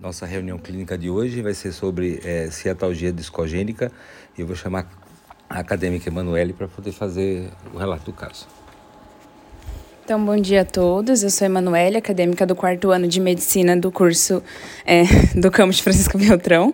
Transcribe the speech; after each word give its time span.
Nossa 0.00 0.24
reunião 0.24 0.58
clínica 0.58 0.96
de 0.96 1.10
hoje 1.10 1.42
vai 1.42 1.52
ser 1.52 1.72
sobre 1.72 2.20
é, 2.24 2.48
ciatalgia 2.52 3.12
discogênica 3.12 3.90
e 4.36 4.40
eu 4.40 4.46
vou 4.46 4.54
chamar 4.54 4.88
a 5.50 5.58
acadêmica 5.58 6.08
Emanuele 6.08 6.52
para 6.52 6.68
poder 6.68 6.92
fazer 6.92 7.50
o 7.74 7.78
relato 7.78 8.04
do 8.04 8.12
caso. 8.12 8.46
Então, 10.04 10.24
bom 10.24 10.36
dia 10.36 10.60
a 10.60 10.64
todos. 10.64 11.24
Eu 11.24 11.30
sou 11.30 11.46
Emanuele, 11.46 11.96
acadêmica 11.96 12.46
do 12.46 12.54
quarto 12.54 12.92
ano 12.92 13.08
de 13.08 13.20
medicina 13.20 13.76
do 13.76 13.90
curso 13.90 14.40
é, 14.86 15.02
do 15.34 15.50
campus 15.50 15.80
Francisco 15.80 16.16
Beltrão. 16.16 16.72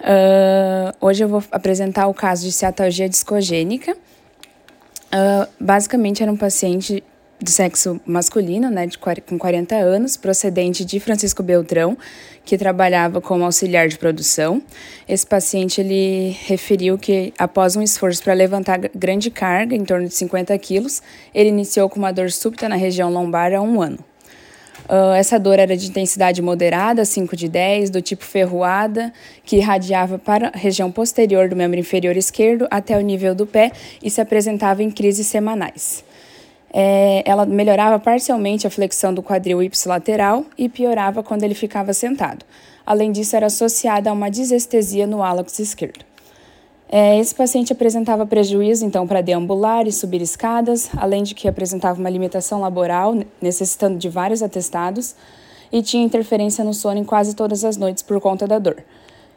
Uh, 0.00 1.06
hoje 1.06 1.22
eu 1.22 1.28
vou 1.28 1.44
apresentar 1.52 2.06
o 2.06 2.14
caso 2.14 2.46
de 2.46 2.52
ciatalgia 2.52 3.10
discogênica. 3.10 3.92
Uh, 3.92 5.46
basicamente, 5.60 6.22
era 6.22 6.32
um 6.32 6.36
paciente 6.36 7.04
do 7.42 7.50
sexo 7.50 8.00
masculino, 8.06 8.70
né, 8.70 8.86
de, 8.86 8.96
com 8.98 9.38
40 9.38 9.74
anos, 9.74 10.16
procedente 10.16 10.84
de 10.84 11.00
Francisco 11.00 11.42
Beltrão, 11.42 11.96
que 12.44 12.56
trabalhava 12.56 13.20
como 13.20 13.44
auxiliar 13.44 13.88
de 13.88 13.98
produção. 13.98 14.62
Esse 15.08 15.26
paciente 15.26 15.80
ele 15.80 16.36
referiu 16.44 16.96
que 16.96 17.32
após 17.38 17.74
um 17.76 17.82
esforço 17.82 18.22
para 18.22 18.32
levantar 18.32 18.78
grande 18.94 19.30
carga, 19.30 19.74
em 19.74 19.84
torno 19.84 20.06
de 20.06 20.14
50 20.14 20.56
quilos, 20.58 21.02
ele 21.34 21.48
iniciou 21.48 21.88
com 21.88 21.98
uma 21.98 22.12
dor 22.12 22.30
súbita 22.30 22.68
na 22.68 22.76
região 22.76 23.10
lombar 23.10 23.52
há 23.52 23.60
um 23.60 23.80
ano. 23.82 23.98
Uh, 24.88 25.14
essa 25.14 25.38
dor 25.38 25.58
era 25.58 25.76
de 25.76 25.88
intensidade 25.88 26.42
moderada, 26.42 27.04
5 27.04 27.36
de 27.36 27.48
10, 27.48 27.90
do 27.90 28.02
tipo 28.02 28.24
ferroada, 28.24 29.12
que 29.44 29.56
irradiava 29.56 30.18
para 30.18 30.48
a 30.48 30.58
região 30.58 30.90
posterior 30.90 31.48
do 31.48 31.56
membro 31.56 31.78
inferior 31.78 32.16
esquerdo 32.16 32.66
até 32.70 32.96
o 32.96 33.00
nível 33.00 33.34
do 33.34 33.46
pé 33.46 33.70
e 34.02 34.10
se 34.10 34.20
apresentava 34.20 34.82
em 34.82 34.90
crises 34.90 35.26
semanais. 35.26 36.04
É, 36.72 37.22
ela 37.26 37.44
melhorava 37.44 37.98
parcialmente 37.98 38.66
a 38.66 38.70
flexão 38.70 39.12
do 39.12 39.22
quadril 39.22 39.62
ipsilateral 39.62 40.46
e 40.56 40.68
piorava 40.68 41.22
quando 41.22 41.42
ele 41.42 41.54
ficava 41.54 41.92
sentado. 41.92 42.44
Além 42.86 43.12
disso, 43.12 43.36
era 43.36 43.46
associada 43.46 44.08
a 44.08 44.12
uma 44.12 44.30
desestesia 44.30 45.06
no 45.06 45.22
hálux 45.22 45.58
esquerdo. 45.58 46.04
É, 46.88 47.18
esse 47.18 47.34
paciente 47.34 47.72
apresentava 47.72 48.26
prejuízo, 48.26 48.84
então, 48.84 49.06
para 49.06 49.22
deambular 49.22 49.86
e 49.86 49.92
subir 49.92 50.20
escadas, 50.20 50.90
além 50.96 51.22
de 51.22 51.34
que 51.34 51.48
apresentava 51.48 51.98
uma 51.98 52.10
limitação 52.10 52.60
laboral, 52.60 53.14
necessitando 53.40 53.96
de 53.96 54.08
vários 54.08 54.42
atestados, 54.42 55.14
e 55.72 55.80
tinha 55.82 56.04
interferência 56.04 56.62
no 56.62 56.74
sono 56.74 56.98
em 56.98 57.04
quase 57.04 57.34
todas 57.34 57.64
as 57.64 57.78
noites 57.78 58.02
por 58.02 58.20
conta 58.20 58.46
da 58.46 58.58
dor. 58.58 58.84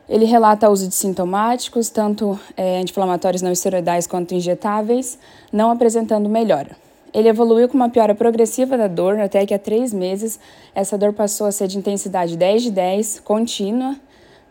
Ele 0.08 0.26
relata 0.26 0.70
uso 0.70 0.88
de 0.88 0.96
sintomáticos, 0.96 1.90
tanto 1.90 2.38
é, 2.58 2.80
anti-inflamatórios 2.80 3.42
não 3.42 3.52
esteroidais 3.52 4.06
quanto 4.06 4.36
injetáveis, 4.36 5.18
não 5.52 5.72
apresentando 5.72 6.28
melhora. 6.28 6.85
Ele 7.16 7.30
evoluiu 7.30 7.70
com 7.70 7.78
uma 7.78 7.88
piora 7.88 8.14
progressiva 8.14 8.78
da 8.78 8.90
dor, 8.90 9.18
até 9.22 9.46
que 9.46 9.54
há 9.54 9.58
três 9.58 9.94
meses 9.94 10.38
essa 10.76 10.98
dor 10.98 11.14
passou 11.14 11.48
a 11.48 11.52
ser 11.52 11.66
de 11.66 11.78
intensidade 11.78 12.36
10 12.36 12.64
de 12.64 12.72
10, 12.72 13.22
contínua, 13.22 13.96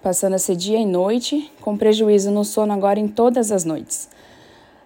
passando 0.02 0.32
a 0.32 0.38
ser 0.38 0.56
dia 0.56 0.78
e 0.78 0.86
noite, 0.86 1.52
com 1.60 1.76
prejuízo 1.76 2.30
no 2.30 2.42
sono 2.42 2.72
agora 2.72 2.98
em 2.98 3.06
todas 3.06 3.52
as 3.52 3.66
noites. 3.66 4.08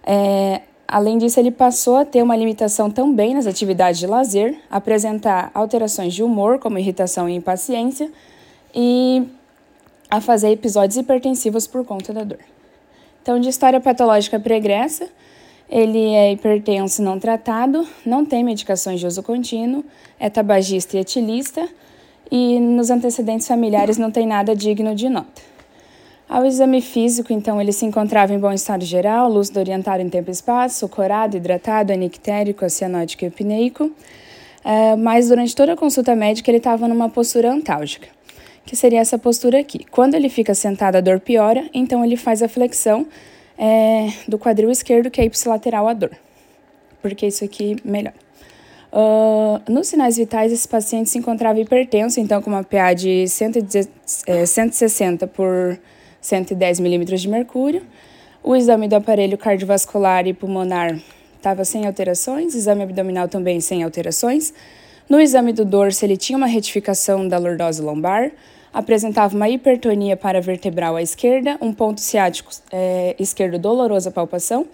É, 0.03 0.63
além 0.85 1.17
disso, 1.17 1.39
ele 1.39 1.51
passou 1.51 1.95
a 1.95 2.03
ter 2.03 2.21
uma 2.21 2.35
limitação 2.35 2.91
também 2.91 3.33
nas 3.33 3.47
atividades 3.47 3.97
de 3.97 4.07
lazer, 4.07 4.59
apresentar 4.69 5.49
alterações 5.53 6.13
de 6.13 6.21
humor, 6.21 6.59
como 6.59 6.77
irritação 6.77 7.29
e 7.29 7.35
impaciência, 7.35 8.11
e 8.75 9.25
a 10.11 10.19
fazer 10.19 10.49
episódios 10.49 10.97
hipertensivos 10.97 11.65
por 11.65 11.85
conta 11.85 12.11
da 12.11 12.25
dor. 12.25 12.39
Então, 13.21 13.39
de 13.39 13.47
história 13.47 13.79
patológica 13.79 14.37
pregressa, 14.37 15.07
ele 15.69 16.13
é 16.13 16.31
hipertenso 16.31 17.03
não 17.03 17.19
tratado, 17.19 17.87
não 18.05 18.25
tem 18.25 18.43
medicações 18.43 18.99
de 18.99 19.05
uso 19.05 19.21
contínuo, 19.21 19.85
é 20.19 20.29
tabagista 20.29 20.97
e 20.97 20.99
etilista 20.99 21.69
e 22.31 22.59
nos 22.59 22.89
antecedentes 22.89 23.47
familiares 23.47 23.97
não 23.97 24.09
tem 24.09 24.25
nada 24.25 24.55
digno 24.55 24.95
de 24.95 25.07
nota. 25.09 25.49
Ao 26.27 26.45
exame 26.45 26.79
físico, 26.79 27.33
então, 27.33 27.59
ele 27.59 27.71
se 27.71 27.85
encontrava 27.85 28.33
em 28.33 28.39
bom 28.39 28.51
estado 28.51 28.85
geral, 28.85 29.27
lúcido 29.27 29.59
orientado 29.59 30.01
em 30.01 30.09
tempo 30.09 30.29
e 30.29 30.31
espaço, 30.31 30.87
corado, 30.87 31.35
hidratado, 31.35 31.91
anictérico, 31.91 32.69
cianótico 32.69 33.23
e 33.23 33.27
apneico, 33.27 33.91
é, 34.63 34.95
mas 34.95 35.29
durante 35.29 35.55
toda 35.55 35.73
a 35.73 35.75
consulta 35.75 36.15
médica 36.15 36.51
ele 36.51 36.59
estava 36.59 36.87
numa 36.87 37.09
postura 37.09 37.51
antálgica, 37.51 38.09
que 38.63 38.75
seria 38.75 38.99
essa 38.99 39.17
postura 39.17 39.59
aqui. 39.59 39.83
Quando 39.89 40.13
ele 40.13 40.29
fica 40.29 40.53
sentado, 40.53 40.97
a 40.97 41.01
dor 41.01 41.19
piora, 41.19 41.67
então 41.73 42.05
ele 42.05 42.15
faz 42.15 42.43
a 42.43 42.47
flexão 42.47 43.07
é, 43.59 44.07
do 44.25 44.39
quadril 44.39 44.71
esquerdo, 44.71 45.11
que 45.11 45.19
é 45.19 45.25
ipsilateral 45.25 45.89
à 45.89 45.93
dor, 45.93 46.11
porque 47.01 47.27
isso 47.27 47.43
aqui 47.43 47.75
melhora. 47.83 48.15
Uh, 48.91 49.71
nos 49.71 49.87
sinais 49.87 50.17
vitais, 50.17 50.51
esse 50.51 50.67
paciente 50.67 51.09
se 51.09 51.17
encontrava 51.17 51.59
hipertenso, 51.59 52.19
então 52.19 52.41
com 52.41 52.49
uma 52.49 52.63
PA 52.63 52.93
de 52.93 53.27
110, 53.27 53.89
é, 54.25 54.45
160 54.45 55.27
por 55.27 55.77
110 56.21 56.79
milímetros 56.79 57.21
de 57.21 57.27
mercúrio. 57.27 57.83
O 58.41 58.55
exame 58.55 58.87
do 58.87 58.95
aparelho 58.95 59.37
cardiovascular 59.37 60.25
e 60.25 60.33
pulmonar 60.33 60.97
estava 61.35 61.63
sem 61.65 61.85
alterações, 61.85 62.55
exame 62.55 62.83
abdominal 62.83 63.27
também 63.27 63.59
sem 63.59 63.83
alterações. 63.83 64.53
No 65.07 65.19
exame 65.19 65.53
do 65.53 65.65
dorso, 65.65 66.05
ele 66.05 66.17
tinha 66.17 66.37
uma 66.37 66.47
retificação 66.47 67.27
da 67.27 67.37
lordose 67.37 67.81
lombar, 67.81 68.31
apresentava 68.73 69.35
uma 69.35 69.49
hipertonia 69.49 70.15
paravertebral 70.15 70.95
à 70.95 71.01
esquerda, 71.01 71.57
um 71.61 71.73
ponto 71.73 72.01
ciático 72.01 72.51
é, 72.71 73.15
esquerdo 73.19 73.57
doloroso 73.59 74.09
à 74.09 74.11
palpação, 74.11 74.67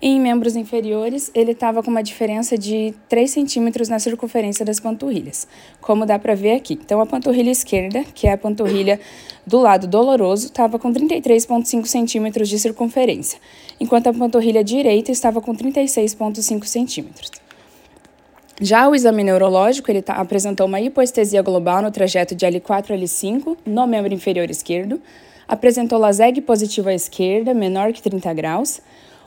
e 0.00 0.08
em 0.08 0.20
membros 0.20 0.54
inferiores 0.54 1.30
ele 1.34 1.52
estava 1.52 1.82
com 1.82 1.90
uma 1.90 2.02
diferença 2.02 2.56
de 2.56 2.94
3 3.08 3.30
centímetros 3.30 3.88
na 3.88 3.98
circunferência 3.98 4.64
das 4.64 4.78
panturrilhas, 4.78 5.48
como 5.80 6.06
dá 6.06 6.18
para 6.18 6.34
ver 6.34 6.52
aqui. 6.52 6.74
Então 6.74 7.00
a 7.00 7.06
panturrilha 7.06 7.50
esquerda, 7.50 8.04
que 8.14 8.28
é 8.28 8.32
a 8.32 8.38
panturrilha 8.38 9.00
do 9.46 9.58
lado 9.58 9.86
doloroso, 9.86 10.46
estava 10.46 10.78
com 10.78 10.92
33,5 10.92 11.86
centímetros 11.86 12.48
de 12.48 12.58
circunferência, 12.58 13.40
enquanto 13.80 14.08
a 14.08 14.14
panturrilha 14.14 14.62
direita 14.62 15.10
estava 15.10 15.40
com 15.40 15.54
36,5 15.54 16.64
centímetros. 16.64 17.47
Já 18.60 18.88
o 18.88 18.94
exame 18.94 19.22
neurológico, 19.22 19.88
ele 19.88 20.02
tá, 20.02 20.14
apresentou 20.14 20.66
uma 20.66 20.80
hipoestesia 20.80 21.40
global 21.42 21.80
no 21.80 21.92
trajeto 21.92 22.34
de 22.34 22.44
L4 22.44 22.90
a 22.90 22.98
L5, 22.98 23.56
no 23.64 23.86
membro 23.86 24.12
inferior 24.12 24.50
esquerdo, 24.50 25.00
apresentou 25.46 25.96
laseg 25.96 26.40
positivo 26.40 26.88
à 26.88 26.94
esquerda, 26.94 27.54
menor 27.54 27.92
que 27.92 28.02
30 28.02 28.34
graus, 28.34 28.80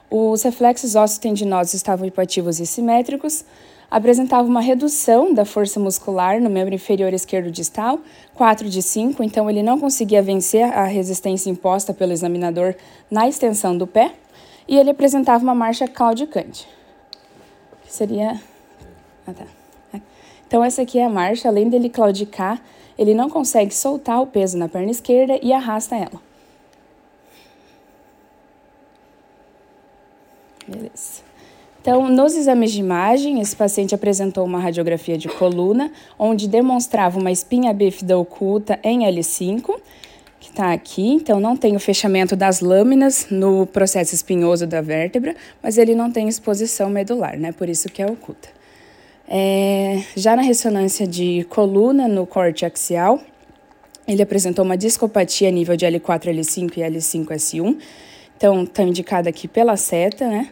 os 0.10 0.44
reflexos 0.44 0.96
ósseo-tendinosos 0.98 1.74
estavam 1.74 2.06
hipoativos 2.06 2.60
e 2.60 2.66
simétricos, 2.66 3.46
apresentava 3.90 4.46
uma 4.46 4.60
redução 4.60 5.34
da 5.34 5.46
força 5.46 5.80
muscular 5.80 6.42
no 6.42 6.50
membro 6.50 6.76
inferior 6.76 7.14
esquerdo 7.14 7.50
distal, 7.50 8.02
4 8.36 8.68
de 8.68 8.82
5, 8.82 9.24
então 9.24 9.50
ele 9.50 9.64
não 9.64 9.80
conseguia 9.80 10.22
vencer 10.22 10.66
a 10.66 10.84
resistência 10.84 11.50
imposta 11.50 11.94
pelo 11.94 12.12
examinador 12.12 12.76
na 13.10 13.30
extensão 13.30 13.78
do 13.78 13.88
pé, 13.88 14.12
e 14.68 14.78
ele 14.78 14.90
apresentava 14.90 15.42
uma 15.42 15.56
marcha 15.56 15.88
claudicante, 15.88 16.68
que 17.86 17.94
seria 17.94 18.51
ah, 19.32 19.46
tá. 19.46 19.62
Então, 20.52 20.62
essa 20.62 20.82
aqui 20.82 21.00
é 21.00 21.06
a 21.06 21.10
marcha. 21.10 21.48
Além 21.48 21.70
dele 21.70 21.90
claudicar, 21.90 22.62
ele 22.98 23.14
não 23.14 23.30
consegue 23.30 23.74
soltar 23.74 24.22
o 24.22 24.28
peso 24.28 24.58
na 24.58 24.68
perna 24.68 24.92
esquerda 24.92 25.40
e 25.42 25.54
arrasta 25.54 25.96
ela. 25.96 26.22
Beleza. 30.68 31.24
Então, 31.82 32.10
nos 32.10 32.36
exames 32.36 32.72
de 32.72 32.80
imagem, 32.80 33.40
esse 33.42 33.56
paciente 33.56 33.96
apresentou 33.96 34.46
uma 34.46 34.60
radiografia 34.60 35.18
de 35.18 35.28
coluna, 35.28 35.92
onde 36.20 36.48
demonstrava 36.48 37.18
uma 37.18 37.32
espinha 37.32 37.74
bífida 37.74 38.18
oculta 38.18 38.78
em 38.84 39.00
L5, 39.00 39.80
que 40.40 40.50
está 40.50 40.74
aqui. 40.74 41.14
Então, 41.14 41.40
não 41.40 41.58
tem 41.58 41.76
o 41.76 41.80
fechamento 41.80 42.36
das 42.36 42.60
lâminas 42.60 43.28
no 43.32 43.66
processo 43.66 44.14
espinhoso 44.14 44.68
da 44.68 44.82
vértebra, 44.82 45.34
mas 45.64 45.78
ele 45.78 45.96
não 45.96 46.12
tem 46.12 46.28
exposição 46.28 46.90
medular, 46.90 47.36
né? 47.40 47.52
Por 47.52 47.68
isso 47.68 47.90
que 47.90 48.02
é 48.02 48.06
oculta. 48.06 48.61
É, 49.28 50.04
já 50.16 50.36
na 50.36 50.42
ressonância 50.42 51.08
de 51.08 51.46
coluna 51.50 52.08
no 52.08 52.26
corte 52.26 52.66
axial, 52.66 53.22
ele 54.08 54.22
apresentou 54.22 54.66
uma 54.66 54.78
discopatia 54.78 55.48
a 55.48 55.52
nível 55.52 55.76
de 55.78 55.86
L4, 55.86 56.26
L5 56.26 56.78
e 56.78 56.82
L5S1. 56.82 57.78
Então, 58.36 58.64
está 58.64 58.84
indicado 58.84 59.30
aqui 59.30 59.48
pela 59.48 59.78
seta, 59.78 60.28
né? 60.28 60.50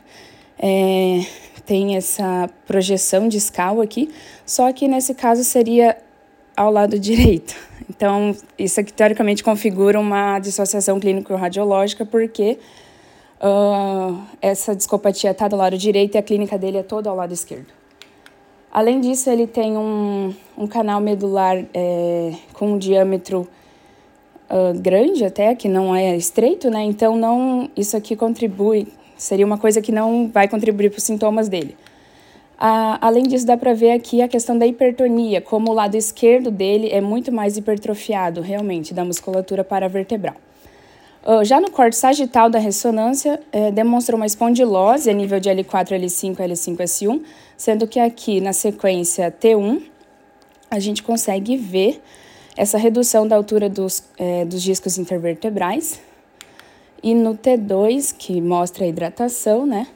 É, 0.58 1.26
tem 1.66 1.96
essa 1.96 2.50
projeção 2.66 3.28
discal 3.28 3.82
aqui, 3.82 4.10
só 4.46 4.72
que 4.74 4.88
nesse 4.88 5.14
caso 5.14 5.44
seria 5.44 5.98
ao 6.56 6.72
lado 6.72 6.98
direito. 7.00 7.56
Então, 7.90 8.36
isso 8.58 8.80
aqui 8.80 8.94
teoricamente 8.94 9.44
configura 9.44 10.00
uma 10.00 10.40
dissociação 10.40 11.00
clínico-radiológica, 11.00 12.06
porque 12.06 12.60
uh, 13.42 14.22
essa 14.42 14.76
discopatia 14.76 15.32
está 15.32 15.48
do 15.48 15.56
lado 15.56 15.78
direito 15.78 16.16
e 16.16 16.18
a 16.18 16.22
clínica 16.22 16.58
dele 16.58 16.78
é 16.78 16.84
toda 16.84 17.10
ao 17.10 17.16
lado 17.16 17.34
esquerdo. 17.34 17.79
Além 18.72 19.02
disso, 19.02 19.30
ele 19.30 19.48
tem 19.48 19.76
um, 19.78 20.34
um 20.58 20.68
canal 20.68 21.02
medular 21.02 21.66
é, 21.74 22.34
com 22.54 22.74
um 22.74 22.78
diâmetro 22.78 23.48
uh, 24.50 24.80
grande 24.80 25.26
até, 25.26 25.56
que 25.56 25.68
não 25.68 25.96
é 25.96 26.16
estreito, 26.16 26.70
né? 26.70 26.84
Então, 26.84 27.16
não, 27.16 27.70
isso 27.76 27.98
aqui 27.98 28.16
contribui, 28.16 28.88
seria 29.18 29.46
uma 29.46 29.58
coisa 29.58 29.82
que 29.82 29.92
não 29.92 30.30
vai 30.32 30.48
contribuir 30.48 30.90
para 30.92 31.00
os 31.00 31.04
sintomas 31.04 31.50
dele. 31.50 31.76
Além 32.62 33.24
disso, 33.24 33.46
dá 33.46 33.56
para 33.56 33.74
ver 33.74 33.92
aqui 33.92 34.22
a 34.22 34.28
questão 34.28 34.58
da 34.58 34.68
hipertonia, 34.68 35.40
como 35.40 35.72
o 35.72 35.74
lado 35.74 35.96
esquerdo 35.96 36.52
dele 36.52 36.90
é 36.92 37.00
muito 37.00 37.32
mais 37.32 37.56
hipertrofiado, 37.56 38.42
realmente, 38.42 38.94
da 38.94 39.06
musculatura 39.06 39.64
paravertebral. 39.64 40.36
Uh, 41.26 41.44
já 41.46 41.62
no 41.62 41.72
corte 41.72 41.96
sagital 41.96 42.50
da 42.50 42.60
ressonância, 42.60 43.42
eh, 43.52 43.72
demonstra 43.72 44.16
uma 44.16 44.26
espondilose 44.26 45.10
a 45.10 45.14
nível 45.14 45.40
de 45.40 45.50
L4, 45.50 46.00
L5, 46.00 46.38
L5, 46.38 46.78
S1, 46.78 47.22
sendo 47.60 47.86
que 47.86 48.00
aqui 48.00 48.40
na 48.40 48.54
sequência 48.54 49.30
T1, 49.30 49.84
a 50.72 50.80
gente 50.80 51.04
consegue 51.04 51.58
ver 51.58 52.02
essa 52.56 52.78
redução 52.78 53.28
da 53.28 53.36
altura 53.36 53.68
dos, 53.68 54.02
eh, 54.18 54.46
dos 54.46 54.64
discos 54.64 54.98
intervertebrais. 54.98 56.00
E 57.04 57.14
no 57.14 57.36
T2, 57.36 58.16
que 58.18 58.40
mostra 58.40 58.86
a 58.86 58.88
hidratação, 58.88 59.66
né, 59.66 59.88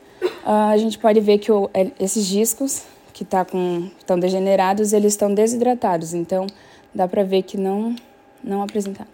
a 0.45 0.75
gente 0.75 0.99
pode 0.99 1.21
ver 1.21 1.37
que 1.37 1.53
o, 1.53 1.69
esses 1.97 2.27
discos 2.27 2.83
que 3.13 3.23
tá 3.23 3.45
com, 3.45 3.89
estão 3.97 4.19
degenerados, 4.19 4.91
eles 4.91 5.13
estão 5.13 5.33
desidratados. 5.33 6.13
Então, 6.13 6.45
dá 6.93 7.07
para 7.07 7.23
ver 7.23 7.43
que 7.43 7.57
não, 7.57 7.95
não 8.43 8.61
apresentaram. 8.61 9.09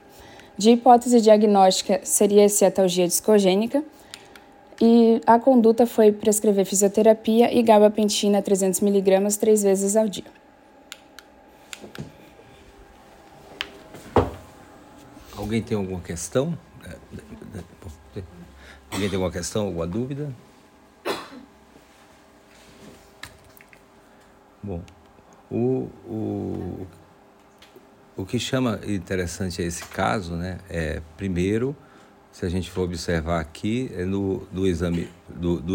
De 0.57 0.71
hipótese 0.71 1.21
diagnóstica, 1.21 1.99
seria 2.03 2.49
cetalgia 2.49 3.07
discogênica. 3.07 3.83
E 4.81 5.21
a 5.25 5.37
conduta 5.37 5.85
foi 5.85 6.11
prescrever 6.11 6.65
fisioterapia 6.65 7.53
e 7.53 7.61
gabapentina 7.61 8.41
300mg 8.41 9.37
três 9.37 9.61
vezes 9.61 9.97
ao 9.97 10.07
dia. 10.07 10.23
Alguém 15.35 15.61
tem 15.61 15.77
alguma 15.77 15.99
questão? 15.99 16.57
Alguém 18.91 19.09
tem 19.09 19.15
alguma 19.15 19.31
questão, 19.31 19.65
alguma 19.65 19.85
dúvida? 19.85 20.33
Bom, 24.63 24.81
o, 25.49 25.89
o, 26.05 26.87
o 28.17 28.25
que 28.25 28.39
chama 28.39 28.79
interessante 28.85 29.61
a 29.61 29.65
esse 29.65 29.83
caso, 29.85 30.35
né, 30.35 30.59
é 30.69 31.01
primeiro, 31.17 31.75
se 32.31 32.45
a 32.45 32.49
gente 32.49 32.69
for 32.69 32.83
observar 32.83 33.39
aqui, 33.39 33.91
é 33.95 34.05
no, 34.05 34.47
no 34.51 34.65
exame, 34.65 35.09
do, 35.27 35.59
do, 35.59 35.73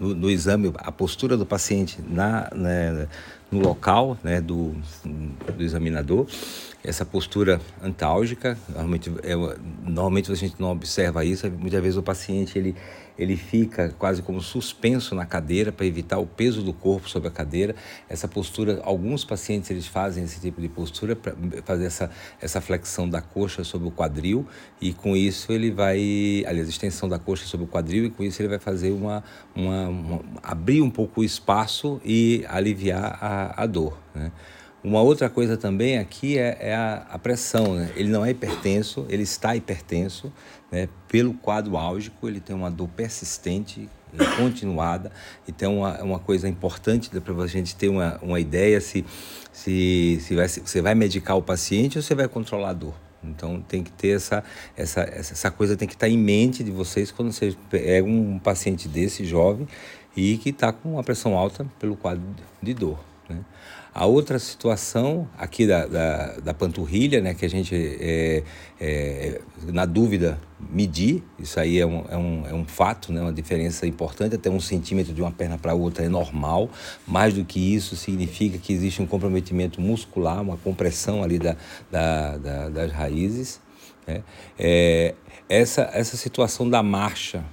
no, 0.00 0.14
no, 0.14 0.30
exame, 0.30 0.72
a 0.78 0.92
postura 0.92 1.36
do 1.36 1.46
paciente 1.46 2.00
na, 2.06 2.50
né, 2.54 3.08
no 3.50 3.60
local 3.60 4.18
né, 4.22 4.40
do, 4.40 4.74
do 5.56 5.62
examinador, 5.62 6.26
essa 6.84 7.04
postura 7.04 7.60
antálgica, 7.82 8.58
normalmente, 8.68 9.12
é, 9.22 9.34
normalmente 9.82 10.32
a 10.32 10.34
gente 10.34 10.56
não 10.58 10.72
observa 10.72 11.24
isso, 11.24 11.48
muitas 11.50 11.80
vezes 11.80 11.96
o 11.96 12.02
paciente 12.02 12.58
ele 12.58 12.74
ele 13.18 13.36
fica 13.36 13.94
quase 13.98 14.22
como 14.22 14.40
suspenso 14.40 15.14
na 15.14 15.26
cadeira 15.26 15.70
para 15.70 15.86
evitar 15.86 16.18
o 16.18 16.26
peso 16.26 16.62
do 16.62 16.72
corpo 16.72 17.08
sobre 17.08 17.28
a 17.28 17.30
cadeira. 17.30 17.74
Essa 18.08 18.26
postura, 18.26 18.80
alguns 18.84 19.24
pacientes 19.24 19.70
eles 19.70 19.86
fazem 19.86 20.24
esse 20.24 20.40
tipo 20.40 20.60
de 20.60 20.68
postura 20.68 21.14
para 21.14 21.34
fazer 21.64 21.86
essa, 21.86 22.10
essa 22.40 22.60
flexão 22.60 23.08
da 23.08 23.20
coxa 23.20 23.64
sobre 23.64 23.88
o 23.88 23.90
quadril 23.90 24.46
e 24.80 24.92
com 24.92 25.16
isso 25.16 25.52
ele 25.52 25.70
vai, 25.70 26.44
aliás, 26.46 26.68
extensão 26.68 27.08
da 27.08 27.18
coxa 27.18 27.44
sobre 27.44 27.66
o 27.66 27.68
quadril 27.68 28.06
e 28.06 28.10
com 28.10 28.22
isso 28.22 28.40
ele 28.40 28.48
vai 28.48 28.58
fazer 28.58 28.90
uma, 28.90 29.22
uma, 29.54 29.88
uma 29.88 30.20
abrir 30.42 30.82
um 30.82 30.90
pouco 30.90 31.20
o 31.20 31.24
espaço 31.24 32.00
e 32.04 32.44
aliviar 32.48 33.18
a, 33.20 33.62
a 33.62 33.66
dor. 33.66 33.98
Né? 34.14 34.32
Uma 34.84 35.00
outra 35.00 35.30
coisa 35.30 35.56
também 35.56 35.98
aqui 35.98 36.36
é, 36.36 36.56
é 36.60 36.74
a, 36.74 37.06
a, 37.10 37.18
pressão. 37.18 37.76
Né? 37.76 37.92
Ele 37.94 38.08
não 38.08 38.24
é 38.24 38.30
hipertenso, 38.30 39.06
ele 39.08 39.22
está 39.22 39.54
hipertenso. 39.54 40.32
Né? 40.72 40.88
Pelo 41.06 41.34
quadro 41.34 41.76
álgico, 41.76 42.26
ele 42.26 42.40
tem 42.40 42.56
uma 42.56 42.70
dor 42.70 42.88
persistente 42.88 43.88
e 44.12 44.36
continuada. 44.36 45.12
Então, 45.46 45.78
uma, 45.78 46.02
uma 46.02 46.18
coisa 46.18 46.48
importante 46.48 47.10
para 47.20 47.44
a 47.44 47.46
gente 47.46 47.76
ter 47.76 47.88
uma, 47.88 48.18
uma 48.22 48.40
ideia 48.40 48.80
se, 48.80 49.04
se, 49.52 50.18
se, 50.22 50.34
vai, 50.34 50.48
se 50.48 50.60
você 50.60 50.80
vai 50.80 50.94
medicar 50.94 51.36
o 51.36 51.42
paciente 51.42 51.98
ou 51.98 52.02
você 52.02 52.14
vai 52.14 52.26
controlar 52.26 52.70
a 52.70 52.74
dor. 52.74 52.94
Então 53.24 53.60
tem 53.60 53.84
que 53.84 53.92
ter 53.92 54.16
essa, 54.16 54.42
essa, 54.76 55.02
essa 55.02 55.50
coisa 55.50 55.76
tem 55.76 55.86
que 55.86 55.94
estar 55.94 56.08
em 56.08 56.18
mente 56.18 56.64
de 56.64 56.72
vocês 56.72 57.12
quando 57.12 57.30
você 57.30 57.56
pega 57.70 58.04
um 58.04 58.36
paciente 58.38 58.88
desse 58.88 59.24
jovem 59.24 59.68
e 60.16 60.36
que 60.38 60.50
está 60.50 60.72
com 60.72 60.94
uma 60.94 61.04
pressão 61.04 61.36
alta 61.36 61.64
pelo 61.78 61.96
quadro 61.96 62.24
de 62.60 62.74
dor. 62.74 62.98
Né? 63.28 63.38
A 63.94 64.06
outra 64.06 64.38
situação 64.38 65.28
aqui 65.36 65.66
da, 65.66 65.86
da, 65.86 66.26
da 66.38 66.54
panturrilha, 66.54 67.20
né, 67.20 67.34
que 67.34 67.44
a 67.44 67.48
gente, 67.48 67.74
é, 67.74 68.42
é, 68.80 69.40
na 69.66 69.84
dúvida, 69.84 70.40
medir, 70.70 71.22
isso 71.38 71.60
aí 71.60 71.78
é 71.78 71.86
um, 71.86 72.04
é 72.08 72.16
um, 72.16 72.46
é 72.46 72.54
um 72.54 72.64
fato, 72.64 73.12
né, 73.12 73.20
uma 73.20 73.32
diferença 73.32 73.86
importante, 73.86 74.34
até 74.34 74.48
um 74.48 74.60
centímetro 74.60 75.12
de 75.12 75.20
uma 75.20 75.30
perna 75.30 75.58
para 75.58 75.74
outra 75.74 76.06
é 76.06 76.08
normal, 76.08 76.70
mais 77.06 77.34
do 77.34 77.44
que 77.44 77.74
isso 77.74 77.94
significa 77.94 78.56
que 78.56 78.72
existe 78.72 79.02
um 79.02 79.06
comprometimento 79.06 79.78
muscular, 79.78 80.40
uma 80.40 80.56
compressão 80.56 81.22
ali 81.22 81.38
da, 81.38 81.54
da, 81.90 82.38
da 82.38 82.68
das 82.70 82.92
raízes. 82.92 83.60
Né? 84.06 84.22
É, 84.58 85.14
essa, 85.48 85.90
essa 85.92 86.16
situação 86.16 86.68
da 86.68 86.82
marcha, 86.82 87.44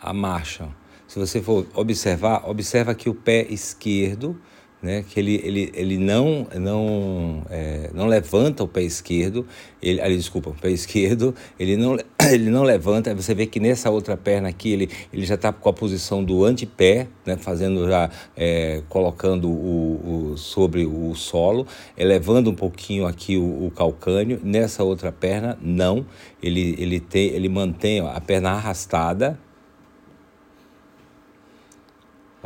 a 0.00 0.12
marcha. 0.12 0.68
Se 1.06 1.18
você 1.18 1.40
for 1.40 1.66
observar, 1.74 2.48
observa 2.48 2.94
que 2.94 3.08
o 3.08 3.14
pé 3.14 3.46
esquerdo, 3.48 4.38
né, 4.80 5.04
que 5.08 5.18
ele, 5.18 5.40
ele, 5.42 5.72
ele 5.74 5.98
não, 5.98 6.46
não, 6.54 7.42
é, 7.50 7.90
não 7.92 8.06
levanta 8.06 8.62
o 8.62 8.68
pé 8.68 8.82
esquerdo, 8.82 9.46
ele, 9.82 10.00
ali, 10.00 10.16
desculpa, 10.16 10.50
o 10.50 10.54
pé 10.54 10.70
esquerdo, 10.70 11.34
ele 11.58 11.76
não, 11.76 11.96
ele 12.30 12.50
não 12.50 12.62
levanta, 12.62 13.14
você 13.14 13.34
vê 13.34 13.46
que 13.46 13.58
nessa 13.58 13.90
outra 13.90 14.16
perna 14.16 14.48
aqui, 14.48 14.72
ele, 14.72 14.90
ele 15.12 15.26
já 15.26 15.34
está 15.34 15.52
com 15.52 15.68
a 15.68 15.72
posição 15.72 16.22
do 16.22 16.44
antepé, 16.44 17.08
né, 17.26 17.36
fazendo 17.36 17.88
já, 17.88 18.10
é, 18.36 18.82
colocando 18.88 19.48
o, 19.48 20.32
o, 20.32 20.36
sobre 20.36 20.86
o 20.86 21.14
solo, 21.14 21.66
elevando 21.96 22.50
um 22.50 22.54
pouquinho 22.54 23.06
aqui 23.06 23.36
o, 23.36 23.66
o 23.66 23.72
calcânio, 23.74 24.40
nessa 24.44 24.84
outra 24.84 25.10
perna, 25.10 25.58
não, 25.60 26.06
ele, 26.40 26.76
ele, 26.78 27.00
tem, 27.00 27.28
ele 27.28 27.48
mantém 27.48 28.00
a 28.00 28.20
perna 28.20 28.50
arrastada, 28.50 29.38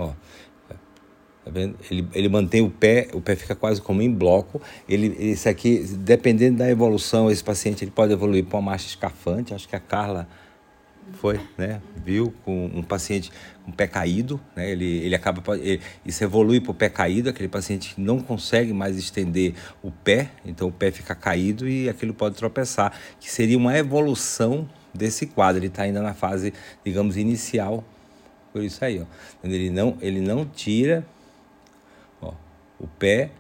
Ó, 0.03 0.13
tá 1.45 1.51
vendo? 1.51 1.77
Ele, 1.91 2.09
ele 2.15 2.29
mantém 2.29 2.63
o 2.63 2.71
pé, 2.71 3.09
o 3.13 3.21
pé 3.21 3.37
fica 3.37 3.55
quase 3.55 3.81
como 3.81 4.03
em 4.03 4.11
bloco. 4.11 4.61
Ele, 4.89 5.17
esse 5.19 5.49
aqui, 5.49 5.79
dependendo 5.99 6.59
da 6.59 6.71
evolução, 6.71 7.31
esse 7.31 7.43
paciente 7.43 7.85
ele 7.85 7.91
pode 7.91 8.13
evoluir 8.13 8.45
para 8.45 8.59
uma 8.59 8.71
marcha 8.71 8.87
escafante. 8.87 9.55
Acho 9.55 9.69
que 9.69 9.77
a 9.77 9.81
Carla 9.81 10.29
foi, 11.15 11.41
né? 11.59 11.81
Viu 11.97 12.33
com 12.45 12.67
um 12.67 12.83
paciente 12.83 13.31
com 13.65 13.73
pé 13.73 13.87
caído, 13.87 14.41
né? 14.57 14.71
Ele, 14.71 14.99
ele 15.05 15.15
acaba 15.15 15.43
ele, 15.57 15.81
isso 16.05 16.23
evolui 16.23 16.61
para 16.61 16.71
o 16.71 16.75
pé 16.75 16.89
caído, 16.89 17.29
aquele 17.29 17.49
paciente 17.49 17.95
não 17.99 18.21
consegue 18.21 18.73
mais 18.73 18.97
estender 18.97 19.55
o 19.83 19.91
pé, 19.91 20.31
então 20.45 20.69
o 20.69 20.73
pé 20.73 20.91
fica 20.91 21.15
caído 21.15 21.69
e 21.69 21.89
aquilo 21.89 22.15
pode 22.15 22.37
tropeçar, 22.37 22.93
que 23.21 23.31
seria 23.31 23.59
uma 23.59 23.77
evolução 23.77 24.69
desse 24.95 25.27
quadro. 25.27 25.59
Ele 25.59 25.67
está 25.67 25.83
ainda 25.83 26.03
na 26.03 26.15
fase, 26.15 26.53
digamos, 26.85 27.17
inicial 27.17 27.85
por 28.53 28.63
isso 28.63 28.85
aí, 28.85 29.01
ó. 29.01 29.07
Ele 29.43 29.71
não, 29.71 29.97
ele 30.01 30.21
não 30.21 30.45
tira 30.45 31.05
ó, 32.21 32.33
o 32.79 32.87
pé, 32.87 33.31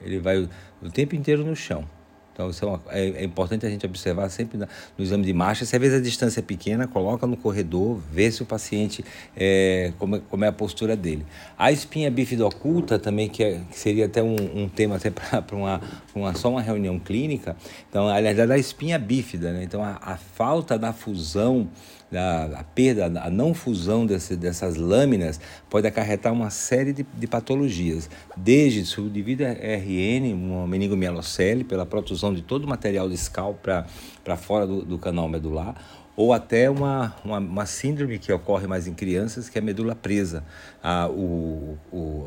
ele 0.00 0.18
vai 0.18 0.48
o 0.82 0.90
tempo 0.90 1.14
inteiro 1.14 1.44
no 1.44 1.56
chão. 1.56 1.88
Então, 2.34 2.50
isso 2.50 2.64
é, 2.64 2.68
uma, 2.68 2.80
é, 2.88 3.08
é, 3.10 3.24
importante 3.24 3.64
a 3.64 3.70
gente 3.70 3.86
observar 3.86 4.28
sempre 4.28 4.58
na, 4.58 4.66
no 4.98 5.04
exame 5.04 5.24
de 5.24 5.32
marcha. 5.32 5.64
Se 5.64 5.76
às 5.76 5.80
vezes 5.80 6.00
a 6.00 6.02
distância 6.02 6.40
é 6.40 6.42
pequena, 6.42 6.88
coloca 6.88 7.28
no 7.28 7.36
corredor, 7.36 8.00
vê 8.12 8.28
se 8.30 8.42
o 8.42 8.46
paciente, 8.46 9.04
é, 9.36 9.92
como, 10.00 10.16
é, 10.16 10.20
como 10.28 10.44
é 10.44 10.48
a 10.48 10.52
postura 10.52 10.96
dele. 10.96 11.24
A 11.56 11.70
espinha 11.70 12.10
bífida 12.10 12.44
oculta 12.44 12.98
também, 12.98 13.28
que, 13.28 13.44
é, 13.44 13.60
que 13.70 13.78
seria 13.78 14.06
até 14.06 14.20
um, 14.20 14.34
um 14.54 14.68
tema 14.68 14.96
até 14.96 15.10
para 15.40 15.56
uma, 15.56 15.80
uma, 16.12 16.34
só 16.34 16.50
uma 16.50 16.60
reunião 16.60 16.98
clínica. 16.98 17.56
Então, 17.88 18.08
aliás, 18.08 18.36
da 18.36 18.58
espinha 18.58 18.98
bífida, 18.98 19.52
né? 19.52 19.62
Então, 19.62 19.82
a, 19.82 19.96
a 20.02 20.16
falta 20.16 20.76
da 20.76 20.92
fusão 20.92 21.68
a, 22.16 22.60
a 22.60 22.64
perda, 22.64 23.06
a 23.20 23.30
não 23.30 23.54
fusão 23.54 24.06
desse, 24.06 24.36
dessas 24.36 24.76
lâminas 24.76 25.40
pode 25.68 25.86
acarretar 25.86 26.32
uma 26.32 26.50
série 26.50 26.92
de, 26.92 27.04
de 27.16 27.26
patologias, 27.26 28.08
desde 28.36 29.00
o 29.00 29.08
devido 29.08 29.42
a 29.42 29.50
RN, 29.50 30.32
uma 30.32 30.66
meningomielocele, 30.66 31.64
pela 31.64 31.84
protusão 31.84 32.23
de 32.32 32.42
todo 32.42 32.64
o 32.64 32.68
material 32.68 33.08
discal 33.08 33.58
para 33.62 34.36
fora 34.36 34.66
do, 34.66 34.84
do 34.84 34.98
canal 34.98 35.28
medular, 35.28 35.74
ou 36.16 36.32
até 36.32 36.70
uma, 36.70 37.14
uma, 37.24 37.38
uma, 37.38 37.66
síndrome 37.66 38.18
que 38.18 38.32
ocorre 38.32 38.66
mais 38.66 38.86
em 38.86 38.94
crianças, 38.94 39.48
que 39.48 39.58
é 39.58 39.60
a 39.60 39.64
medula 39.64 39.96
presa. 39.96 40.44
Ah, 40.82 41.08
o, 41.08 41.76
o, 41.92 42.24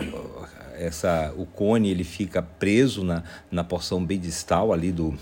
essa, 0.78 1.34
o 1.38 1.46
cone 1.46 1.90
ele 1.90 2.04
fica 2.04 2.42
preso 2.42 3.04
na, 3.04 3.24
na 3.50 3.64
porção 3.64 4.04
bem 4.04 4.20
distal 4.20 4.74
ali 4.74 4.92
do, 4.92 5.18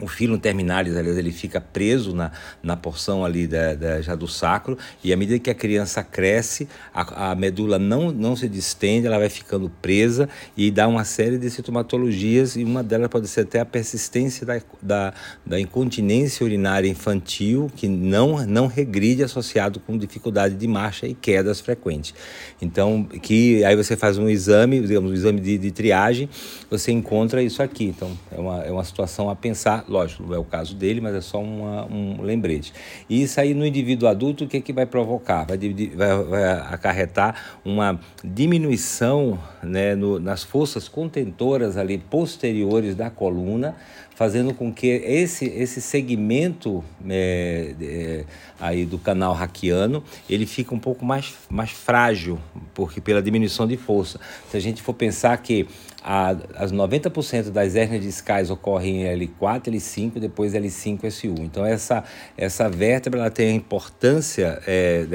o 0.00 0.06
filo 0.06 0.38
terminalis, 0.38 0.96
aliás, 0.96 1.16
ele 1.16 1.32
fica 1.32 1.60
preso 1.60 2.14
na, 2.14 2.30
na 2.62 2.76
porção 2.76 3.24
ali 3.24 3.46
da, 3.46 3.74
da, 3.74 4.00
já 4.00 4.14
do 4.14 4.28
sacro, 4.28 4.78
e 5.02 5.12
à 5.12 5.16
medida 5.16 5.38
que 5.38 5.50
a 5.50 5.54
criança 5.54 6.02
cresce, 6.02 6.68
a, 6.92 7.30
a, 7.30 7.34
medula 7.34 7.78
não, 7.78 8.12
não 8.12 8.36
se 8.36 8.48
distende, 8.48 9.06
ela 9.06 9.18
vai 9.18 9.28
ficando 9.28 9.70
presa 9.82 10.28
e 10.56 10.70
dá 10.70 10.86
uma 10.86 11.04
série 11.04 11.38
de 11.38 11.50
sintomatologias, 11.50 12.56
e 12.56 12.64
uma 12.64 12.82
delas 12.82 13.08
pode 13.08 13.28
ser 13.28 13.42
até 13.42 13.60
a 13.60 13.64
persistência 13.64 14.46
da, 14.46 14.60
da, 14.80 15.14
da 15.44 15.60
incontinência 15.60 16.44
urinária 16.44 16.88
infantil, 16.88 17.70
que 17.74 17.88
não, 17.88 18.46
não 18.46 18.66
regride 18.66 19.22
associado 19.22 19.80
com 19.80 19.96
dificuldade 19.98 20.54
de 20.54 20.66
marcha 20.66 21.06
e 21.06 21.14
quedas 21.14 21.60
frequentes. 21.60 22.14
Então, 22.60 23.04
que 23.04 23.64
aí 23.64 23.74
você 23.76 23.96
faz 23.96 24.18
um 24.18 24.28
exame, 24.28 24.80
digamos, 24.80 25.10
um 25.10 25.14
exame 25.14 25.40
de, 25.40 25.58
de 25.58 25.70
triagem, 25.70 26.28
você 26.70 26.92
encontra 26.92 27.42
isso 27.42 27.62
aqui. 27.62 27.84
Então, 27.84 28.16
é 28.30 28.40
uma, 28.40 28.62
é 28.62 28.70
uma 28.70 28.84
situação 28.84 29.30
a 29.30 29.36
pensar 29.36 29.84
lógico, 29.88 30.22
não 30.22 30.34
é 30.34 30.38
o 30.38 30.44
caso 30.44 30.74
dele, 30.74 31.00
mas 31.00 31.14
é 31.14 31.20
só 31.20 31.40
uma, 31.40 31.86
um 31.86 32.22
lembrete. 32.22 32.72
E 33.08 33.22
isso 33.22 33.40
aí 33.40 33.54
no 33.54 33.66
indivíduo 33.66 34.08
adulto, 34.08 34.44
o 34.44 34.48
que, 34.48 34.58
é 34.58 34.60
que 34.60 34.72
vai 34.72 34.86
provocar? 34.86 35.46
Vai, 35.46 35.58
vai, 35.58 36.22
vai 36.24 36.44
acarretar 36.44 37.58
uma 37.64 37.98
diminuição 38.22 39.38
né, 39.62 39.94
no, 39.94 40.18
nas 40.18 40.42
forças 40.42 40.88
contentoras 40.88 41.76
ali 41.76 41.98
posteriores 41.98 42.94
da 42.94 43.10
coluna, 43.10 43.76
fazendo 44.18 44.52
com 44.52 44.74
que 44.74 44.88
esse, 44.88 45.44
esse 45.44 45.80
segmento 45.80 46.82
é, 47.08 47.72
é, 47.80 48.24
aí 48.58 48.84
do 48.84 48.98
canal 48.98 49.32
raquiano 49.32 50.02
ele 50.28 50.44
fique 50.44 50.74
um 50.74 50.78
pouco 50.80 51.04
mais, 51.04 51.34
mais 51.48 51.70
frágil, 51.70 52.36
porque 52.74 53.00
pela 53.00 53.22
diminuição 53.22 53.64
de 53.64 53.76
força. 53.76 54.18
Se 54.50 54.56
a 54.56 54.60
gente 54.60 54.82
for 54.82 54.92
pensar 54.92 55.36
que 55.38 55.68
a, 56.02 56.30
as 56.56 56.72
90% 56.72 57.50
das 57.50 57.76
hérnias 57.76 58.02
discais 58.02 58.50
ocorrem 58.50 59.04
em 59.04 59.16
L4, 59.20 59.68
L5, 59.68 60.18
depois 60.18 60.52
L5, 60.52 61.08
SU. 61.08 61.34
Então 61.38 61.64
essa, 61.64 62.02
essa 62.36 62.68
vértebra 62.68 63.20
ela 63.20 63.30
tem 63.30 63.50
a 63.50 63.54
importância 63.54 64.60
é, 64.66 65.06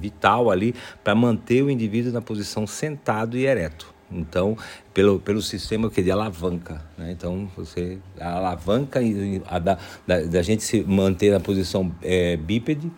vital 0.00 0.50
ali 0.50 0.74
para 1.04 1.14
manter 1.14 1.62
o 1.62 1.70
indivíduo 1.70 2.12
na 2.12 2.20
posição 2.20 2.66
sentado 2.66 3.38
e 3.38 3.46
ereto. 3.46 3.93
Então, 4.10 4.56
pelo, 4.92 5.18
pelo 5.18 5.42
sistema 5.42 5.90
que 5.90 6.02
de 6.02 6.10
alavanca. 6.10 6.80
Né? 6.96 7.10
Então, 7.10 7.50
você 7.56 7.98
a 8.20 8.36
alavanca 8.36 9.00
a 9.46 9.58
da, 9.58 9.76
da, 10.06 10.20
da, 10.20 10.42
gente 10.42 10.62
se 10.62 10.82
manter 10.82 11.32
na 11.32 11.40
posição 11.40 11.92
é, 12.00 12.36
bípede. 12.36 12.90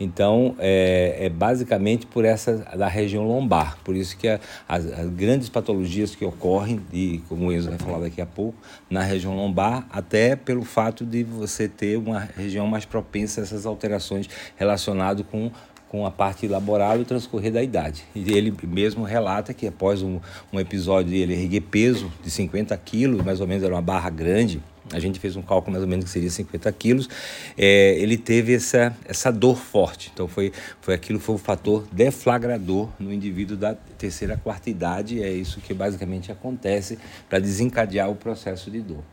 Então, 0.00 0.56
é, 0.58 1.26
é, 1.26 1.28
basicamente 1.28 2.06
por 2.06 2.24
essa 2.24 2.56
da 2.76 2.88
região 2.88 3.26
lombar. 3.26 3.76
Por 3.84 3.94
isso 3.94 4.16
que 4.16 4.28
a, 4.28 4.40
as, 4.66 4.86
as, 4.86 5.08
grandes 5.10 5.48
patologias 5.48 6.14
que 6.14 6.24
ocorrem, 6.24 6.80
e 6.92 7.20
como 7.28 7.48
o 7.48 7.52
Enzo 7.52 7.68
vai 7.68 7.78
falar 7.78 8.00
daqui 8.00 8.20
a 8.20 8.26
pouco, 8.26 8.56
na 8.88 9.02
região 9.02 9.36
lombar, 9.36 9.86
até 9.90 10.34
pelo 10.34 10.64
fato 10.64 11.04
de 11.04 11.22
você 11.22 11.68
ter 11.68 11.98
uma 11.98 12.20
região 12.36 12.66
mais 12.66 12.86
propensa 12.86 13.40
a 13.40 13.44
essas 13.44 13.66
alterações 13.66 14.28
relacionadas 14.56 15.24
com 15.30 15.50
com 15.92 16.06
a 16.06 16.10
parte 16.10 16.48
laboral 16.48 16.96
e 16.96 17.02
o 17.02 17.04
transcorrer 17.04 17.52
da 17.52 17.62
idade. 17.62 18.04
E 18.14 18.32
ele 18.32 18.50
mesmo 18.66 19.04
relata 19.04 19.52
que 19.52 19.66
após 19.66 20.00
um, 20.00 20.18
um 20.50 20.58
episódio 20.58 21.12
de 21.12 21.18
ele 21.18 21.34
erguer 21.34 21.60
peso 21.60 22.10
de 22.24 22.30
50 22.30 22.74
quilos, 22.78 23.22
mais 23.22 23.42
ou 23.42 23.46
menos 23.46 23.62
era 23.62 23.74
uma 23.74 23.82
barra 23.82 24.08
grande, 24.08 24.62
a 24.90 24.98
gente 24.98 25.20
fez 25.20 25.36
um 25.36 25.42
cálculo 25.42 25.72
mais 25.72 25.82
ou 25.82 25.88
menos 25.88 26.06
que 26.06 26.10
seria 26.10 26.30
50 26.30 26.72
quilos, 26.72 27.10
é, 27.58 27.94
ele 27.98 28.16
teve 28.16 28.54
essa, 28.54 28.96
essa 29.04 29.30
dor 29.30 29.58
forte. 29.58 30.10
Então 30.14 30.26
foi, 30.26 30.50
foi 30.80 30.94
aquilo 30.94 31.20
foi 31.20 31.34
o 31.34 31.38
fator 31.38 31.86
deflagrador 31.92 32.88
no 32.98 33.12
indivíduo 33.12 33.54
da 33.54 33.74
terceira 33.74 34.38
quarta 34.38 34.70
idade, 34.70 35.22
é 35.22 35.30
isso 35.30 35.60
que 35.60 35.74
basicamente 35.74 36.32
acontece 36.32 36.98
para 37.28 37.38
desencadear 37.38 38.10
o 38.10 38.14
processo 38.14 38.70
de 38.70 38.80
dor. 38.80 39.04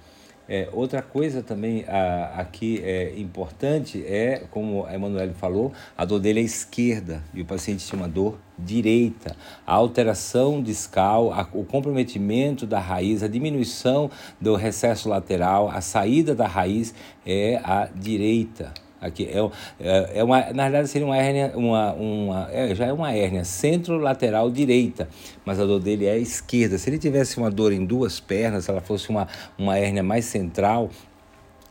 É, 0.51 0.67
outra 0.73 0.99
coisa 1.03 1.43
também 1.43 1.85
a, 1.87 2.41
aqui 2.41 2.81
é 2.83 3.13
importante 3.19 4.03
é, 4.03 4.45
como 4.49 4.83
a 4.83 4.95
Emanuele 4.95 5.35
falou, 5.35 5.71
a 5.95 6.03
dor 6.03 6.19
dele 6.19 6.39
é 6.39 6.43
esquerda 6.43 7.23
e 7.35 7.41
o 7.41 7.45
paciente 7.45 7.85
tinha 7.85 8.01
uma 8.01 8.07
dor 8.07 8.39
direita. 8.57 9.35
A 9.65 9.75
alteração 9.75 10.63
discal, 10.63 11.31
a, 11.31 11.47
o 11.53 11.63
comprometimento 11.63 12.65
da 12.65 12.79
raiz, 12.79 13.21
a 13.21 13.27
diminuição 13.27 14.09
do 14.41 14.55
recesso 14.55 15.07
lateral, 15.07 15.69
a 15.69 15.81
saída 15.81 16.33
da 16.33 16.47
raiz 16.47 16.95
é 17.23 17.61
a 17.63 17.87
direita. 17.93 18.73
Aqui 19.01 19.29
é, 19.31 19.39
é, 19.79 20.19
é 20.19 20.23
uma, 20.23 20.51
na 20.51 20.63
verdade 20.63 20.89
seria 20.89 21.07
uma 21.07 21.17
hérnia, 21.17 21.53
uma, 21.55 21.93
uma, 21.93 22.49
é, 22.51 22.75
já 22.75 22.85
é 22.85 22.93
uma 22.93 23.13
hérnia 23.13 23.45
centro-lateral 23.45 24.51
direita, 24.51 25.07
mas 25.45 25.59
a 25.59 25.65
dor 25.65 25.79
dele 25.79 26.05
é 26.05 26.17
esquerda. 26.17 26.77
Se 26.77 26.89
ele 26.89 26.97
tivesse 26.97 27.37
uma 27.37 27.49
dor 27.49 27.71
em 27.71 27.85
duas 27.85 28.19
pernas, 28.19 28.65
se 28.65 28.71
ela 28.71 28.81
fosse 28.81 29.09
uma, 29.09 29.27
uma 29.57 29.77
hérnia 29.77 30.03
mais 30.03 30.25
central, 30.25 30.89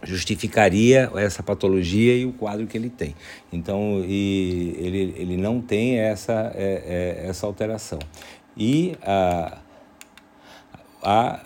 justificaria 0.03 1.11
essa 1.17 1.43
patologia 1.43 2.17
e 2.17 2.25
o 2.25 2.33
quadro 2.33 2.67
que 2.67 2.77
ele 2.77 2.89
tem. 2.89 3.15
Então, 3.53 4.03
e 4.07 4.75
ele, 4.79 5.15
ele 5.19 5.37
não 5.37 5.61
tem 5.61 5.99
essa, 5.99 6.53
é, 6.55 7.19
é, 7.25 7.29
essa 7.29 7.47
alteração. 7.47 7.99
E 8.57 8.97
a 9.03 9.59
a, 11.03 11.41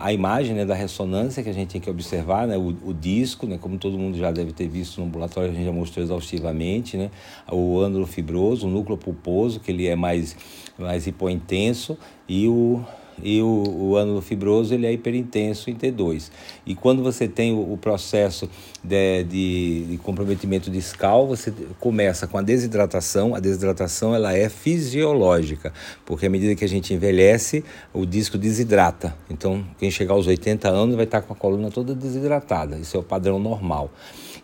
a 0.00 0.12
imagem 0.12 0.54
né, 0.54 0.64
da 0.64 0.74
ressonância 0.74 1.42
que 1.42 1.48
a 1.48 1.52
gente 1.52 1.70
tem 1.70 1.80
que 1.80 1.88
observar, 1.88 2.46
né, 2.46 2.56
o, 2.56 2.68
o, 2.84 2.94
disco, 2.94 3.46
né, 3.46 3.58
como 3.58 3.78
todo 3.78 3.98
mundo 3.98 4.18
já 4.18 4.30
deve 4.30 4.52
ter 4.52 4.68
visto 4.68 5.00
no 5.00 5.06
ambulatório, 5.06 5.50
a 5.50 5.54
gente 5.54 5.64
já 5.64 5.72
mostrou 5.72 6.04
exaustivamente, 6.04 6.96
né, 6.96 7.10
o 7.50 7.80
ânulo 7.80 8.06
fibroso, 8.06 8.66
o 8.66 8.70
núcleo 8.70 8.98
pulposo, 8.98 9.60
que 9.60 9.70
ele 9.70 9.86
é 9.86 9.96
mais, 9.96 10.36
mais 10.78 11.06
hipointenso, 11.06 11.96
e 12.28 12.46
o, 12.46 12.84
e 13.22 13.40
o, 13.42 13.46
o 13.46 13.96
ânulo 13.96 14.20
fibroso 14.20 14.74
ele 14.74 14.86
é 14.86 14.92
hiperintenso 14.92 15.70
em 15.70 15.74
T2. 15.74 16.30
E 16.66 16.74
quando 16.74 17.02
você 17.02 17.28
tem 17.28 17.52
o, 17.52 17.72
o 17.72 17.76
processo 17.76 18.48
de, 18.82 19.24
de, 19.24 19.84
de, 19.90 19.98
comprometimento 19.98 20.70
discal, 20.70 21.26
você 21.26 21.52
começa 21.78 22.26
com 22.26 22.38
a 22.38 22.42
desidratação. 22.42 23.34
A 23.34 23.40
desidratação 23.40 24.14
ela 24.14 24.32
é 24.32 24.48
fisiológica, 24.48 25.72
porque 26.04 26.26
à 26.26 26.30
medida 26.30 26.54
que 26.54 26.64
a 26.64 26.68
gente 26.68 26.94
envelhece, 26.94 27.64
o 27.92 28.06
disco 28.06 28.38
desidrata. 28.38 29.16
Então, 29.28 29.64
quem 29.78 29.90
chegar 29.90 30.14
aos 30.14 30.26
80 30.26 30.68
anos 30.68 30.94
vai 30.94 31.04
estar 31.04 31.22
com 31.22 31.32
a 31.32 31.36
coluna 31.36 31.70
toda 31.70 31.94
desidratada. 31.94 32.76
Isso 32.76 32.96
é 32.96 33.00
o 33.00 33.02
padrão 33.02 33.38
normal. 33.38 33.90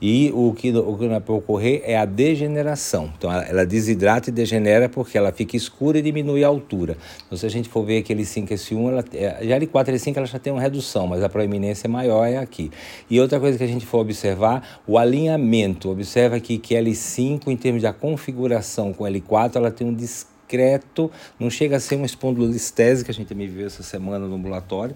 E 0.00 0.30
o 0.34 0.52
que, 0.52 0.70
o 0.70 0.96
que 0.96 1.08
pode 1.20 1.38
ocorrer 1.38 1.82
é 1.84 1.96
a 1.96 2.04
degeneração. 2.04 3.12
Então, 3.16 3.32
ela, 3.32 3.44
ela, 3.44 3.66
desidrata 3.66 4.30
e 4.30 4.32
degenera 4.32 4.88
porque 4.88 5.16
ela 5.16 5.32
fica 5.32 5.56
escura 5.56 5.98
e 5.98 6.02
diminui 6.02 6.44
a 6.44 6.48
altura. 6.48 6.96
Então, 7.26 7.36
se 7.36 7.46
a 7.46 7.48
gente 7.48 7.68
for 7.68 7.84
ver 7.84 7.98
aquele 7.98 8.22
5S1, 8.22 8.88
ela, 8.88 9.04
é, 9.14 9.46
já 9.46 9.58
L4 9.58 9.88
e 9.88 9.92
L5 9.92 10.16
ela 10.16 10.26
já 10.26 10.38
tem 10.38 10.52
uma 10.52 10.62
redução, 10.62 11.06
mas 11.06 11.22
a 11.22 11.28
proeminência 11.28 11.88
maior 11.88 12.24
é 12.24 12.38
aqui. 12.38 12.70
E 13.08 13.20
outra 13.20 13.40
coisa 13.40 13.56
que 13.58 13.64
a 13.64 13.68
gente 13.68 13.86
for 13.86 13.98
observar, 13.98 14.80
o 14.86 14.98
alinhamento. 14.98 15.90
Observa 15.90 16.36
aqui 16.36 16.58
que 16.58 16.74
L5, 16.74 17.48
em 17.48 17.56
termos 17.56 17.82
da 17.82 17.92
configuração 17.92 18.92
com 18.92 19.04
L4, 19.04 19.56
ela 19.56 19.70
tem 19.70 19.86
um 19.86 19.94
discreto, 19.94 21.10
não 21.38 21.50
chega 21.50 21.76
a 21.76 21.80
ser 21.80 21.96
uma 21.96 22.06
espondilolistese, 22.06 23.04
que 23.04 23.10
a 23.10 23.14
gente 23.14 23.28
também 23.28 23.48
viu 23.48 23.66
essa 23.66 23.82
semana 23.82 24.26
no 24.26 24.36
ambulatório, 24.36 24.94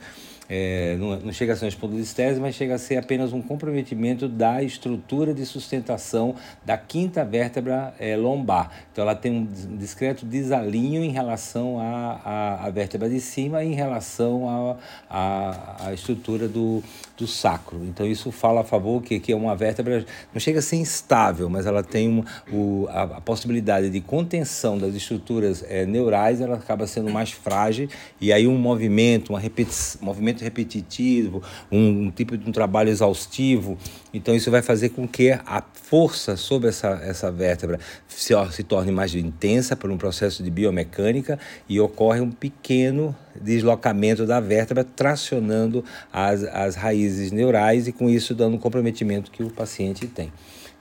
é, 0.52 0.96
não, 0.98 1.16
não, 1.20 1.32
chega 1.32 1.52
a 1.52 1.56
ser 1.56 1.66
uma 1.66 1.68
espondilistese, 1.68 2.40
mas 2.40 2.56
chega 2.56 2.74
a 2.74 2.78
ser 2.78 2.96
apenas 2.96 3.32
um 3.32 3.40
comprometimento 3.40 4.26
da 4.26 4.60
estrutura 4.64 5.32
de 5.32 5.46
sustentação 5.46 6.34
da 6.64 6.76
quinta 6.76 7.24
vértebra 7.24 7.94
é, 8.00 8.16
lombar. 8.16 8.72
Então, 8.90 9.02
ela 9.02 9.14
tem 9.14 9.30
um 9.30 9.76
discreto 9.76 10.26
desalinho 10.26 11.04
em 11.04 11.10
relação 11.10 11.78
à, 11.78 12.64
à, 12.64 12.70
vértebra 12.70 13.08
de 13.08 13.20
cima 13.20 13.62
e 13.62 13.68
em 13.68 13.74
relação 13.74 14.76
à, 15.08 15.92
estrutura 15.94 16.48
do, 16.48 16.82
do 17.16 17.28
sacro. 17.28 17.84
Então, 17.84 18.04
isso 18.04 18.32
fala 18.32 18.62
a 18.62 18.64
favor 18.64 19.00
que, 19.02 19.20
que 19.20 19.30
é 19.32 19.36
uma 19.36 19.54
vértebra, 19.54 20.04
não 20.34 20.40
chega 20.40 20.58
a 20.58 20.62
ser 20.62 20.76
instável, 20.76 21.48
mas 21.48 21.64
ela 21.64 21.84
tem 21.84 22.08
uma, 22.08 22.24
o, 22.52 22.88
a, 22.88 23.02
a, 23.02 23.20
possibilidade 23.20 23.88
de 23.88 24.00
contenção 24.00 24.76
das 24.76 24.96
estruturas 24.96 25.64
é, 25.68 25.86
neurais, 25.86 26.40
ela 26.40 26.56
acaba 26.56 26.88
sendo 26.88 27.08
mais 27.08 27.30
frágil 27.30 27.88
e 28.20 28.32
aí 28.32 28.48
um 28.48 28.58
movimento, 28.58 29.30
uma 29.30 29.38
repetição, 29.38 30.00
movimento 30.02 30.39
muito 30.40 30.42
repetitivo, 30.42 31.42
um, 31.70 32.06
um, 32.06 32.10
tipo 32.10 32.36
de 32.36 32.48
um 32.48 32.52
trabalho 32.52 32.88
exaustivo. 32.88 33.76
Então 34.12 34.34
isso 34.34 34.50
vai 34.50 34.62
fazer 34.62 34.90
com 34.90 35.06
que 35.06 35.30
a 35.30 35.62
força 35.74 36.36
sobre 36.36 36.68
essa, 36.68 37.00
essa 37.02 37.30
vértebra 37.30 37.78
se, 38.08 38.34
se 38.50 38.62
torne 38.62 38.90
mais 38.90 39.14
intensa 39.14 39.76
por 39.76 39.90
um 39.90 39.98
processo 39.98 40.42
de 40.42 40.50
biomecânica 40.50 41.38
e 41.68 41.78
ocorre 41.78 42.20
um 42.20 42.30
pequeno 42.30 43.14
deslocamento 43.40 44.26
da 44.26 44.40
vértebra, 44.40 44.84
tracionando 44.84 45.84
as, 46.12 46.42
as 46.44 46.74
raízes 46.74 47.30
neurais 47.30 47.86
e 47.86 47.92
com 47.92 48.08
isso 48.08 48.34
dando 48.34 48.56
o 48.56 48.58
comprometimento 48.58 49.30
que 49.30 49.42
o 49.42 49.50
paciente 49.50 50.06
tem. 50.06 50.32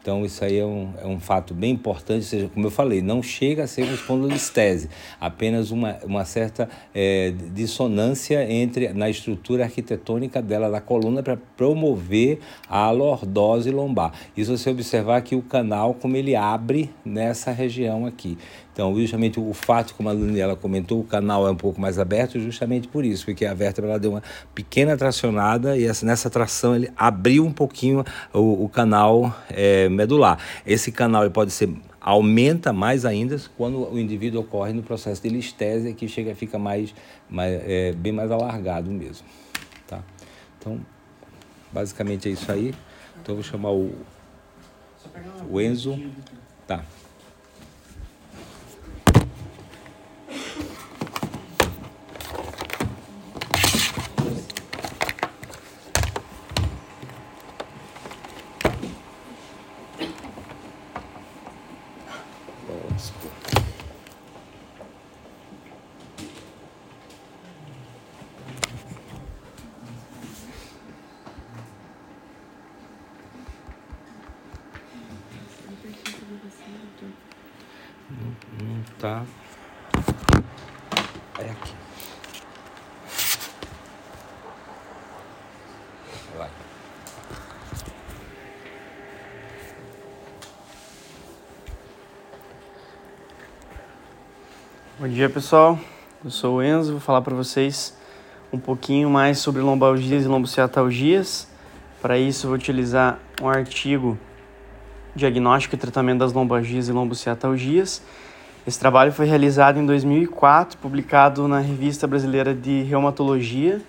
Então, 0.02 0.26
isso 0.26 0.44
aí 0.46 0.58
é 0.58 0.66
um, 0.66 0.94
é 1.02 1.06
um 1.06 1.20
fato 1.20 1.54
bem 1.54 1.72
importante, 1.72 2.24
seja, 2.24 2.50
como 2.54 2.66
eu 2.66 2.72
falei, 2.72 3.02
não 3.02 3.22
chega 3.22 3.64
a 3.64 3.68
ser 3.68 3.84
uma 3.84 3.94
espondilistese, 3.94 4.90
apenas 5.20 5.72
uma, 5.72 5.98
uma 6.04 6.24
certa 6.24 6.70
é, 6.96 7.34
dissonância 7.54 8.50
entre 8.50 8.94
na 8.94 9.10
estrutura 9.10 9.66
arquitetônica 9.66 10.42
dela, 10.42 10.70
da 10.70 10.80
coluna, 10.80 11.22
para 11.22 11.38
promover 11.58 12.40
a 12.70 12.90
lordose 12.92 13.72
lombar. 13.72 14.14
Isso 14.38 14.58
você 14.58 14.70
observar 14.70 15.22
que 15.22 15.36
o 15.36 15.42
canal, 15.42 15.94
como 15.94 16.16
ele 16.16 16.36
abre 16.36 16.90
nessa 17.04 17.52
região 17.52 18.06
aqui. 18.06 18.38
Então, 18.80 18.96
justamente 18.96 19.38
o 19.38 19.54
fato, 19.54 19.94
como 19.94 20.08
a 20.08 20.14
Daniela 20.14 20.56
comentou, 20.56 21.02
o 21.02 21.04
canal 21.04 21.46
é 21.46 21.52
um 21.52 21.56
pouco 21.56 21.82
mais 21.82 22.00
aberto, 22.00 22.40
justamente 22.40 22.88
por 22.88 23.04
isso, 23.04 23.26
porque 23.26 23.46
a 23.46 23.54
vértebra 23.54 23.90
ela 23.90 24.00
deu 24.00 24.12
uma 24.12 24.24
pequena 24.56 24.96
tracionada 24.96 25.76
e 25.78 25.84
essa, 25.84 26.06
nessa 26.06 26.30
tração 26.30 26.78
ele 26.78 26.90
abriu 26.96 27.46
um 27.46 27.52
pouquinho 27.52 28.06
o, 28.34 28.64
o 28.64 28.70
canal 28.70 29.36
é, 29.50 29.90
medular. 29.90 30.40
Esse 30.66 30.94
canal 30.94 31.24
ele 31.24 31.30
pode 31.30 31.52
ser 31.52 31.70
aumenta 32.00 32.72
mais 32.72 33.04
ainda 33.04 33.36
quando 33.58 33.86
o 33.92 34.00
indivíduo 34.00 34.40
ocorre 34.40 34.72
no 34.72 34.82
processo 34.82 35.22
de 35.22 35.28
listésia, 35.28 35.94
que 35.94 36.08
chega 36.08 36.34
fica 36.34 36.58
mais, 36.58 36.96
mais 37.30 37.62
é, 37.68 37.92
bem 37.92 38.14
mais 38.14 38.32
alargado 38.32 38.90
mesmo, 38.90 39.28
tá? 39.88 40.02
Então, 40.58 40.80
basicamente 41.70 42.30
é 42.30 42.32
isso 42.32 42.50
aí. 42.50 42.74
Então, 43.22 43.36
eu 43.36 43.42
vou 43.42 43.44
chamar 43.44 43.72
o, 43.72 43.94
o 45.52 45.60
Enzo. 45.60 46.00
Tá. 46.66 46.82
tá? 79.00 79.24
É 81.40 81.50
aqui. 81.52 81.74
Vai. 86.38 86.50
Bom 95.00 95.08
dia, 95.08 95.30
pessoal. 95.30 95.80
Eu 96.24 96.30
sou 96.30 96.58
o 96.58 96.64
Enzo, 96.64 96.92
vou 96.92 97.00
falar 97.00 97.22
para 97.22 97.34
vocês 97.34 97.98
um 98.52 98.60
pouquinho 98.60 99.10
mais 99.10 99.40
sobre 99.40 99.62
lombalgias 99.62 100.26
e 100.26 100.28
lombociatalgias. 100.28 101.48
Para 102.02 102.18
isso, 102.18 102.48
vou 102.48 102.56
utilizar 102.58 103.18
um 103.42 103.48
artigo 103.48 104.18
Diagnóstico 105.16 105.76
e 105.76 105.78
Tratamento 105.78 106.20
das 106.20 106.34
Lombalgias 106.34 106.90
e 106.90 106.92
Lombociatalgias 106.92 108.02
esse 108.68 108.80
trabalho 108.80 109.12
foi 109.12 109.26
realizado 109.26 109.80
em 109.80 109.86
2004, 109.86 110.78
publicado 110.78 111.48
na 111.48 111.60
Revista 111.60 112.06
Brasileira 112.06 112.54
de 112.54 112.84
Reumatologia. 112.84 113.82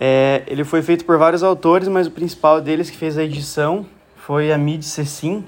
É, 0.00 0.42
ele 0.46 0.64
foi 0.64 0.80
feito 0.80 1.04
por 1.04 1.18
vários 1.18 1.42
autores, 1.42 1.88
mas 1.88 2.06
o 2.06 2.10
principal 2.10 2.60
deles 2.60 2.88
que 2.88 2.96
fez 2.96 3.18
a 3.18 3.24
edição 3.24 3.84
foi 4.16 4.52
a 4.52 4.56
Mid 4.56 4.82
Cecim, 4.82 5.44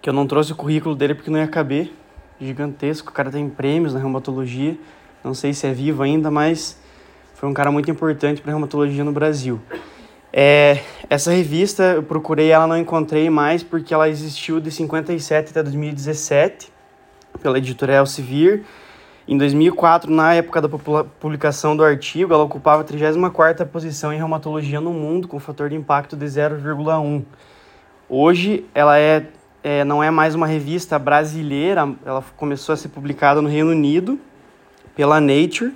que 0.00 0.08
eu 0.08 0.12
não 0.12 0.26
trouxe 0.26 0.50
o 0.52 0.56
currículo 0.56 0.96
dele 0.96 1.14
porque 1.14 1.30
não 1.30 1.38
ia 1.38 1.46
caber. 1.46 1.92
Gigantesco, 2.40 3.10
o 3.10 3.12
cara 3.12 3.30
tem 3.30 3.48
prêmios 3.48 3.92
na 3.92 4.00
reumatologia. 4.00 4.76
Não 5.22 5.34
sei 5.34 5.52
se 5.52 5.66
é 5.66 5.72
vivo 5.72 6.02
ainda, 6.02 6.30
mas 6.30 6.78
foi 7.34 7.48
um 7.48 7.54
cara 7.54 7.70
muito 7.70 7.90
importante 7.90 8.40
para 8.40 8.50
reumatologia 8.50 9.04
no 9.04 9.12
Brasil. 9.12 9.60
É, 10.32 10.80
essa 11.08 11.32
revista, 11.32 11.82
eu 11.94 12.02
procurei, 12.02 12.50
ela 12.50 12.66
não 12.66 12.78
encontrei 12.78 13.28
mais 13.28 13.62
porque 13.62 13.92
ela 13.92 14.08
existiu 14.08 14.60
de 14.60 14.70
57 14.70 15.50
até 15.50 15.62
2017 15.62 16.72
pela 17.42 17.58
editora 17.58 17.94
Elsevier. 17.96 18.62
Em 19.26 19.36
2004, 19.36 20.10
na 20.10 20.34
época 20.34 20.60
da 20.60 20.68
publicação 20.68 21.76
do 21.76 21.84
artigo, 21.84 22.32
ela 22.32 22.42
ocupava 22.42 22.82
a 22.82 22.84
34ª 22.84 23.64
posição 23.66 24.12
em 24.12 24.16
reumatologia 24.16 24.80
no 24.80 24.92
mundo, 24.92 25.28
com 25.28 25.38
fator 25.38 25.68
de 25.68 25.76
impacto 25.76 26.16
de 26.16 26.26
0,1. 26.26 27.22
Hoje, 28.08 28.66
ela 28.74 28.98
é, 28.98 29.26
é, 29.62 29.84
não 29.84 30.02
é 30.02 30.10
mais 30.10 30.34
uma 30.34 30.46
revista 30.46 30.98
brasileira, 30.98 31.88
ela 32.04 32.24
começou 32.36 32.72
a 32.72 32.76
ser 32.76 32.88
publicada 32.88 33.40
no 33.42 33.48
Reino 33.48 33.70
Unido, 33.70 34.18
pela 34.94 35.20
Nature, 35.20 35.72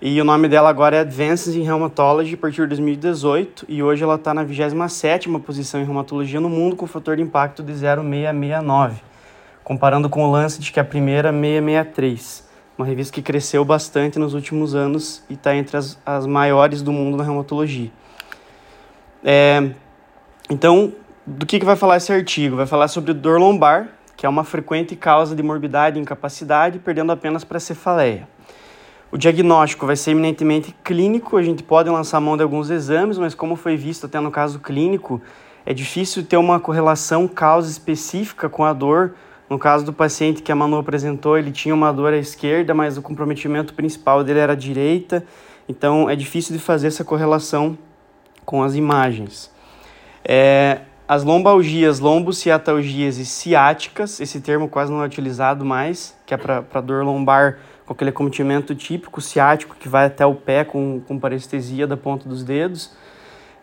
e 0.00 0.20
o 0.20 0.24
nome 0.24 0.48
dela 0.48 0.68
agora 0.68 0.96
é 0.96 1.00
Advances 1.00 1.54
in 1.54 1.62
Rheumatology 1.62 2.34
a 2.34 2.36
partir 2.36 2.62
de 2.62 2.68
2018, 2.68 3.66
e 3.68 3.82
hoje 3.82 4.02
ela 4.02 4.16
está 4.16 4.34
na 4.34 4.44
27ª 4.44 5.40
posição 5.40 5.80
em 5.80 5.84
reumatologia 5.84 6.40
no 6.40 6.50
mundo, 6.50 6.76
com 6.76 6.86
fator 6.86 7.16
de 7.16 7.22
impacto 7.22 7.62
de 7.62 7.72
0,669 7.72 9.06
comparando 9.66 10.08
com 10.08 10.22
o 10.22 10.30
Lancet, 10.30 10.70
que 10.70 10.78
é 10.78 10.82
a 10.82 10.84
primeira 10.84 11.32
663, 11.32 12.48
uma 12.78 12.86
revista 12.86 13.12
que 13.12 13.20
cresceu 13.20 13.64
bastante 13.64 14.16
nos 14.16 14.32
últimos 14.32 14.76
anos 14.76 15.24
e 15.28 15.34
está 15.34 15.56
entre 15.56 15.76
as, 15.76 15.98
as 16.06 16.24
maiores 16.24 16.82
do 16.82 16.92
mundo 16.92 17.16
na 17.16 17.24
reumatologia. 17.24 17.90
É, 19.24 19.70
então, 20.48 20.92
do 21.26 21.44
que, 21.44 21.58
que 21.58 21.64
vai 21.64 21.74
falar 21.74 21.96
esse 21.96 22.12
artigo? 22.12 22.56
Vai 22.56 22.66
falar 22.66 22.86
sobre 22.86 23.12
dor 23.12 23.40
lombar, 23.40 23.88
que 24.16 24.24
é 24.24 24.28
uma 24.28 24.44
frequente 24.44 24.94
causa 24.94 25.34
de 25.34 25.42
morbidade 25.42 25.98
e 25.98 26.02
incapacidade, 26.02 26.78
perdendo 26.78 27.10
apenas 27.10 27.42
para 27.42 27.58
cefaleia. 27.58 28.28
O 29.10 29.18
diagnóstico 29.18 29.86
vai 29.86 29.96
ser 29.96 30.12
eminentemente 30.12 30.74
clínico, 30.84 31.36
a 31.36 31.42
gente 31.42 31.62
pode 31.62 31.90
lançar 31.90 32.20
mão 32.20 32.36
de 32.36 32.42
alguns 32.42 32.70
exames, 32.70 33.18
mas 33.18 33.34
como 33.34 33.56
foi 33.56 33.76
visto 33.76 34.06
até 34.06 34.20
no 34.20 34.30
caso 34.30 34.60
clínico, 34.60 35.20
é 35.64 35.74
difícil 35.74 36.24
ter 36.24 36.36
uma 36.36 36.60
correlação 36.60 37.26
causa 37.26 37.70
específica 37.70 38.48
com 38.48 38.64
a 38.64 38.72
dor 38.72 39.14
no 39.48 39.58
caso 39.58 39.84
do 39.84 39.92
paciente 39.92 40.42
que 40.42 40.50
a 40.50 40.56
Manu 40.56 40.76
apresentou, 40.76 41.38
ele 41.38 41.52
tinha 41.52 41.74
uma 41.74 41.92
dor 41.92 42.12
à 42.12 42.16
esquerda, 42.16 42.74
mas 42.74 42.98
o 42.98 43.02
comprometimento 43.02 43.74
principal 43.74 44.24
dele 44.24 44.40
era 44.40 44.54
à 44.54 44.56
direita, 44.56 45.24
então 45.68 46.10
é 46.10 46.16
difícil 46.16 46.56
de 46.56 46.60
fazer 46.60 46.88
essa 46.88 47.04
correlação 47.04 47.78
com 48.44 48.62
as 48.62 48.74
imagens. 48.74 49.50
É, 50.24 50.80
as 51.08 51.22
lombalgias, 51.22 52.00
lombociatalgias 52.00 53.18
e 53.18 53.26
ciáticas, 53.26 54.20
esse 54.20 54.40
termo 54.40 54.68
quase 54.68 54.90
não 54.90 55.02
é 55.02 55.06
utilizado 55.06 55.64
mais, 55.64 56.16
que 56.26 56.34
é 56.34 56.36
para 56.36 56.80
dor 56.80 57.04
lombar 57.04 57.58
com 57.84 57.92
aquele 57.92 58.10
acometimento 58.10 58.74
típico 58.74 59.20
ciático 59.20 59.76
que 59.78 59.88
vai 59.88 60.06
até 60.06 60.26
o 60.26 60.34
pé 60.34 60.64
com, 60.64 61.00
com 61.06 61.18
parestesia 61.18 61.86
da 61.86 61.96
ponta 61.96 62.28
dos 62.28 62.42
dedos 62.42 62.92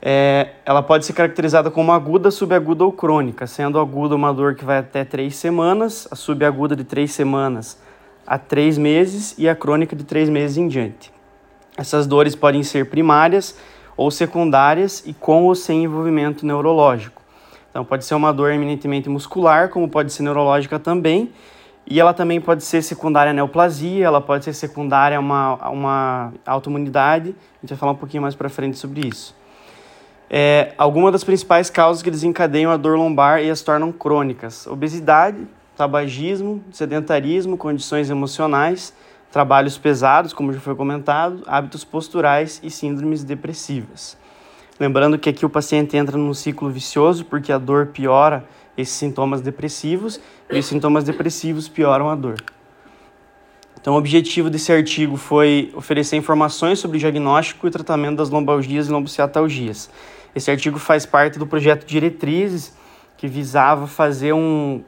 é, 0.06 0.50
ela 0.66 0.84
pode 0.84 1.06
ser 1.06 1.14
caracterizada 1.14 1.72
como 1.72 1.94
aguda, 1.94 2.30
subaguda 2.30 2.84
ou 2.84 2.92
crônica, 2.92 3.48
sendo 3.48 3.80
aguda 3.80 4.14
uma 4.14 4.34
dor 4.34 4.54
que 4.54 4.66
vai 4.66 4.80
até 4.80 5.06
três 5.06 5.38
semanas, 5.38 6.10
a 6.12 6.16
subaguda 6.16 6.76
de 6.76 6.84
três 6.84 7.14
semanas 7.14 7.82
a 8.28 8.38
três 8.38 8.78
meses 8.78 9.34
e 9.38 9.48
a 9.48 9.56
crônica 9.56 9.96
de 9.96 10.04
três 10.04 10.30
meses 10.30 10.58
em 10.58 10.68
diante. 10.68 11.12
Essas 11.78 12.06
dores 12.06 12.36
podem 12.36 12.64
ser 12.64 12.90
primárias 12.90 13.58
ou 13.96 14.12
secundárias 14.12 15.04
e 15.06 15.14
com 15.14 15.44
ou 15.44 15.56
sem 15.56 15.86
envolvimento 15.86 16.46
neurológico. 16.46 17.23
Então, 17.74 17.84
pode 17.84 18.06
ser 18.06 18.14
uma 18.14 18.32
dor 18.32 18.52
eminentemente 18.52 19.10
muscular, 19.10 19.70
como 19.70 19.90
pode 19.90 20.14
ser 20.14 20.22
neurológica 20.22 20.78
também, 20.78 21.32
e 21.88 22.00
ela 22.00 22.14
também 22.14 22.40
pode 22.40 22.64
ser 22.64 22.84
secundária 22.84 23.32
a 23.32 23.34
neoplasia, 23.34 24.06
ela 24.06 24.22
pode 24.22 24.46
ser 24.46 24.54
secundária 24.54 25.18
a 25.18 25.20
uma, 25.20 25.70
uma 25.70 26.34
autoimunidade. 26.46 27.30
A 27.30 27.62
gente 27.62 27.70
vai 27.70 27.78
falar 27.78 27.92
um 27.94 27.96
pouquinho 27.96 28.22
mais 28.22 28.36
para 28.36 28.48
frente 28.48 28.78
sobre 28.78 29.08
isso 29.08 29.36
é, 30.36 30.74
algumas 30.80 31.12
das 31.12 31.24
principais 31.24 31.70
causas 31.70 32.02
que 32.02 32.10
desencadeiam 32.10 32.72
a 32.72 32.78
dor 32.78 32.98
lombar 32.98 33.44
e 33.44 33.52
as 33.52 33.62
tornam 33.62 33.92
crônicas: 33.92 34.66
obesidade, 34.66 35.48
tabagismo, 35.78 36.64
sedentarismo, 36.72 37.56
condições 37.56 38.10
emocionais, 38.10 38.96
trabalhos 39.32 39.78
pesados, 39.78 40.34
como 40.34 40.52
já 40.52 40.60
foi 40.60 40.74
comentado, 40.74 41.44
hábitos 41.46 41.84
posturais 41.84 42.60
e 42.64 42.72
síndromes 42.72 43.24
depressivas. 43.24 44.18
Lembrando 44.80 45.20
que 45.20 45.30
aqui 45.30 45.46
o 45.46 45.50
paciente 45.50 45.96
entra 45.96 46.18
num 46.18 46.34
ciclo 46.34 46.70
vicioso 46.70 47.26
porque 47.26 47.52
a 47.52 47.58
dor 47.58 47.88
piora 47.88 48.44
esses 48.76 48.96
sintomas 48.96 49.42
depressivos 49.42 50.20
e 50.52 50.58
os 50.58 50.66
sintomas 50.66 51.04
depressivos 51.04 51.68
pioram 51.68 52.10
a 52.10 52.16
dor. 52.16 52.44
Então, 53.80 53.96
o 53.96 53.98
objetivo 53.98 54.50
desse 54.50 54.72
artigo 54.72 55.18
foi 55.18 55.72
oferecer 55.76 56.16
informações 56.16 56.80
sobre 56.80 56.98
o 56.98 57.00
diagnóstico 57.00 57.68
e 57.68 57.70
tratamento 57.70 58.16
das 58.16 58.30
lombalgias 58.30 58.88
e 58.88 58.92
lombociatalgias. 58.92 59.90
Esse 60.34 60.50
artigo 60.50 60.80
faz 60.80 61.06
parte 61.06 61.38
do 61.38 61.46
projeto 61.46 61.86
Diretrizes, 61.86 62.74
que 63.18 63.28
visava 63.28 63.86
fazer 63.86 64.34
um 64.34 64.82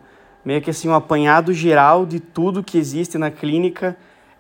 meio 0.43 0.61
que 0.61 0.69
assim 0.69 0.87
um 0.87 0.95
apanhado 0.95 1.51
geral 1.53 2.05
de 2.05 2.19
tudo 2.19 2.63
que 2.63 2.77
existe 2.77 3.17
na 3.17 3.29
clínica 3.29 3.97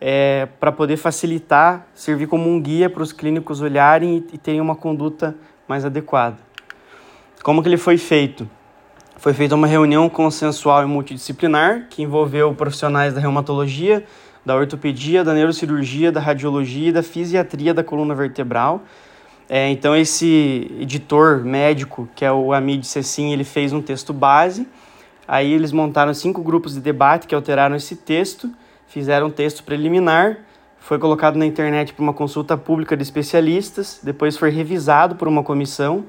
é, 0.07 0.47
para 0.59 0.71
poder 0.71 0.97
facilitar, 0.97 1.87
servir 1.95 2.27
como 2.27 2.47
um 2.47 2.61
guia 2.61 2.87
para 2.87 3.01
os 3.01 3.11
clínicos 3.11 3.59
olharem 3.59 4.17
e, 4.17 4.35
e 4.35 4.37
terem 4.37 4.61
uma 4.61 4.75
conduta 4.75 5.35
mais 5.67 5.83
adequada. 5.83 6.37
Como 7.41 7.63
que 7.63 7.67
ele 7.67 7.75
foi 7.75 7.97
feito? 7.97 8.47
Foi 9.17 9.33
feita 9.33 9.55
uma 9.55 9.65
reunião 9.65 10.07
consensual 10.07 10.83
e 10.83 10.85
multidisciplinar 10.85 11.87
que 11.89 12.03
envolveu 12.03 12.53
profissionais 12.53 13.15
da 13.15 13.19
reumatologia, 13.19 14.05
da 14.45 14.55
ortopedia, 14.55 15.23
da 15.23 15.33
neurocirurgia, 15.33 16.11
da 16.11 16.19
radiologia 16.19 16.89
e 16.89 16.91
da 16.91 17.01
fisiatria 17.01 17.73
da 17.73 17.83
coluna 17.83 18.13
vertebral. 18.13 18.83
É, 19.49 19.69
então 19.69 19.95
esse 19.95 20.71
editor 20.79 21.43
médico, 21.43 22.07
que 22.15 22.23
é 22.23 22.31
o 22.31 22.53
Amid 22.53 22.85
Cecim, 22.85 23.33
ele 23.33 23.43
fez 23.43 23.73
um 23.73 23.81
texto 23.81 24.13
base, 24.13 24.67
Aí 25.27 25.51
eles 25.51 25.71
montaram 25.71 26.13
cinco 26.13 26.43
grupos 26.43 26.75
de 26.75 26.79
debate 26.79 27.25
que 27.25 27.33
alteraram 27.33 27.75
esse 27.75 27.95
texto, 27.95 28.51
fizeram 28.87 29.27
um 29.27 29.31
texto 29.31 29.63
preliminar, 29.63 30.37
foi 30.79 30.99
colocado 30.99 31.35
na 31.35 31.45
internet 31.45 31.93
para 31.93 32.03
uma 32.03 32.13
consulta 32.13 32.55
pública 32.55 32.95
de 32.95 33.03
especialistas, 33.03 33.99
depois 34.03 34.37
foi 34.37 34.49
revisado 34.49 35.15
por 35.15 35.27
uma 35.27 35.43
comissão 35.43 36.05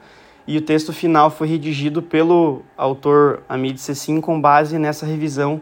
e 0.47 0.59
o 0.59 0.61
texto 0.61 0.93
final 0.93 1.31
foi 1.31 1.49
redigido 1.49 2.03
pelo 2.03 2.63
autor 2.77 3.43
Amid 3.49 3.79
Cecim 3.79 4.21
com 4.21 4.41
base 4.41 4.79
nessa 4.79 5.07
revisão 5.07 5.61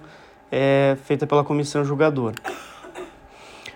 é, 0.51 0.97
feita 1.05 1.27
pela 1.27 1.45
comissão 1.45 1.85
julgadora. 1.85 2.35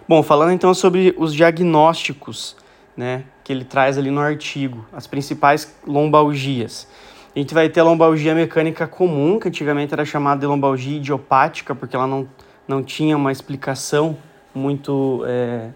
Bom, 0.08 0.22
falando 0.22 0.52
então 0.52 0.72
sobre 0.74 1.14
os 1.18 1.34
diagnósticos 1.34 2.56
né, 2.96 3.22
que 3.44 3.52
ele 3.52 3.64
traz 3.64 3.96
ali 3.96 4.10
no 4.10 4.20
artigo, 4.20 4.84
as 4.92 5.06
principais 5.06 5.72
lombalgias. 5.86 6.88
A 7.34 7.38
gente 7.38 7.54
vai 7.54 7.68
ter 7.68 7.78
a 7.78 7.84
lombalgia 7.84 8.34
mecânica 8.34 8.88
comum, 8.88 9.38
que 9.38 9.46
antigamente 9.46 9.94
era 9.94 10.04
chamada 10.04 10.40
de 10.40 10.46
lombalgia 10.46 10.96
idiopática, 10.96 11.74
porque 11.74 11.94
ela 11.94 12.06
não, 12.06 12.26
não 12.68 12.82
tinha 12.82 13.16
uma 13.16 13.32
explicação 13.32 14.16
muito, 14.54 15.24
é, 15.26 15.70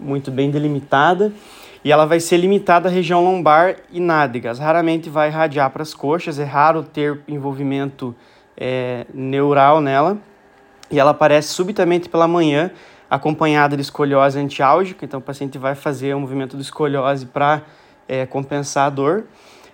muito 0.00 0.30
bem 0.30 0.50
delimitada. 0.50 1.32
E 1.84 1.90
ela 1.90 2.06
vai 2.06 2.20
ser 2.20 2.36
limitada 2.36 2.88
à 2.88 2.92
região 2.92 3.24
lombar 3.24 3.76
e 3.90 3.98
nádegas. 3.98 4.60
Raramente 4.60 5.10
vai 5.10 5.28
irradiar 5.28 5.68
para 5.70 5.82
as 5.82 5.92
coxas, 5.92 6.38
é 6.38 6.44
raro 6.44 6.84
ter 6.84 7.20
envolvimento 7.26 8.14
é, 8.56 9.04
neural 9.12 9.80
nela. 9.80 10.16
E 10.88 11.00
ela 11.00 11.10
aparece 11.10 11.48
subitamente 11.48 12.08
pela 12.08 12.28
manhã, 12.28 12.70
acompanhada 13.10 13.74
de 13.74 13.82
escoliose 13.82 14.38
antiálgica. 14.38 15.04
Então 15.04 15.18
o 15.18 15.22
paciente 15.22 15.58
vai 15.58 15.74
fazer 15.74 16.14
o 16.14 16.18
um 16.18 16.20
movimento 16.20 16.56
de 16.56 16.62
escoliose 16.62 17.26
para 17.26 17.62
é, 18.06 18.26
compensar 18.26 18.86
a 18.86 18.90
dor. 18.90 19.24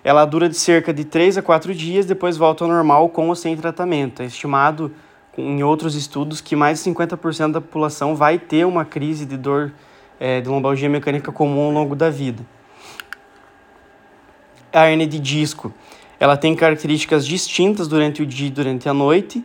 Ela 0.03 0.25
dura 0.25 0.49
de 0.49 0.55
cerca 0.55 0.91
de 0.91 1.03
3 1.03 1.37
a 1.37 1.41
4 1.43 1.75
dias, 1.75 2.07
depois 2.07 2.37
volta 2.37 2.63
ao 2.63 2.69
normal 2.69 3.09
com 3.09 3.27
ou 3.27 3.35
sem 3.35 3.55
tratamento. 3.55 4.23
É 4.23 4.25
estimado 4.25 4.91
em 5.39 5.63
outros 5.63 5.95
estudos 5.95 6.41
que 6.41 6.55
mais 6.55 6.83
de 6.83 6.89
50% 6.89 7.51
da 7.51 7.61
população 7.61 8.15
vai 8.15 8.37
ter 8.37 8.65
uma 8.65 8.85
crise 8.85 9.25
de 9.25 9.37
dor 9.37 9.71
é, 10.19 10.41
de 10.41 10.49
lombalgia 10.49 10.89
mecânica 10.89 11.31
comum 11.31 11.67
ao 11.67 11.71
longo 11.71 11.95
da 11.95 12.09
vida. 12.09 12.45
A 14.71 14.89
hernia 14.89 15.07
de 15.07 15.19
disco, 15.19 15.73
ela 16.19 16.37
tem 16.37 16.55
características 16.55 17.25
distintas 17.25 17.87
durante 17.87 18.21
o 18.21 18.25
dia 18.25 18.47
e 18.47 18.51
durante 18.51 18.87
a 18.89 18.93
noite, 18.93 19.43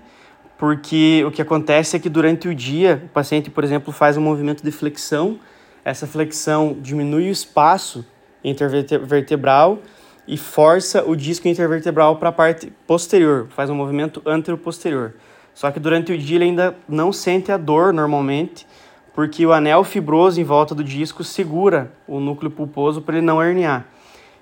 porque 0.59 1.25
o 1.27 1.31
que 1.31 1.41
acontece 1.41 1.97
é 1.97 1.99
que 1.99 2.09
durante 2.09 2.49
o 2.49 2.55
dia 2.55 3.03
o 3.07 3.09
paciente, 3.09 3.49
por 3.51 3.65
exemplo, 3.65 3.93
faz 3.93 4.17
um 4.17 4.21
movimento 4.21 4.63
de 4.63 4.71
flexão, 4.71 5.39
essa 5.85 6.07
flexão 6.07 6.77
diminui 6.81 7.29
o 7.29 7.33
espaço 7.33 8.05
intervertebral 8.43 9.79
e 10.27 10.37
força 10.37 11.05
o 11.05 11.15
disco 11.15 11.49
intervertebral 11.49 12.17
para 12.17 12.31
a 12.31 12.33
parte 12.33 12.73
posterior, 12.87 13.49
faz 13.51 13.71
um 13.71 13.75
movimento 13.75 14.23
antero-posterior. 14.27 15.15
Só 15.55 15.71
que 15.71 15.79
durante 15.79 16.13
o 16.13 16.19
dia 16.19 16.37
ele 16.37 16.47
ainda 16.47 16.77
não 16.89 17.13
sente 17.13 17.53
a 17.53 17.57
dor 17.57 17.93
normalmente, 17.93 18.67
porque 19.15 19.47
o 19.47 19.53
anel 19.53 19.85
fibroso 19.85 20.41
em 20.41 20.45
volta 20.45 20.75
do 20.75 20.83
disco 20.83 21.23
segura 21.23 21.93
o 22.07 22.19
núcleo 22.19 22.51
pulposo 22.51 23.01
para 23.01 23.17
ele 23.17 23.25
não 23.25 23.43
herniar. 23.43 23.87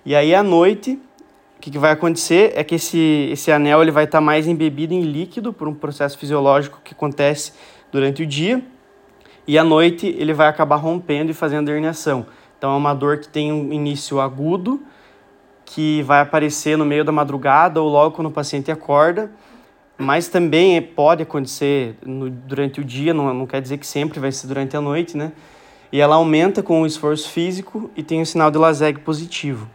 E 0.04 0.16
aí 0.16 0.34
à 0.34 0.42
noite, 0.42 0.98
o 1.58 1.60
que, 1.60 1.70
que 1.70 1.78
vai 1.78 1.92
acontecer 1.92 2.52
é 2.56 2.64
que 2.64 2.76
esse, 2.76 3.28
esse 3.30 3.52
anel 3.52 3.82
ele 3.82 3.90
vai 3.90 4.04
estar 4.04 4.18
tá 4.18 4.22
mais 4.22 4.48
embebido 4.48 4.94
em 4.94 5.02
líquido 5.02 5.52
por 5.52 5.68
um 5.68 5.74
processo 5.74 6.16
fisiológico 6.16 6.80
que 6.82 6.94
acontece 6.94 7.52
durante 7.92 8.22
o 8.22 8.26
dia, 8.26 8.64
e 9.46 9.58
à 9.58 9.64
noite 9.64 10.06
ele 10.18 10.32
vai 10.32 10.48
acabar 10.48 10.76
rompendo 10.76 11.30
e 11.30 11.34
fazendo 11.34 11.70
herniação. 11.70 12.26
Então 12.56 12.72
é 12.72 12.76
uma 12.76 12.94
dor 12.94 13.18
que 13.18 13.28
tem 13.28 13.52
um 13.52 13.72
início 13.72 14.20
agudo, 14.20 14.80
que 15.64 16.02
vai 16.02 16.20
aparecer 16.20 16.78
no 16.78 16.84
meio 16.84 17.04
da 17.04 17.12
madrugada 17.12 17.80
ou 17.80 17.88
logo 17.88 18.14
quando 18.14 18.28
o 18.28 18.30
paciente 18.30 18.70
acorda, 18.70 19.30
mas 20.02 20.28
também 20.28 20.82
pode 20.82 21.22
acontecer 21.22 21.96
no, 22.04 22.28
durante 22.28 22.80
o 22.80 22.84
dia, 22.84 23.14
não, 23.14 23.32
não 23.32 23.46
quer 23.46 23.62
dizer 23.62 23.78
que 23.78 23.86
sempre 23.86 24.20
vai 24.20 24.32
ser 24.32 24.46
durante 24.46 24.76
a 24.76 24.80
noite, 24.80 25.16
né? 25.16 25.32
E 25.90 26.00
ela 26.00 26.16
aumenta 26.16 26.62
com 26.62 26.82
o 26.82 26.86
esforço 26.86 27.30
físico 27.30 27.90
e 27.96 28.02
tem 28.02 28.20
o 28.20 28.26
sinal 28.26 28.50
de 28.50 28.58
Laseg 28.58 28.98
positivo. 29.00 29.68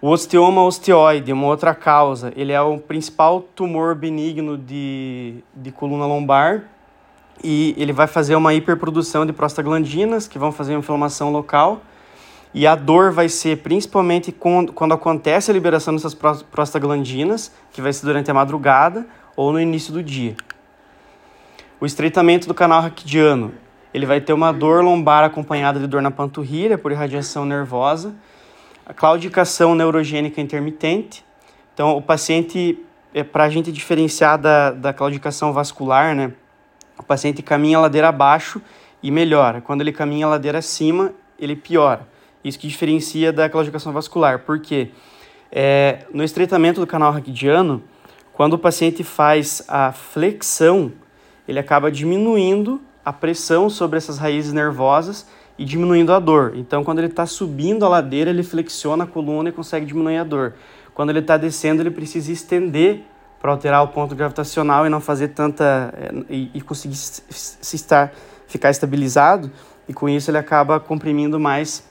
O 0.00 0.08
osteoma 0.08 0.62
osteoide, 0.64 1.32
uma 1.32 1.46
outra 1.46 1.74
causa, 1.74 2.32
ele 2.34 2.52
é 2.52 2.60
o 2.60 2.78
principal 2.78 3.42
tumor 3.54 3.94
benigno 3.94 4.56
de, 4.56 5.44
de 5.54 5.70
coluna 5.70 6.06
lombar 6.06 6.64
e 7.44 7.74
ele 7.76 7.92
vai 7.92 8.06
fazer 8.06 8.34
uma 8.34 8.54
hiperprodução 8.54 9.26
de 9.26 9.32
prostaglandinas 9.32 10.26
que 10.26 10.38
vão 10.38 10.52
fazer 10.52 10.72
uma 10.72 10.78
inflamação 10.78 11.30
local 11.30 11.82
e 12.52 12.66
a 12.66 12.74
dor 12.74 13.12
vai 13.12 13.28
ser 13.28 13.58
principalmente 13.58 14.32
quando, 14.32 14.72
quando 14.72 14.92
acontece 14.92 15.50
a 15.50 15.54
liberação 15.54 15.94
dessas 15.94 16.14
prostaglandinas, 16.14 17.52
que 17.72 17.80
vai 17.80 17.92
ser 17.92 18.06
durante 18.06 18.30
a 18.30 18.34
madrugada 18.34 19.06
ou 19.36 19.52
no 19.52 19.60
início 19.60 19.92
do 19.92 20.02
dia. 20.02 20.36
O 21.80 21.86
estreitamento 21.86 22.48
do 22.48 22.54
canal 22.54 22.82
raquidiano, 22.82 23.54
ele 23.94 24.04
vai 24.04 24.20
ter 24.20 24.32
uma 24.32 24.52
dor 24.52 24.84
lombar 24.84 25.24
acompanhada 25.24 25.78
de 25.78 25.86
dor 25.86 26.02
na 26.02 26.10
panturrilha 26.10 26.76
por 26.76 26.92
irradiação 26.92 27.44
nervosa, 27.44 28.14
a 28.84 28.92
claudicação 28.92 29.74
neurogênica 29.74 30.40
intermitente. 30.40 31.24
Então, 31.72 31.96
o 31.96 32.02
paciente, 32.02 32.84
é, 33.14 33.22
para 33.22 33.44
a 33.44 33.48
gente 33.48 33.70
diferenciar 33.70 34.36
da, 34.36 34.72
da 34.72 34.92
claudicação 34.92 35.52
vascular, 35.52 36.14
né? 36.14 36.32
O 36.98 37.02
paciente 37.02 37.42
caminha 37.42 37.78
ladeira 37.78 38.08
abaixo 38.08 38.60
e 39.02 39.10
melhora. 39.10 39.60
Quando 39.60 39.80
ele 39.80 39.92
caminha 39.92 40.26
ladeira 40.26 40.58
acima, 40.58 41.14
ele 41.38 41.56
piora. 41.56 42.09
Isso 42.42 42.58
que 42.58 42.68
diferencia 42.68 43.32
da 43.32 43.48
claudicação 43.48 43.92
vascular, 43.92 44.40
porque 44.40 44.90
é, 45.52 46.06
no 46.12 46.24
estreitamento 46.24 46.80
do 46.80 46.86
canal 46.86 47.12
raquidiano, 47.12 47.82
quando 48.32 48.54
o 48.54 48.58
paciente 48.58 49.04
faz 49.04 49.62
a 49.68 49.92
flexão, 49.92 50.92
ele 51.46 51.58
acaba 51.58 51.90
diminuindo 51.90 52.80
a 53.04 53.12
pressão 53.12 53.68
sobre 53.68 53.98
essas 53.98 54.18
raízes 54.18 54.52
nervosas 54.52 55.26
e 55.58 55.64
diminuindo 55.64 56.12
a 56.12 56.18
dor. 56.18 56.52
Então, 56.54 56.82
quando 56.82 57.00
ele 57.00 57.08
está 57.08 57.26
subindo 57.26 57.84
a 57.84 57.88
ladeira, 57.88 58.30
ele 58.30 58.42
flexiona 58.42 59.04
a 59.04 59.06
coluna 59.06 59.50
e 59.50 59.52
consegue 59.52 59.84
diminuir 59.84 60.16
a 60.16 60.24
dor. 60.24 60.54
Quando 60.94 61.10
ele 61.10 61.18
está 61.18 61.36
descendo, 61.36 61.82
ele 61.82 61.90
precisa 61.90 62.32
estender 62.32 63.02
para 63.40 63.50
alterar 63.50 63.82
o 63.82 63.88
ponto 63.88 64.14
gravitacional 64.14 64.86
e 64.86 64.88
não 64.88 65.00
fazer 65.00 65.28
tanta. 65.28 65.92
É, 65.94 66.10
e, 66.30 66.50
e 66.54 66.60
conseguir 66.60 66.96
se 66.96 67.76
estar, 67.76 68.12
ficar 68.46 68.70
estabilizado, 68.70 69.50
e 69.88 69.92
com 69.92 70.08
isso 70.08 70.30
ele 70.30 70.38
acaba 70.38 70.78
comprimindo 70.78 71.38
mais 71.40 71.89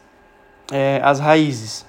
é, 0.72 1.02
as 1.04 1.20
raízes. 1.20 1.86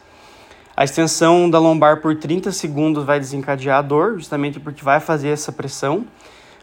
A 0.77 0.85
extensão 0.85 1.51
da 1.51 1.59
lombar 1.59 2.01
por 2.01 2.16
30 2.16 2.53
segundos 2.53 3.05
vai 3.05 3.19
desencadear 3.19 3.79
a 3.79 3.83
dor, 3.83 4.14
justamente 4.14 4.59
porque 4.59 4.83
vai 4.83 4.99
fazer 4.99 5.29
essa 5.29 5.53
pressão. 5.53 6.07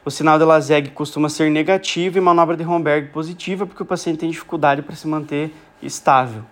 O 0.04 0.10
sinal 0.10 0.40
de 0.40 0.46
Laseg 0.46 0.90
costuma 0.92 1.30
ser 1.30 1.52
negativo 1.52 2.18
e 2.18 2.22
manobra 2.22 2.56
de 2.56 2.64
Romberg 2.64 3.10
positiva, 3.10 3.68
porque 3.68 3.84
o 3.84 3.86
paciente 3.86 4.20
tem 4.20 4.30
dificuldade 4.32 4.82
para 4.82 4.96
se 4.96 5.08
manter 5.08 5.54
estável. 5.84 6.44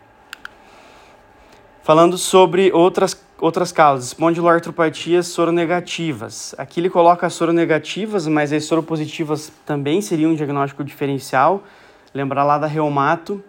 Falando 1.81 2.17
sobre 2.17 2.71
outras, 2.71 3.19
outras 3.39 3.71
causas, 3.71 4.07
espondiloartropatias 4.07 5.27
soronegativas. 5.27 6.53
Aqui 6.57 6.79
ele 6.79 6.89
coloca 6.89 7.25
as 7.25 7.33
soronegativas, 7.33 8.27
mas 8.27 8.51
as 8.51 8.65
soropositivas 8.65 9.51
também 9.65 10.01
seriam 10.01 10.31
um 10.31 10.35
diagnóstico 10.35 10.83
diferencial. 10.83 11.63
Lembrar 12.13 12.43
lá 12.43 12.57
da 12.57 12.67
reumato, 12.67 13.43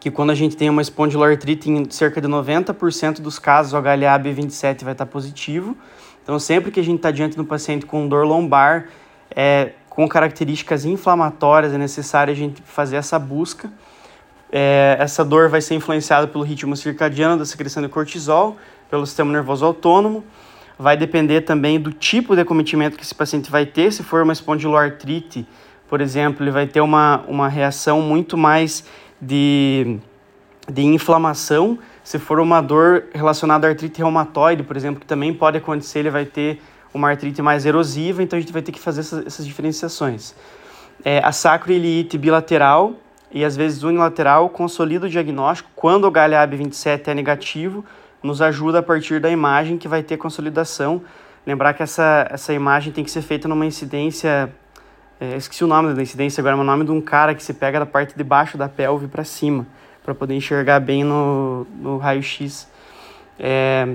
que 0.00 0.10
quando 0.10 0.30
a 0.30 0.34
gente 0.34 0.56
tem 0.56 0.68
uma 0.68 0.82
espondiloartrite, 0.82 1.70
em 1.70 1.88
cerca 1.90 2.20
de 2.20 2.28
90% 2.28 3.20
dos 3.20 3.38
casos, 3.38 3.72
o 3.72 3.76
HLA-B27 3.76 4.84
vai 4.84 4.92
estar 4.92 5.06
positivo. 5.06 5.76
Então, 6.22 6.38
sempre 6.38 6.70
que 6.70 6.80
a 6.80 6.82
gente 6.82 6.96
está 6.96 7.10
diante 7.10 7.36
de 7.36 7.40
um 7.40 7.44
paciente 7.44 7.86
com 7.86 8.08
dor 8.08 8.26
lombar, 8.26 8.88
é, 9.34 9.72
com 9.88 10.08
características 10.08 10.84
inflamatórias, 10.84 11.72
é 11.72 11.78
necessário 11.78 12.32
a 12.32 12.36
gente 12.36 12.62
fazer 12.62 12.96
essa 12.96 13.18
busca. 13.18 13.70
É, 14.50 14.96
essa 14.98 15.24
dor 15.24 15.48
vai 15.48 15.60
ser 15.60 15.74
influenciada 15.74 16.26
pelo 16.26 16.42
ritmo 16.44 16.76
circadiano 16.76 17.36
da 17.36 17.44
secreção 17.44 17.82
de 17.82 17.88
cortisol, 17.88 18.56
pelo 18.90 19.06
sistema 19.06 19.32
nervoso 19.32 19.64
autônomo. 19.64 20.24
Vai 20.78 20.96
depender 20.96 21.42
também 21.42 21.78
do 21.78 21.92
tipo 21.92 22.34
de 22.34 22.40
acometimento 22.40 22.96
que 22.96 23.04
esse 23.04 23.14
paciente 23.14 23.50
vai 23.50 23.66
ter. 23.66 23.92
Se 23.92 24.02
for 24.02 24.22
uma 24.22 24.32
espondiloartrite, 24.32 25.46
por 25.88 26.00
exemplo, 26.00 26.42
ele 26.42 26.50
vai 26.50 26.66
ter 26.66 26.80
uma, 26.80 27.24
uma 27.28 27.48
reação 27.48 28.00
muito 28.00 28.36
mais 28.36 28.84
de, 29.20 29.98
de 30.70 30.82
inflamação. 30.82 31.78
Se 32.02 32.18
for 32.18 32.40
uma 32.40 32.60
dor 32.60 33.04
relacionada 33.14 33.66
à 33.66 33.70
artrite 33.70 33.98
reumatoide, 33.98 34.62
por 34.62 34.76
exemplo, 34.76 35.00
que 35.00 35.06
também 35.06 35.32
pode 35.32 35.58
acontecer, 35.58 36.00
ele 36.00 36.10
vai 36.10 36.24
ter 36.24 36.60
uma 36.92 37.10
artrite 37.10 37.42
mais 37.42 37.66
erosiva, 37.66 38.22
então 38.22 38.36
a 38.36 38.40
gente 38.40 38.52
vai 38.52 38.62
ter 38.62 38.72
que 38.72 38.78
fazer 38.78 39.00
essas, 39.00 39.26
essas 39.26 39.46
diferenciações. 39.46 40.34
É, 41.04 41.18
a 41.24 41.32
sacroiliite 41.32 42.16
bilateral 42.16 42.94
e 43.32 43.44
às 43.44 43.56
vezes 43.56 43.82
unilateral 43.82 44.48
consolida 44.48 45.06
o 45.06 45.08
diagnóstico 45.08 45.68
quando 45.74 46.04
o 46.04 46.12
HLA-B27 46.12 47.08
é 47.08 47.14
negativo, 47.14 47.84
nos 48.22 48.40
ajuda 48.40 48.78
a 48.78 48.82
partir 48.82 49.20
da 49.20 49.28
imagem 49.28 49.76
que 49.76 49.88
vai 49.88 50.02
ter 50.02 50.16
consolidação. 50.16 51.02
Lembrar 51.46 51.74
que 51.74 51.82
essa, 51.82 52.26
essa 52.30 52.54
imagem 52.54 52.92
tem 52.92 53.04
que 53.04 53.10
ser 53.10 53.22
feita 53.22 53.48
numa 53.48 53.66
incidência 53.66 54.54
é, 55.24 55.36
esqueci 55.36 55.64
o 55.64 55.66
nome 55.66 55.94
da 55.94 56.02
incidência 56.02 56.40
agora, 56.40 56.54
mas 56.54 56.64
o 56.64 56.66
nome 56.66 56.84
de 56.84 56.90
um 56.90 57.00
cara 57.00 57.34
que 57.34 57.42
se 57.42 57.54
pega 57.54 57.78
da 57.78 57.86
parte 57.86 58.14
de 58.14 58.22
baixo 58.22 58.58
da 58.58 58.68
pelve 58.68 59.08
para 59.08 59.24
cima, 59.24 59.66
para 60.02 60.14
poder 60.14 60.34
enxergar 60.34 60.80
bem 60.80 61.02
no, 61.02 61.66
no 61.80 61.96
raio-x. 61.96 62.68
É, 63.38 63.88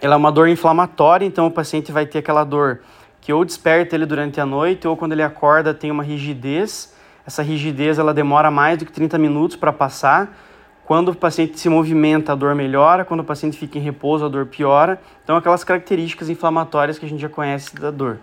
ela 0.00 0.14
é 0.14 0.16
uma 0.16 0.30
dor 0.30 0.48
inflamatória, 0.48 1.24
então 1.24 1.46
o 1.46 1.50
paciente 1.50 1.90
vai 1.90 2.04
ter 2.04 2.18
aquela 2.18 2.44
dor 2.44 2.80
que 3.20 3.32
ou 3.32 3.44
desperta 3.44 3.94
ele 3.94 4.04
durante 4.04 4.40
a 4.40 4.46
noite 4.46 4.86
ou 4.86 4.96
quando 4.96 5.12
ele 5.12 5.22
acorda 5.22 5.72
tem 5.72 5.90
uma 5.90 6.02
rigidez. 6.02 6.94
Essa 7.26 7.42
rigidez 7.42 7.98
ela 7.98 8.12
demora 8.12 8.50
mais 8.50 8.78
do 8.78 8.84
que 8.84 8.92
30 8.92 9.16
minutos 9.16 9.56
para 9.56 9.72
passar. 9.72 10.36
Quando 10.84 11.12
o 11.12 11.14
paciente 11.14 11.58
se 11.58 11.68
movimenta, 11.68 12.32
a 12.32 12.34
dor 12.34 12.54
melhora. 12.54 13.04
Quando 13.04 13.20
o 13.20 13.24
paciente 13.24 13.56
fica 13.56 13.78
em 13.78 13.80
repouso, 13.80 14.24
a 14.26 14.28
dor 14.28 14.46
piora. 14.46 15.00
Então, 15.22 15.36
aquelas 15.36 15.62
características 15.62 16.28
inflamatórias 16.28 16.98
que 16.98 17.06
a 17.06 17.08
gente 17.08 17.22
já 17.22 17.28
conhece 17.28 17.74
da 17.76 17.92
dor. 17.92 18.18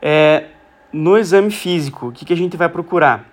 É, 0.00 0.46
no 0.92 1.16
exame 1.18 1.50
físico, 1.50 2.08
o 2.08 2.12
que, 2.12 2.24
que 2.24 2.32
a 2.32 2.36
gente 2.36 2.56
vai 2.56 2.68
procurar? 2.68 3.24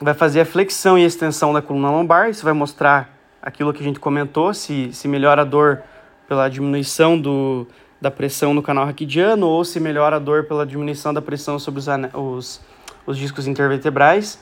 Vai 0.00 0.14
fazer 0.14 0.40
a 0.40 0.44
flexão 0.44 0.98
e 0.98 1.04
extensão 1.04 1.52
da 1.52 1.60
coluna 1.60 1.90
lombar. 1.90 2.30
Isso 2.30 2.44
vai 2.44 2.52
mostrar 2.52 3.10
aquilo 3.42 3.72
que 3.72 3.80
a 3.80 3.84
gente 3.84 3.98
comentou, 3.98 4.54
se, 4.54 4.92
se 4.92 5.08
melhora 5.08 5.42
a 5.42 5.44
dor 5.44 5.82
pela 6.28 6.48
diminuição 6.48 7.18
do, 7.18 7.66
da 8.00 8.10
pressão 8.10 8.54
no 8.54 8.62
canal 8.62 8.84
raquidiano 8.84 9.46
ou 9.46 9.64
se 9.64 9.80
melhora 9.80 10.16
a 10.16 10.18
dor 10.18 10.44
pela 10.44 10.66
diminuição 10.66 11.12
da 11.12 11.22
pressão 11.22 11.58
sobre 11.58 11.80
os, 11.80 11.88
os, 12.14 12.60
os 13.06 13.18
discos 13.18 13.46
intervertebrais. 13.46 14.38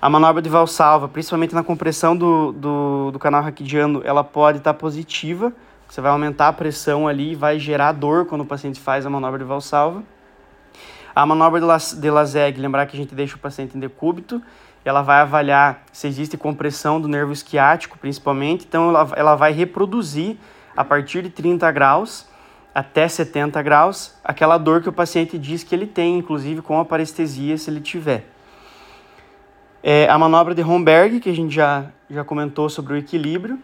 A 0.00 0.08
manobra 0.10 0.42
de 0.42 0.48
valsalva, 0.48 1.08
principalmente 1.08 1.54
na 1.54 1.62
compressão 1.62 2.16
do, 2.16 2.52
do, 2.52 3.10
do 3.12 3.18
canal 3.18 3.42
raquidiano, 3.42 4.02
ela 4.04 4.22
pode 4.22 4.58
estar 4.58 4.72
tá 4.72 4.78
positiva. 4.78 5.52
Você 5.88 6.00
vai 6.00 6.10
aumentar 6.10 6.48
a 6.48 6.52
pressão 6.52 7.08
ali 7.08 7.32
e 7.32 7.34
vai 7.34 7.58
gerar 7.58 7.92
dor 7.92 8.26
quando 8.26 8.42
o 8.42 8.46
paciente 8.46 8.80
faz 8.80 9.06
a 9.06 9.10
manobra 9.10 9.38
de 9.38 9.44
valsalva. 9.44 10.02
A 11.14 11.24
manobra 11.24 11.60
de 11.60 12.10
Laseg, 12.10 12.60
lembrar 12.60 12.86
que 12.86 12.96
a 12.96 13.00
gente 13.00 13.14
deixa 13.14 13.36
o 13.36 13.38
paciente 13.38 13.76
em 13.76 13.80
decúbito, 13.80 14.42
ela 14.84 15.00
vai 15.00 15.20
avaliar 15.20 15.84
se 15.92 16.06
existe 16.06 16.36
compressão 16.36 17.00
do 17.00 17.08
nervo 17.08 17.32
esquiático, 17.32 17.96
principalmente. 17.98 18.66
Então, 18.66 18.90
ela, 18.90 19.12
ela 19.16 19.34
vai 19.34 19.52
reproduzir 19.52 20.36
a 20.76 20.84
partir 20.84 21.22
de 21.22 21.30
30 21.30 21.70
graus 21.72 22.26
até 22.74 23.06
70 23.06 23.62
graus, 23.62 24.16
aquela 24.24 24.58
dor 24.58 24.82
que 24.82 24.88
o 24.88 24.92
paciente 24.92 25.38
diz 25.38 25.62
que 25.62 25.72
ele 25.74 25.86
tem, 25.86 26.18
inclusive 26.18 26.60
com 26.60 26.80
a 26.80 26.84
parestesia, 26.84 27.56
se 27.56 27.70
ele 27.70 27.80
tiver. 27.80 28.26
É, 29.80 30.08
a 30.08 30.18
manobra 30.18 30.54
de 30.54 30.62
Romberg, 30.62 31.20
que 31.20 31.30
a 31.30 31.34
gente 31.34 31.54
já, 31.54 31.86
já 32.10 32.24
comentou 32.24 32.68
sobre 32.68 32.94
o 32.94 32.96
equilíbrio. 32.96 33.60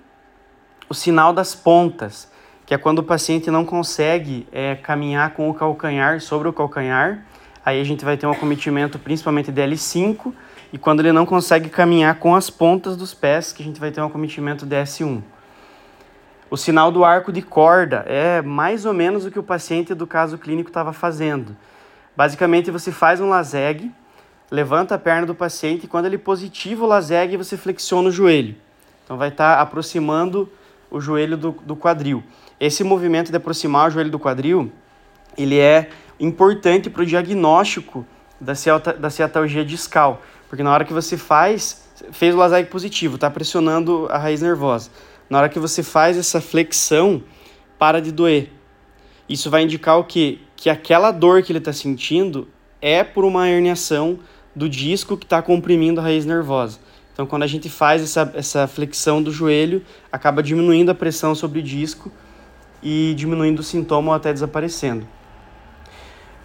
O 0.89 0.95
sinal 0.95 1.33
das 1.33 1.55
pontas, 1.57 2.31
que 2.65 2.73
é 2.73 2.79
quando 2.79 3.01
o 3.01 3.03
paciente 3.03 3.51
não 3.51 3.65
consegue 3.65 4.47
é, 4.53 4.77
caminhar 4.77 5.35
com 5.35 5.51
o 5.51 5.55
calcanhar 5.55 6.21
sobre 6.21 6.47
o 6.47 6.53
calcanhar. 6.53 7.25
Aí 7.65 7.81
a 7.81 7.85
gente 7.85 8.05
vai 8.05 8.17
ter 8.17 8.27
um 8.27 8.31
acometimento 8.31 8.99
principalmente 8.99 9.53
de 9.53 9.61
L5. 9.61 10.33
E 10.73 10.79
quando 10.79 11.01
ele 11.01 11.13
não 11.13 11.27
consegue 11.27 11.69
caminhar 11.69 12.15
com 12.17 12.35
as 12.35 12.49
pontas 12.49 12.97
dos 12.97 13.13
pés, 13.13 13.53
que 13.53 13.63
a 13.63 13.67
gente 13.67 13.81
vai 13.81 13.91
ter 13.91 14.01
um 14.01 14.07
acometimento 14.07 14.65
de 14.65 14.77
S1. 14.77 15.21
O 16.51 16.57
sinal 16.57 16.91
do 16.91 17.05
arco 17.05 17.33
de 17.33 17.43
corda 17.43 18.05
é 18.09 18.41
mais 18.43 18.85
ou 18.85 18.93
menos 18.93 19.25
o 19.25 19.31
que 19.31 19.39
o 19.39 19.43
paciente 19.43 19.95
do 19.95 20.07
caso 20.07 20.39
clínico 20.39 20.71
estava 20.71 20.93
fazendo. 20.93 21.57
Basicamente, 22.17 22.71
você 22.71 22.91
faz 22.91 23.21
um 23.21 23.29
laseg, 23.29 23.91
levanta 24.51 24.95
a 24.95 24.99
perna 24.99 25.27
do 25.27 25.35
paciente 25.35 25.85
e 25.85 25.89
quando 25.89 26.07
ele 26.07 26.19
positiva 26.19 26.85
o 26.85 26.89
laseg, 26.89 27.37
você 27.37 27.57
flexiona 27.57 28.09
o 28.09 28.13
joelho. 28.13 28.57
Então, 29.05 29.17
vai 29.17 29.29
estar 29.29 29.57
tá 29.57 29.61
aproximando 29.63 30.51
o 30.91 31.01
joelho 31.01 31.37
do, 31.37 31.53
do 31.53 31.77
quadril. 31.77 32.23
Esse 32.59 32.83
movimento 32.83 33.31
de 33.31 33.37
aproximar 33.37 33.89
o 33.89 33.91
joelho 33.91 34.11
do 34.11 34.19
quadril, 34.19 34.73
ele 35.39 35.59
é 35.59 35.89
importante 36.21 36.91
para 36.91 37.03
o 37.03 37.07
diagnóstico 37.07 38.07
da, 38.41 38.53
da 38.99 39.11
ciatalgia 39.11 39.65
discal, 39.65 40.23
porque 40.49 40.63
na 40.63 40.73
hora 40.73 40.85
que 40.85 40.93
você 40.93 41.17
faz, 41.17 41.89
fez 42.13 42.35
o 42.35 42.39
laseg 42.39 42.69
positivo, 42.69 43.17
está 43.17 43.31
pressionando 43.31 44.07
a 44.11 44.19
raiz 44.19 44.43
nervosa. 44.43 44.91
Na 45.29 45.39
hora 45.39 45.49
que 45.49 45.59
você 45.59 45.83
faz 45.83 46.19
essa 46.19 46.41
flexão, 46.41 47.23
para 47.79 48.01
de 48.01 48.13
doer. 48.13 48.51
Isso 49.27 49.49
vai 49.49 49.63
indicar 49.63 49.99
o 49.99 50.05
quê? 50.05 50.39
Que 50.55 50.69
aquela 50.69 51.11
dor 51.11 51.43
que 51.43 51.51
ele 51.51 51.59
está 51.59 51.73
sentindo 51.73 52.47
é 52.83 53.03
por 53.03 53.25
uma 53.25 53.49
herniação 53.49 54.19
do 54.55 54.69
disco 54.69 55.17
que 55.17 55.25
está 55.25 55.41
comprimindo 55.41 56.01
a 56.01 56.03
raiz 56.03 56.27
nervosa. 56.27 56.79
Então, 57.13 57.27
quando 57.27 57.45
a 57.45 57.47
gente 57.47 57.71
faz 57.71 58.03
essa, 58.03 58.31
essa 58.35 58.67
flexão 58.67 59.23
do 59.23 59.31
joelho, 59.31 59.83
acaba 60.11 60.43
diminuindo 60.43 60.91
a 60.91 60.95
pressão 60.95 61.35
sobre 61.35 61.61
o 61.61 61.63
disco 61.63 62.11
e 62.83 63.15
diminuindo 63.17 63.61
o 63.61 63.63
sintoma 63.63 64.09
ou 64.11 64.15
até 64.15 64.33
desaparecendo. 64.33 65.07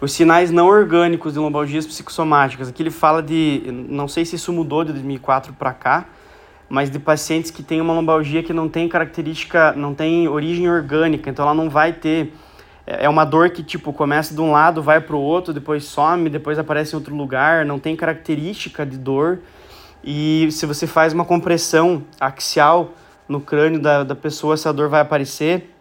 Os 0.00 0.12
sinais 0.12 0.50
não 0.50 0.66
orgânicos 0.66 1.32
de 1.32 1.38
lombalgias 1.38 1.86
psicossomáticas. 1.86 2.68
Aqui 2.68 2.82
ele 2.82 2.90
fala 2.90 3.22
de, 3.22 3.62
não 3.88 4.06
sei 4.06 4.24
se 4.24 4.36
isso 4.36 4.52
mudou 4.52 4.84
de 4.84 4.92
2004 4.92 5.54
para 5.54 5.72
cá, 5.72 6.06
mas 6.68 6.90
de 6.90 6.98
pacientes 6.98 7.50
que 7.50 7.62
têm 7.62 7.80
uma 7.80 7.94
lombalgia 7.94 8.42
que 8.42 8.52
não 8.52 8.68
tem 8.68 8.88
característica, 8.88 9.72
não 9.72 9.94
tem 9.94 10.28
origem 10.28 10.68
orgânica, 10.68 11.30
então 11.30 11.44
ela 11.44 11.54
não 11.54 11.70
vai 11.70 11.92
ter 11.92 12.32
é, 12.86 13.06
é 13.06 13.08
uma 13.08 13.24
dor 13.24 13.50
que 13.50 13.62
tipo 13.62 13.92
começa 13.92 14.34
de 14.34 14.40
um 14.40 14.52
lado, 14.52 14.82
vai 14.82 15.00
para 15.00 15.16
o 15.16 15.20
outro, 15.20 15.52
depois 15.52 15.84
some, 15.84 16.30
depois 16.30 16.58
aparece 16.58 16.94
em 16.94 16.98
outro 16.98 17.14
lugar, 17.14 17.64
não 17.64 17.78
tem 17.78 17.96
característica 17.96 18.86
de 18.86 18.96
dor. 18.96 19.40
E 20.04 20.48
se 20.52 20.66
você 20.66 20.86
faz 20.86 21.12
uma 21.12 21.24
compressão 21.24 22.04
axial 22.20 22.92
no 23.28 23.40
crânio 23.40 23.80
da, 23.80 24.04
da 24.04 24.14
pessoa, 24.14 24.54
essa 24.54 24.72
dor 24.72 24.88
vai 24.88 25.00
aparecer. 25.00 25.72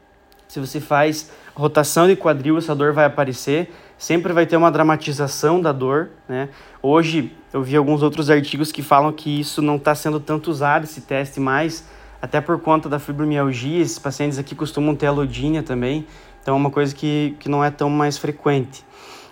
Se 0.47 0.59
você 0.59 0.79
faz 0.79 1.31
rotação 1.53 2.07
de 2.07 2.15
quadril, 2.15 2.57
essa 2.57 2.73
dor 2.73 2.91
vai 2.91 3.05
aparecer 3.05 3.71
sempre 3.97 4.33
vai 4.33 4.45
ter 4.45 4.57
uma 4.57 4.71
dramatização 4.71 5.61
da 5.61 5.71
dor, 5.71 6.09
né? 6.27 6.49
Hoje 6.81 7.31
eu 7.53 7.63
vi 7.63 7.75
alguns 7.75 8.03
outros 8.03 8.29
artigos 8.29 8.71
que 8.71 8.81
falam 8.81 9.11
que 9.11 9.39
isso 9.39 9.61
não 9.61 9.77
está 9.77 9.95
sendo 9.95 10.19
tanto 10.19 10.51
usado, 10.51 10.83
esse 10.83 11.01
teste 11.01 11.39
mais, 11.39 11.87
até 12.21 12.41
por 12.41 12.59
conta 12.59 12.89
da 12.89 12.99
fibromialgia, 12.99 13.81
esses 13.81 13.99
pacientes 13.99 14.37
aqui 14.37 14.55
costumam 14.55 14.95
ter 14.95 15.07
alodínia 15.07 15.63
também, 15.63 16.05
então 16.41 16.53
é 16.55 16.57
uma 16.57 16.69
coisa 16.69 16.93
que, 16.93 17.35
que 17.39 17.49
não 17.49 17.63
é 17.63 17.71
tão 17.71 17.89
mais 17.89 18.17
frequente. 18.17 18.83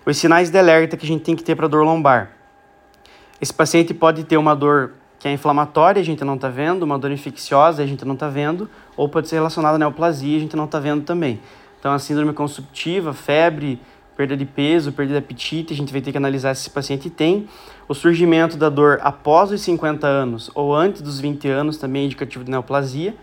Os 0.06 0.17
sinais 0.17 0.49
de 0.49 0.58
alerta 0.58 0.97
que 0.97 1.06
a 1.06 1.08
gente 1.08 1.23
tem 1.23 1.36
que 1.36 1.43
ter 1.43 1.56
para 1.56 1.67
dor 1.67 1.84
lombar. 1.84 2.32
Esse 3.39 3.54
paciente 3.54 3.93
pode 3.93 4.23
ter 4.23 4.38
uma 4.38 4.56
dor 4.56 4.93
que 5.19 5.28
é 5.28 5.32
inflamatória, 5.32 6.02
a 6.02 6.04
gente 6.04 6.23
não 6.26 6.36
está 6.36 6.49
vendo, 6.49 6.84
uma 6.84 6.99
dor 6.99 7.12
infecciosa, 7.12 7.82
a 7.82 7.86
gente 7.86 8.04
não 8.04 8.13
está 8.13 8.28
vendo, 8.28 8.69
ou 8.97 9.08
pode 9.08 9.30
ser 9.30 9.36
relacionada 9.36 9.76
à 9.76 9.80
neoplasia, 9.80 10.36
a 10.36 10.39
gente 10.39 10.56
não 10.56 10.65
está 10.65 10.80
vendo 10.80 11.04
também. 11.04 11.39
Então, 11.80 11.93
a 11.93 11.99
síndrome 11.99 12.34
consumptiva, 12.34 13.13
febre, 13.13 13.80
perda 14.15 14.38
de 14.38 14.45
peso, 14.45 14.91
perda 14.91 15.13
de 15.13 15.17
apetite, 15.17 15.73
a 15.73 15.76
gente 15.76 15.91
vai 15.91 16.02
ter 16.02 16.12
que 16.12 16.17
analisar 16.17 16.56
se 16.56 16.62
esse 16.62 16.69
paciente 16.69 17.10
tem. 17.10 17.47
O 17.88 17.93
surgimento 17.93 18.58
da 18.58 18.69
dor 18.69 18.99
após 19.02 19.52
os 19.52 19.62
50 19.62 20.08
anos 20.08 20.52
ou 20.54 20.73
antes 20.73 21.02
dos 21.02 21.19
20 21.19 21.47
anos 21.49 21.78
também 21.78 22.04
é 22.04 22.06
indicativo 22.06 22.43
de 22.43 22.52
neoplasia. 22.52 23.15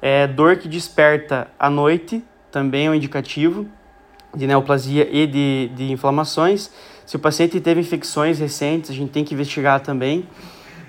É, 0.00 0.26
dor 0.26 0.56
que 0.56 0.68
desperta 0.68 1.48
à 1.58 1.70
noite 1.70 2.24
também 2.50 2.86
é 2.86 2.90
um 2.90 2.94
indicativo 2.94 3.66
de 4.34 4.46
neoplasia 4.46 5.08
e 5.10 5.26
de, 5.26 5.70
de 5.74 5.92
inflamações. 5.92 6.70
Se 7.06 7.16
o 7.16 7.18
paciente 7.18 7.60
teve 7.60 7.80
infecções 7.80 8.38
recentes, 8.38 8.90
a 8.90 8.94
gente 8.94 9.10
tem 9.10 9.24
que 9.24 9.34
investigar 9.34 9.80
também. 9.80 10.26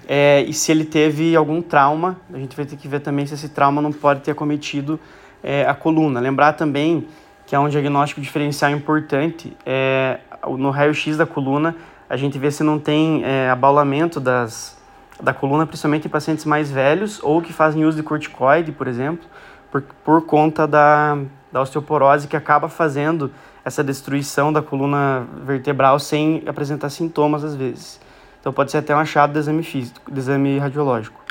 É, 0.08 0.44
e 0.48 0.54
se 0.54 0.72
ele 0.72 0.84
teve 0.84 1.36
algum 1.36 1.62
trauma, 1.62 2.20
a 2.34 2.38
gente 2.38 2.56
vai 2.56 2.66
ter 2.66 2.76
que 2.76 2.88
ver 2.88 3.00
também 3.00 3.26
se 3.26 3.34
esse 3.34 3.50
trauma 3.50 3.82
não 3.82 3.92
pode 3.92 4.22
ter 4.22 4.32
acometido 4.32 5.00
é, 5.42 5.66
a 5.66 5.74
coluna. 5.74 6.20
Lembrar 6.20 6.54
também 6.54 7.08
que 7.54 7.56
é 7.56 7.60
um 7.60 7.70
diagnóstico 7.70 8.20
diferencial 8.20 8.72
importante. 8.72 9.56
É, 9.64 10.22
no 10.58 10.72
raio-x 10.72 11.18
da 11.18 11.26
coluna, 11.28 11.76
a 12.10 12.18
gente 12.18 12.36
vê 12.40 12.50
se 12.50 12.64
não 12.64 12.80
tem 12.80 13.24
é, 13.24 13.48
abaulamento 13.48 14.20
das, 14.20 14.76
da 15.22 15.36
coluna, 15.36 15.68
principalmente 15.68 16.08
em 16.08 16.10
pacientes 16.10 16.46
mais 16.46 16.72
velhos 16.72 17.20
ou 17.22 17.44
que 17.44 17.54
fazem 17.54 17.86
uso 17.86 17.96
de 17.96 18.02
corticoide, 18.02 18.72
por 18.72 18.88
exemplo, 18.88 19.30
por, 19.72 19.84
por 20.04 20.26
conta 20.26 20.66
da, 20.66 21.16
da 21.52 21.62
osteoporose 21.62 22.28
que 22.28 22.36
acaba 22.36 22.68
fazendo 22.68 23.32
essa 23.64 23.84
destruição 23.84 24.52
da 24.52 24.64
coluna 24.64 25.28
vertebral 25.46 26.00
sem 26.00 26.42
apresentar 26.48 26.90
sintomas 26.90 27.44
às 27.44 27.56
vezes. 27.56 28.02
Então 28.42 28.52
pode 28.52 28.72
ser 28.72 28.80
até 28.80 28.96
um 28.96 29.00
achado 29.00 29.32
de 29.32 29.38
exame 29.38 29.62
físico, 29.62 30.12
de 30.12 30.20
exame 30.20 30.58
radiológico. 30.58 31.22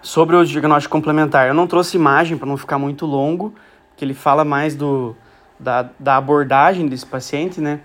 Sobre 0.00 0.36
o 0.36 0.44
diagnóstico 0.44 0.92
complementar, 0.92 1.48
eu 1.48 1.54
não 1.54 1.66
trouxe 1.66 1.96
imagem 1.96 2.38
para 2.38 2.46
não 2.46 2.56
ficar 2.56 2.78
muito 2.78 3.04
longo, 3.04 3.52
que 4.00 4.04
ele 4.06 4.14
fala 4.14 4.46
mais 4.46 4.74
do, 4.74 5.14
da, 5.58 5.90
da 5.98 6.16
abordagem 6.16 6.88
desse 6.88 7.04
paciente, 7.04 7.60
né? 7.60 7.80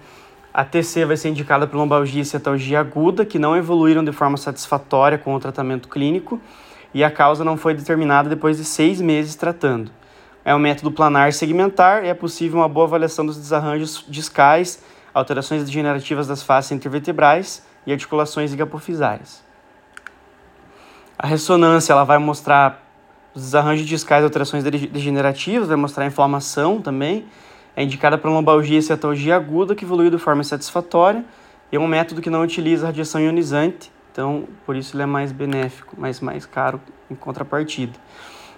A 0.53 0.63
TC 0.63 1.03
vai 1.03 1.17
ser 1.17 1.27
indicada 1.27 1.67
por 1.67 1.75
lombalgia 1.75 2.21
e 2.21 2.25
cetalgia 2.25 2.79
aguda, 2.79 3.25
que 3.25 3.37
não 3.37 3.57
evoluíram 3.57 4.01
de 4.01 4.13
forma 4.13 4.37
satisfatória 4.37 5.17
com 5.17 5.35
o 5.35 5.39
tratamento 5.41 5.89
clínico 5.89 6.39
e 6.93 7.03
a 7.03 7.11
causa 7.11 7.43
não 7.43 7.57
foi 7.57 7.73
determinada 7.73 8.29
depois 8.29 8.55
de 8.55 8.63
seis 8.63 9.01
meses 9.01 9.35
tratando. 9.35 9.91
É 10.45 10.55
um 10.55 10.59
método 10.59 10.89
planar 10.89 11.33
segmentar 11.33 12.05
e 12.05 12.07
é 12.07 12.13
possível 12.13 12.59
uma 12.59 12.69
boa 12.69 12.85
avaliação 12.85 13.25
dos 13.25 13.35
desarranjos 13.35 14.05
discais, 14.07 14.81
alterações 15.13 15.65
degenerativas 15.65 16.27
das 16.27 16.41
faces 16.41 16.71
intervertebrais 16.71 17.61
e 17.85 17.91
articulações 17.91 18.53
hipofisárias. 18.53 19.43
A 21.19 21.27
ressonância 21.27 21.91
ela 21.91 22.05
vai 22.05 22.19
mostrar 22.19 22.84
os 22.84 22.84
desarranjos 23.35 23.85
discais 23.85 24.21
e 24.21 24.25
alterações 24.25 24.63
degenerativas, 24.63 25.67
vai 25.67 25.77
mostrar 25.77 26.05
inflamação 26.05 26.81
também. 26.81 27.25
É 27.75 27.83
indicada 27.83 28.17
para 28.17 28.31
lombalgia 28.31 28.79
e 28.79 28.81
cetalgia 28.81 29.35
aguda 29.35 29.75
que 29.75 29.83
evoluiu 29.83 30.09
de 30.09 30.17
forma 30.17 30.43
satisfatória. 30.43 31.25
E 31.71 31.75
é 31.75 31.79
um 31.79 31.87
método 31.87 32.21
que 32.21 32.29
não 32.29 32.41
utiliza 32.41 32.85
radiação 32.85 33.19
ionizante, 33.19 33.91
então 34.11 34.45
por 34.65 34.75
isso 34.75 34.95
ele 34.95 35.03
é 35.03 35.05
mais 35.05 35.31
benéfico, 35.31 35.95
mas 35.97 36.21
mais 36.21 36.45
caro 36.45 36.79
em 37.11 37.15
contrapartida. 37.15 37.93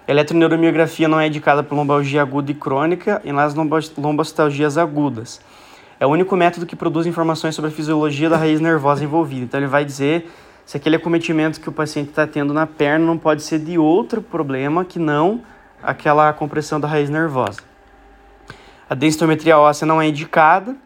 Eletroneuromiografia 0.06 1.08
não 1.08 1.18
é 1.18 1.26
indicada 1.26 1.62
por 1.62 1.74
lombalgia 1.74 2.22
aguda 2.22 2.50
e 2.50 2.54
crônica 2.54 3.20
e 3.24 3.32
nas 3.32 3.54
lombostalgias 3.54 4.78
agudas. 4.78 5.40
É 6.00 6.06
o 6.06 6.10
único 6.10 6.36
método 6.36 6.64
que 6.64 6.76
produz 6.76 7.06
informações 7.06 7.54
sobre 7.54 7.70
a 7.70 7.74
fisiologia 7.74 8.30
da 8.30 8.36
raiz 8.36 8.60
nervosa 8.60 9.02
envolvida. 9.02 9.44
Então, 9.44 9.58
ele 9.58 9.66
vai 9.66 9.84
dizer 9.84 10.30
se 10.68 10.76
aquele 10.76 10.96
acometimento 10.96 11.62
que 11.62 11.68
o 11.70 11.72
paciente 11.72 12.10
está 12.10 12.26
tendo 12.26 12.52
na 12.52 12.66
perna 12.66 13.06
não 13.06 13.16
pode 13.16 13.42
ser 13.42 13.58
de 13.58 13.78
outro 13.78 14.20
problema 14.20 14.84
que 14.84 14.98
não 14.98 15.40
aquela 15.82 16.30
compressão 16.34 16.78
da 16.78 16.86
raiz 16.86 17.08
nervosa. 17.08 17.60
A 18.86 18.94
densitometria 18.94 19.58
óssea 19.58 19.86
não 19.86 19.98
é 19.98 20.06
indicada, 20.06 20.76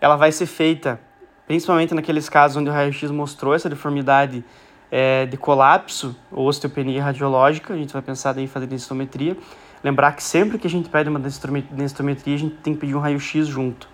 ela 0.00 0.16
vai 0.16 0.32
ser 0.32 0.46
feita 0.46 0.98
principalmente 1.46 1.94
naqueles 1.94 2.28
casos 2.28 2.56
onde 2.56 2.68
o 2.68 2.72
raio-x 2.72 3.12
mostrou 3.12 3.54
essa 3.54 3.68
deformidade 3.68 4.44
é, 4.90 5.24
de 5.26 5.36
colapso 5.36 6.16
ou 6.32 6.48
osteopenia 6.48 7.00
radiológica, 7.00 7.74
a 7.74 7.76
gente 7.76 7.92
vai 7.92 8.02
pensar 8.02 8.36
em 8.38 8.48
fazer 8.48 8.66
densitometria. 8.66 9.36
Lembrar 9.84 10.16
que 10.16 10.22
sempre 10.24 10.58
que 10.58 10.66
a 10.66 10.70
gente 10.70 10.88
pede 10.88 11.08
uma 11.08 11.20
densitometria, 11.20 12.34
a 12.34 12.38
gente 12.38 12.56
tem 12.56 12.74
que 12.74 12.80
pedir 12.80 12.96
um 12.96 12.98
raio-x 12.98 13.46
junto. 13.46 13.88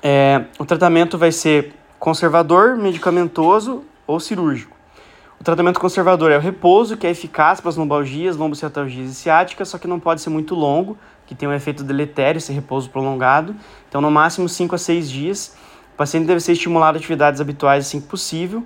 É, 0.00 0.44
o 0.56 0.64
tratamento 0.64 1.18
vai 1.18 1.32
ser 1.32 1.74
conservador, 1.98 2.76
medicamentoso 2.76 3.84
ou 4.06 4.20
cirúrgico. 4.20 4.76
O 5.40 5.44
tratamento 5.44 5.78
conservador 5.78 6.32
é 6.32 6.36
o 6.36 6.40
repouso, 6.40 6.96
que 6.96 7.06
é 7.06 7.10
eficaz 7.10 7.60
para 7.60 7.68
as 7.68 7.76
lombalgias, 7.76 8.36
lombociatalgias 8.36 9.10
e 9.10 9.14
ciáticas, 9.14 9.68
só 9.68 9.78
que 9.78 9.86
não 9.86 10.00
pode 10.00 10.20
ser 10.20 10.30
muito 10.30 10.54
longo, 10.54 10.98
que 11.26 11.34
tem 11.34 11.48
um 11.48 11.52
efeito 11.52 11.84
deletério 11.84 12.38
esse 12.38 12.52
repouso 12.52 12.90
prolongado. 12.90 13.54
Então, 13.88 14.00
no 14.00 14.10
máximo 14.10 14.48
5 14.48 14.74
a 14.74 14.78
6 14.78 15.10
dias. 15.10 15.56
O 15.94 15.96
paciente 15.98 16.26
deve 16.26 16.40
ser 16.40 16.52
estimulado 16.52 16.96
a 16.96 16.98
atividades 16.98 17.40
habituais 17.40 17.86
assim 17.86 18.00
que 18.00 18.06
possível. 18.06 18.64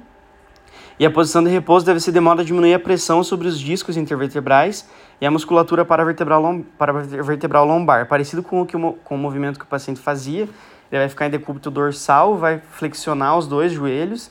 E 0.98 1.06
a 1.06 1.10
posição 1.10 1.42
de 1.42 1.50
repouso 1.50 1.84
deve 1.84 1.98
ser 1.98 2.12
de 2.12 2.20
modo 2.20 2.42
a 2.42 2.44
diminuir 2.44 2.74
a 2.74 2.78
pressão 2.78 3.24
sobre 3.24 3.48
os 3.48 3.58
discos 3.58 3.96
intervertebrais 3.96 4.88
e 5.20 5.26
a 5.26 5.30
musculatura 5.30 5.84
paravertebral, 5.84 6.60
paravertebral 6.78 7.66
lombar, 7.66 8.06
parecido 8.06 8.42
com 8.42 8.60
o, 8.60 8.66
que, 8.66 8.76
com 8.76 9.14
o 9.14 9.18
movimento 9.18 9.58
que 9.58 9.64
o 9.64 9.68
paciente 9.68 9.98
fazia. 10.00 10.48
Ele 10.92 11.00
vai 11.00 11.08
ficar 11.08 11.26
em 11.26 11.30
decúbito 11.30 11.70
dorsal, 11.70 12.36
vai 12.36 12.60
flexionar 12.72 13.38
os 13.38 13.46
dois 13.46 13.72
joelhos 13.72 14.30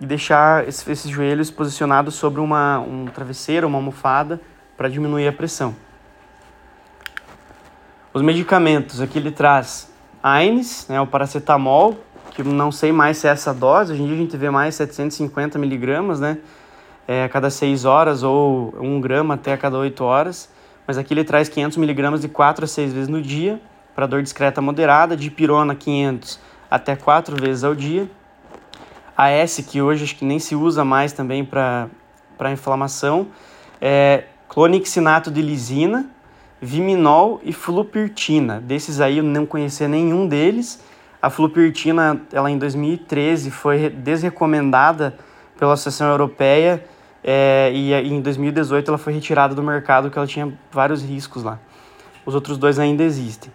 e 0.00 0.06
deixar 0.06 0.66
esses 0.68 1.10
joelhos 1.10 1.50
posicionados 1.50 2.14
sobre 2.14 2.40
uma, 2.40 2.78
um 2.78 3.06
travesseiro, 3.06 3.66
uma 3.66 3.78
almofada, 3.78 4.40
para 4.76 4.88
diminuir 4.88 5.26
a 5.26 5.32
pressão. 5.32 5.74
Os 8.14 8.22
medicamentos, 8.22 9.00
aqui 9.00 9.18
ele 9.18 9.32
traz 9.32 9.92
AINES, 10.22 10.86
né, 10.88 11.00
o 11.00 11.06
paracetamol, 11.08 11.98
que 12.30 12.42
não 12.42 12.70
sei 12.70 12.92
mais 12.92 13.18
se 13.18 13.26
é 13.26 13.30
essa 13.30 13.52
dose, 13.52 13.92
hoje 13.92 14.02
em 14.02 14.06
dia 14.06 14.14
a 14.14 14.18
gente 14.18 14.36
vê 14.36 14.48
mais 14.48 14.76
750 14.76 15.58
miligramas, 15.58 16.20
né, 16.20 16.38
é, 17.08 17.24
a 17.24 17.28
cada 17.28 17.50
6 17.50 17.84
horas 17.84 18.22
ou 18.22 18.74
1 18.80 19.00
grama 19.00 19.34
até 19.34 19.54
a 19.54 19.58
cada 19.58 19.76
8 19.76 20.04
horas, 20.04 20.48
mas 20.86 20.98
aqui 20.98 21.14
ele 21.14 21.24
traz 21.24 21.48
500 21.48 21.78
miligramas 21.78 22.20
de 22.20 22.28
4 22.28 22.64
a 22.64 22.68
6 22.68 22.92
vezes 22.92 23.08
no 23.08 23.20
dia, 23.20 23.60
para 23.96 24.06
dor 24.06 24.22
discreta 24.22 24.60
moderada, 24.60 25.16
de 25.16 25.30
pirona 25.30 25.74
500 25.74 26.38
até 26.70 26.94
4 26.94 27.34
vezes 27.34 27.64
ao 27.64 27.74
dia, 27.74 28.08
AS, 29.16 29.64
que 29.66 29.80
hoje 29.80 30.04
acho 30.04 30.16
que 30.16 30.24
nem 30.26 30.38
se 30.38 30.54
usa 30.54 30.84
mais 30.84 31.14
também 31.14 31.42
para 31.42 31.88
inflamação, 32.52 33.28
é 33.80 34.24
clonixinato 34.48 35.30
de 35.30 35.40
lisina, 35.40 36.10
viminol 36.60 37.40
e 37.42 37.54
flupirtina. 37.54 38.60
Desses 38.60 39.00
aí 39.00 39.16
eu 39.16 39.24
não 39.24 39.46
conhecia 39.46 39.88
nenhum 39.88 40.28
deles. 40.28 40.84
A 41.22 41.30
flupirtina, 41.30 42.20
ela 42.30 42.50
em 42.50 42.58
2013 42.58 43.50
foi 43.50 43.88
desrecomendada 43.88 45.16
pela 45.58 45.72
Associação 45.72 46.08
Europeia 46.08 46.84
é, 47.24 47.70
e 47.72 47.94
em 47.94 48.20
2018 48.20 48.90
ela 48.90 48.98
foi 48.98 49.14
retirada 49.14 49.54
do 49.54 49.62
mercado 49.62 50.04
porque 50.04 50.18
ela 50.18 50.28
tinha 50.28 50.52
vários 50.70 51.02
riscos 51.02 51.42
lá. 51.42 51.58
Os 52.26 52.34
outros 52.34 52.58
dois 52.58 52.78
ainda 52.78 53.02
existem. 53.02 53.50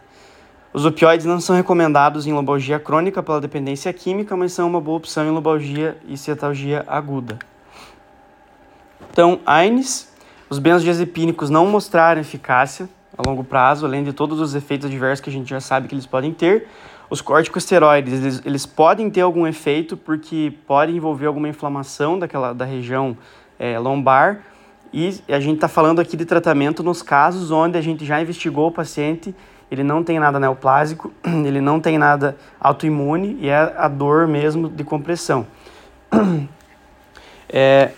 Os 0.73 0.85
opioides 0.85 1.25
não 1.25 1.41
são 1.41 1.55
recomendados 1.55 2.25
em 2.25 2.31
lombalgia 2.31 2.79
crônica 2.79 3.21
pela 3.21 3.41
dependência 3.41 3.91
química, 3.91 4.37
mas 4.37 4.53
são 4.53 4.69
uma 4.69 4.79
boa 4.79 4.97
opção 4.97 5.25
em 5.25 5.29
lombalgia 5.29 5.97
e 6.07 6.15
cetalgia 6.15 6.85
aguda. 6.87 7.37
Então, 9.11 9.41
AINES, 9.45 10.09
os 10.49 10.59
benzodiazepínicos 10.59 11.49
não 11.49 11.65
mostraram 11.65 12.21
eficácia 12.21 12.87
a 13.17 13.27
longo 13.27 13.43
prazo, 13.43 13.85
além 13.85 14.03
de 14.03 14.13
todos 14.13 14.39
os 14.39 14.55
efeitos 14.55 14.87
adversos 14.87 15.21
que 15.21 15.29
a 15.29 15.33
gente 15.33 15.49
já 15.49 15.59
sabe 15.59 15.89
que 15.89 15.93
eles 15.93 16.05
podem 16.05 16.33
ter. 16.33 16.67
Os 17.09 17.19
corticosteroides, 17.19 18.13
eles, 18.13 18.41
eles 18.45 18.65
podem 18.65 19.09
ter 19.09 19.19
algum 19.19 19.45
efeito 19.45 19.97
porque 19.97 20.53
podem 20.65 20.95
envolver 20.95 21.25
alguma 21.25 21.49
inflamação 21.49 22.17
daquela, 22.17 22.53
da 22.53 22.63
região 22.63 23.17
é, 23.59 23.77
lombar, 23.77 24.43
e 24.93 25.21
a 25.29 25.39
gente 25.39 25.55
está 25.55 25.67
falando 25.67 25.99
aqui 25.99 26.17
de 26.17 26.25
tratamento 26.25 26.83
nos 26.83 27.01
casos 27.01 27.49
onde 27.51 27.77
a 27.77 27.81
gente 27.81 28.05
já 28.05 28.21
investigou 28.21 28.67
o 28.67 28.71
paciente 28.71 29.33
ele 29.71 29.83
não 29.83 30.03
tem 30.03 30.19
nada 30.19 30.39
neoplásico, 30.39 31.11
ele 31.25 31.61
não 31.61 31.79
tem 31.79 31.97
nada 31.97 32.35
autoimune 32.59 33.37
e 33.39 33.49
é 33.49 33.73
a 33.77 33.87
dor 33.87 34.27
mesmo 34.27 34.69
de 34.69 34.83
compressão. 34.83 35.47
É, 37.53 37.91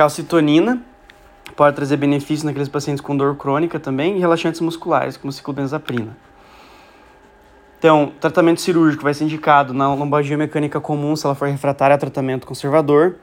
calcitonina 0.00 0.82
pode 1.54 1.76
trazer 1.76 1.98
benefícios 1.98 2.42
naqueles 2.42 2.70
pacientes 2.70 3.02
com 3.02 3.14
dor 3.14 3.36
crônica 3.36 3.78
também 3.78 4.16
e 4.16 4.18
relaxantes 4.18 4.58
musculares, 4.62 5.18
como 5.18 5.30
ciclobenzaprina. 5.30 6.16
Então, 7.78 8.12
tratamento 8.18 8.62
cirúrgico 8.62 9.02
vai 9.02 9.12
ser 9.12 9.24
indicado 9.24 9.74
na 9.74 9.92
lombalgia 9.92 10.38
mecânica 10.38 10.80
comum 10.80 11.14
se 11.14 11.26
ela 11.26 11.34
for 11.34 11.48
refratária 11.48 11.98
tratamento 11.98 12.46
conservador. 12.46 13.16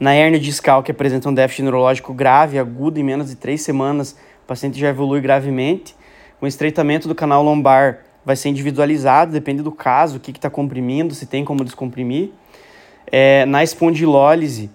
Na 0.00 0.14
hernia 0.16 0.40
discal, 0.40 0.82
que 0.82 0.90
apresenta 0.90 1.28
um 1.28 1.34
déficit 1.34 1.62
neurológico 1.62 2.14
grave, 2.14 2.58
agudo, 2.58 2.98
em 2.98 3.04
menos 3.04 3.28
de 3.28 3.36
três 3.36 3.60
semanas, 3.60 4.16
o 4.42 4.46
paciente 4.46 4.80
já 4.80 4.88
evolui 4.88 5.20
gravemente. 5.20 5.94
O 6.40 6.46
estreitamento 6.46 7.06
do 7.06 7.14
canal 7.14 7.42
lombar 7.42 7.98
vai 8.24 8.34
ser 8.34 8.48
individualizado, 8.48 9.30
depende 9.30 9.62
do 9.62 9.70
caso, 9.70 10.16
o 10.16 10.20
que 10.20 10.30
está 10.30 10.48
comprimindo, 10.48 11.14
se 11.14 11.26
tem 11.26 11.44
como 11.44 11.62
descomprimir. 11.62 12.30
É, 13.12 13.44
na 13.44 13.62
espondilólise, 13.62 14.70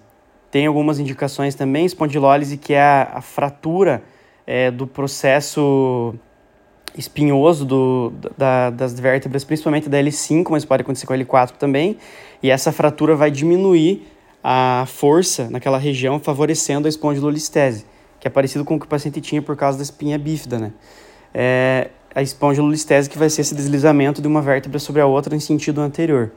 tem 0.48 0.66
algumas 0.66 1.00
indicações 1.00 1.56
também. 1.56 1.84
Espondilólise, 1.84 2.56
que 2.56 2.72
é 2.72 2.80
a, 2.80 3.10
a 3.14 3.20
fratura 3.20 4.04
é, 4.46 4.70
do 4.70 4.86
processo 4.86 6.14
espinhoso 6.96 7.64
do, 7.64 8.12
da, 8.38 8.70
das 8.70 8.98
vértebras, 8.98 9.42
principalmente 9.42 9.88
da 9.88 9.98
L5, 9.98 10.46
mas 10.50 10.64
pode 10.64 10.82
acontecer 10.82 11.04
com 11.04 11.12
a 11.12 11.18
L4 11.18 11.56
também. 11.56 11.98
E 12.40 12.48
essa 12.48 12.70
fratura 12.70 13.16
vai 13.16 13.28
diminuir 13.28 14.06
a 14.48 14.86
força 14.86 15.50
naquela 15.50 15.76
região, 15.76 16.20
favorecendo 16.20 16.86
a 16.86 16.88
espondilolistese, 16.88 17.84
que 18.20 18.28
é 18.28 18.30
parecido 18.30 18.64
com 18.64 18.76
o 18.76 18.78
que 18.78 18.86
o 18.86 18.88
paciente 18.88 19.20
tinha 19.20 19.42
por 19.42 19.56
causa 19.56 19.76
da 19.76 19.82
espinha 19.82 20.16
bífida, 20.16 20.56
né? 20.56 20.72
É 21.34 21.90
a 22.14 22.22
espondilolistese 22.22 23.10
que 23.10 23.18
vai 23.18 23.28
ser 23.28 23.40
esse 23.40 23.56
deslizamento 23.56 24.22
de 24.22 24.28
uma 24.28 24.40
vértebra 24.40 24.78
sobre 24.78 25.02
a 25.02 25.06
outra 25.06 25.34
em 25.34 25.40
sentido 25.40 25.80
anterior. 25.80 26.30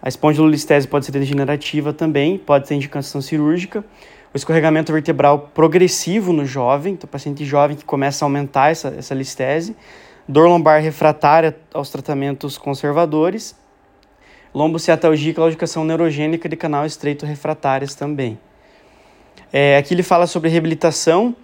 A 0.00 0.08
espondilolistese 0.08 0.86
pode 0.86 1.04
ser 1.04 1.10
degenerativa 1.10 1.92
também, 1.92 2.38
pode 2.38 2.68
ter 2.68 2.76
indicação 2.76 3.20
cirúrgica. 3.20 3.84
O 4.32 4.36
escorregamento 4.36 4.92
vertebral 4.92 5.50
progressivo 5.52 6.32
no 6.32 6.46
jovem, 6.46 6.92
então 6.92 7.10
paciente 7.10 7.44
jovem 7.44 7.76
que 7.76 7.84
começa 7.84 8.24
a 8.24 8.26
aumentar 8.26 8.70
essa, 8.70 8.94
essa 8.96 9.16
listese. 9.16 9.76
Dor 10.28 10.48
lombar 10.48 10.80
refratária 10.80 11.56
aos 11.74 11.90
tratamentos 11.90 12.56
conservadores 12.56 13.58
lombociatalgia 14.54 15.30
e 15.30 15.34
claudicação 15.34 15.84
neurogênica 15.84 16.48
de 16.48 16.56
canal 16.56 16.84
estreito 16.84 17.24
refratárias 17.24 17.94
também. 17.94 18.38
É, 19.52 19.76
aqui 19.76 19.94
ele 19.94 20.02
fala 20.02 20.26
sobre 20.26 20.48
reabilitação, 20.48 21.34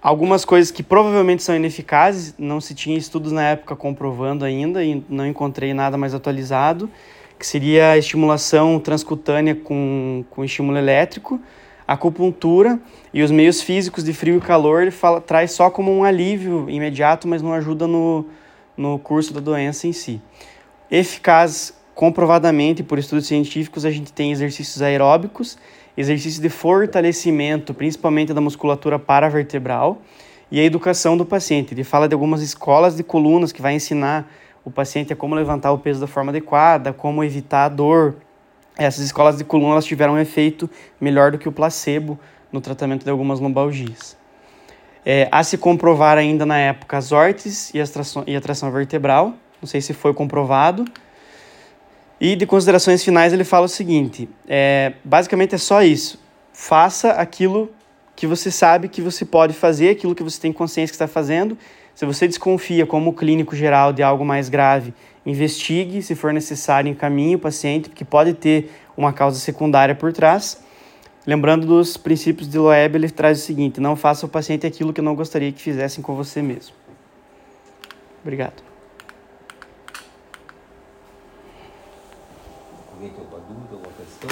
algumas 0.00 0.44
coisas 0.44 0.70
que 0.70 0.82
provavelmente 0.82 1.42
são 1.42 1.54
ineficazes, 1.54 2.34
não 2.38 2.60
se 2.60 2.74
tinha 2.74 2.96
estudos 2.96 3.32
na 3.32 3.42
época 3.42 3.76
comprovando 3.76 4.44
ainda 4.44 4.82
e 4.82 5.04
não 5.08 5.26
encontrei 5.26 5.74
nada 5.74 5.98
mais 5.98 6.14
atualizado, 6.14 6.90
que 7.38 7.46
seria 7.46 7.90
a 7.90 7.98
estimulação 7.98 8.78
transcutânea 8.78 9.54
com, 9.54 10.24
com 10.30 10.44
estímulo 10.44 10.78
elétrico, 10.78 11.40
acupuntura 11.86 12.80
e 13.12 13.22
os 13.22 13.30
meios 13.30 13.60
físicos 13.60 14.02
de 14.02 14.12
frio 14.12 14.38
e 14.38 14.40
calor 14.40 14.82
ele 14.82 14.90
fala, 14.90 15.20
traz 15.20 15.52
só 15.52 15.70
como 15.70 15.92
um 15.92 16.04
alívio 16.04 16.68
imediato, 16.68 17.28
mas 17.28 17.42
não 17.42 17.52
ajuda 17.52 17.86
no, 17.86 18.24
no 18.76 18.98
curso 18.98 19.32
da 19.34 19.40
doença 19.40 19.86
em 19.86 19.92
si. 19.92 20.20
Eficaz 20.90 21.75
comprovadamente 21.96 22.82
por 22.82 22.98
estudos 22.98 23.26
científicos, 23.26 23.86
a 23.86 23.90
gente 23.90 24.12
tem 24.12 24.30
exercícios 24.30 24.82
aeróbicos, 24.82 25.56
exercícios 25.96 26.38
de 26.38 26.50
fortalecimento, 26.50 27.72
principalmente 27.72 28.34
da 28.34 28.40
musculatura 28.40 28.98
paravertebral, 28.98 30.02
e 30.50 30.60
a 30.60 30.62
educação 30.62 31.16
do 31.16 31.24
paciente. 31.24 31.72
Ele 31.72 31.82
fala 31.82 32.06
de 32.06 32.12
algumas 32.12 32.42
escolas 32.42 32.96
de 32.96 33.02
colunas 33.02 33.50
que 33.50 33.62
vai 33.62 33.72
ensinar 33.72 34.30
o 34.62 34.70
paciente 34.70 35.14
a 35.14 35.16
como 35.16 35.34
levantar 35.34 35.72
o 35.72 35.78
peso 35.78 35.98
da 35.98 36.06
forma 36.06 36.30
adequada, 36.30 36.92
como 36.92 37.24
evitar 37.24 37.64
a 37.64 37.68
dor. 37.70 38.16
Essas 38.76 39.06
escolas 39.06 39.38
de 39.38 39.44
coluna 39.44 39.80
tiveram 39.80 40.12
um 40.12 40.18
efeito 40.18 40.68
melhor 41.00 41.32
do 41.32 41.38
que 41.38 41.48
o 41.48 41.52
placebo 41.52 42.18
no 42.52 42.60
tratamento 42.60 43.04
de 43.04 43.10
algumas 43.10 43.40
lombalgias. 43.40 44.18
É, 45.02 45.28
a 45.32 45.42
se 45.42 45.56
comprovar 45.56 46.18
ainda 46.18 46.44
na 46.44 46.58
época 46.58 46.98
as 46.98 47.10
órteses 47.10 47.72
e 47.72 47.78
e 48.26 48.36
a 48.36 48.40
tração 48.40 48.70
vertebral, 48.70 49.32
não 49.62 49.66
sei 49.66 49.80
se 49.80 49.94
foi 49.94 50.12
comprovado, 50.12 50.84
E 52.20 52.34
de 52.34 52.46
considerações 52.46 53.04
finais 53.04 53.32
ele 53.32 53.44
fala 53.44 53.66
o 53.66 53.68
seguinte: 53.68 54.28
é, 54.48 54.94
basicamente 55.04 55.54
é 55.54 55.58
só 55.58 55.82
isso. 55.82 56.18
Faça 56.52 57.10
aquilo 57.12 57.70
que 58.14 58.26
você 58.26 58.50
sabe 58.50 58.88
que 58.88 59.02
você 59.02 59.24
pode 59.24 59.52
fazer, 59.52 59.90
aquilo 59.90 60.14
que 60.14 60.22
você 60.22 60.40
tem 60.40 60.52
consciência 60.52 60.90
que 60.90 60.94
está 60.94 61.06
fazendo. 61.06 61.56
Se 61.94 62.04
você 62.04 62.26
desconfia, 62.26 62.86
como 62.86 63.12
clínico 63.12 63.54
geral, 63.54 63.92
de 63.92 64.02
algo 64.02 64.24
mais 64.24 64.48
grave, 64.48 64.92
investigue, 65.24 66.02
se 66.02 66.14
for 66.14 66.32
necessário, 66.32 66.90
encaminhe 66.90 67.36
o 67.36 67.38
paciente, 67.38 67.88
porque 67.88 68.04
pode 68.04 68.34
ter 68.34 68.70
uma 68.96 69.12
causa 69.12 69.38
secundária 69.38 69.94
por 69.94 70.12
trás. 70.12 70.62
Lembrando 71.26 71.66
dos 71.66 71.96
princípios 71.96 72.48
de 72.48 72.58
Loeb, 72.58 72.96
ele 72.96 73.10
traz 73.10 73.40
o 73.40 73.42
seguinte: 73.42 73.80
não 73.80 73.96
faça 73.96 74.24
ao 74.24 74.30
paciente 74.30 74.66
aquilo 74.66 74.92
que 74.92 75.02
não 75.02 75.14
gostaria 75.14 75.52
que 75.52 75.60
fizessem 75.60 76.02
com 76.02 76.14
você 76.14 76.40
mesmo. 76.40 76.74
Obrigado. 78.22 78.62
Alguém 82.92 83.10
tem 83.10 83.20
alguma 83.20 83.40
dúvida, 83.40 83.74
alguma 83.74 83.92
questão? 83.92 84.30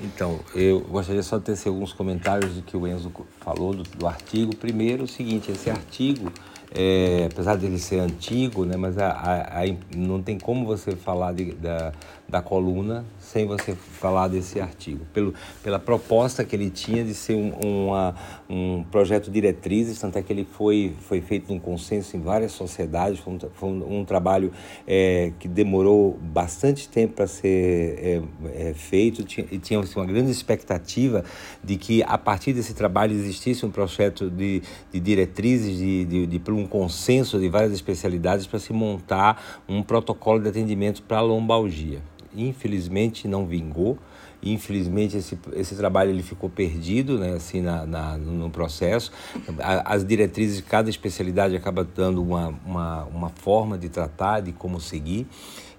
Então, 0.00 0.38
eu 0.54 0.80
gostaria 0.80 1.22
só 1.22 1.38
de 1.38 1.44
ter 1.44 1.68
alguns 1.68 1.92
comentários 1.92 2.54
do 2.54 2.62
que 2.62 2.76
o 2.76 2.86
Enzo 2.86 3.10
falou 3.40 3.74
do, 3.74 3.82
do 3.82 4.06
artigo. 4.06 4.54
Primeiro, 4.54 5.04
o 5.04 5.08
seguinte, 5.08 5.50
esse 5.50 5.68
artigo, 5.68 6.32
é, 6.72 7.28
apesar 7.30 7.56
dele 7.56 7.78
ser 7.78 7.98
antigo, 7.98 8.64
né, 8.64 8.76
mas 8.76 8.96
a, 8.96 9.10
a, 9.10 9.62
a, 9.62 9.76
não 9.96 10.22
tem 10.22 10.38
como 10.38 10.64
você 10.64 10.94
falar 10.94 11.32
de, 11.32 11.52
da, 11.52 11.92
da 12.28 12.40
coluna 12.40 13.04
sem 13.38 13.46
você 13.46 13.72
falar 13.74 14.26
desse 14.26 14.60
artigo, 14.60 15.06
pelo, 15.12 15.32
pela 15.62 15.78
proposta 15.78 16.44
que 16.44 16.56
ele 16.56 16.70
tinha 16.70 17.04
de 17.04 17.14
ser 17.14 17.36
um, 17.36 17.86
uma, 17.86 18.14
um 18.50 18.82
projeto 18.90 19.30
diretrizes, 19.30 20.00
tanto 20.00 20.18
é 20.18 20.22
que 20.22 20.32
ele 20.32 20.44
foi, 20.44 20.92
foi 21.02 21.20
feito 21.20 21.52
num 21.52 21.60
consenso 21.60 22.16
em 22.16 22.20
várias 22.20 22.50
sociedades, 22.50 23.20
foi 23.20 23.34
um, 23.34 23.38
foi 23.54 23.68
um, 23.68 24.04
trabalho 24.04 24.50
é, 24.84 25.32
que 25.38 25.46
demorou 25.46 26.18
bastante 26.20 26.88
tempo 26.88 27.14
para 27.14 27.28
ser 27.28 27.46
é, 27.46 28.22
é, 28.70 28.74
feito. 28.74 29.22
Tinha, 29.22 29.46
e 29.52 29.58
tinha 29.58 29.78
assim, 29.78 30.00
uma 30.00 30.06
grande 30.06 30.32
expectativa 30.32 31.24
de 31.62 31.76
que 31.76 32.02
a 32.02 32.18
partir 32.18 32.52
desse 32.52 32.74
trabalho 32.74 33.12
existisse 33.12 33.64
um 33.64 33.70
projeto 33.70 34.28
de, 34.28 34.62
de 34.92 34.98
diretrizes, 34.98 35.78
de, 35.78 36.04
de, 36.04 36.26
de 36.26 36.50
um 36.50 36.66
consenso 36.66 37.38
de 37.38 37.48
várias 37.48 37.72
especialidades 37.72 38.48
para 38.48 38.58
se 38.58 38.72
montar 38.72 39.62
um 39.68 39.80
protocolo 39.80 40.40
de 40.40 40.48
atendimento 40.48 41.02
para 41.02 41.20
lombalgia 41.20 42.02
infelizmente 42.34 43.26
não 43.26 43.46
vingou. 43.46 43.98
Infelizmente 44.40 45.16
esse, 45.16 45.36
esse 45.54 45.74
trabalho 45.74 46.10
ele 46.10 46.22
ficou 46.22 46.48
perdido, 46.48 47.18
né, 47.18 47.32
assim 47.34 47.60
na, 47.60 47.84
na 47.84 48.16
no 48.16 48.48
processo. 48.50 49.10
As 49.84 50.04
diretrizes 50.04 50.58
de 50.58 50.62
cada 50.62 50.88
especialidade 50.88 51.56
acaba 51.56 51.82
dando 51.82 52.22
uma, 52.22 52.54
uma, 52.64 53.04
uma 53.06 53.28
forma 53.30 53.76
de 53.76 53.88
tratar, 53.88 54.40
de 54.40 54.52
como 54.52 54.80
seguir. 54.80 55.26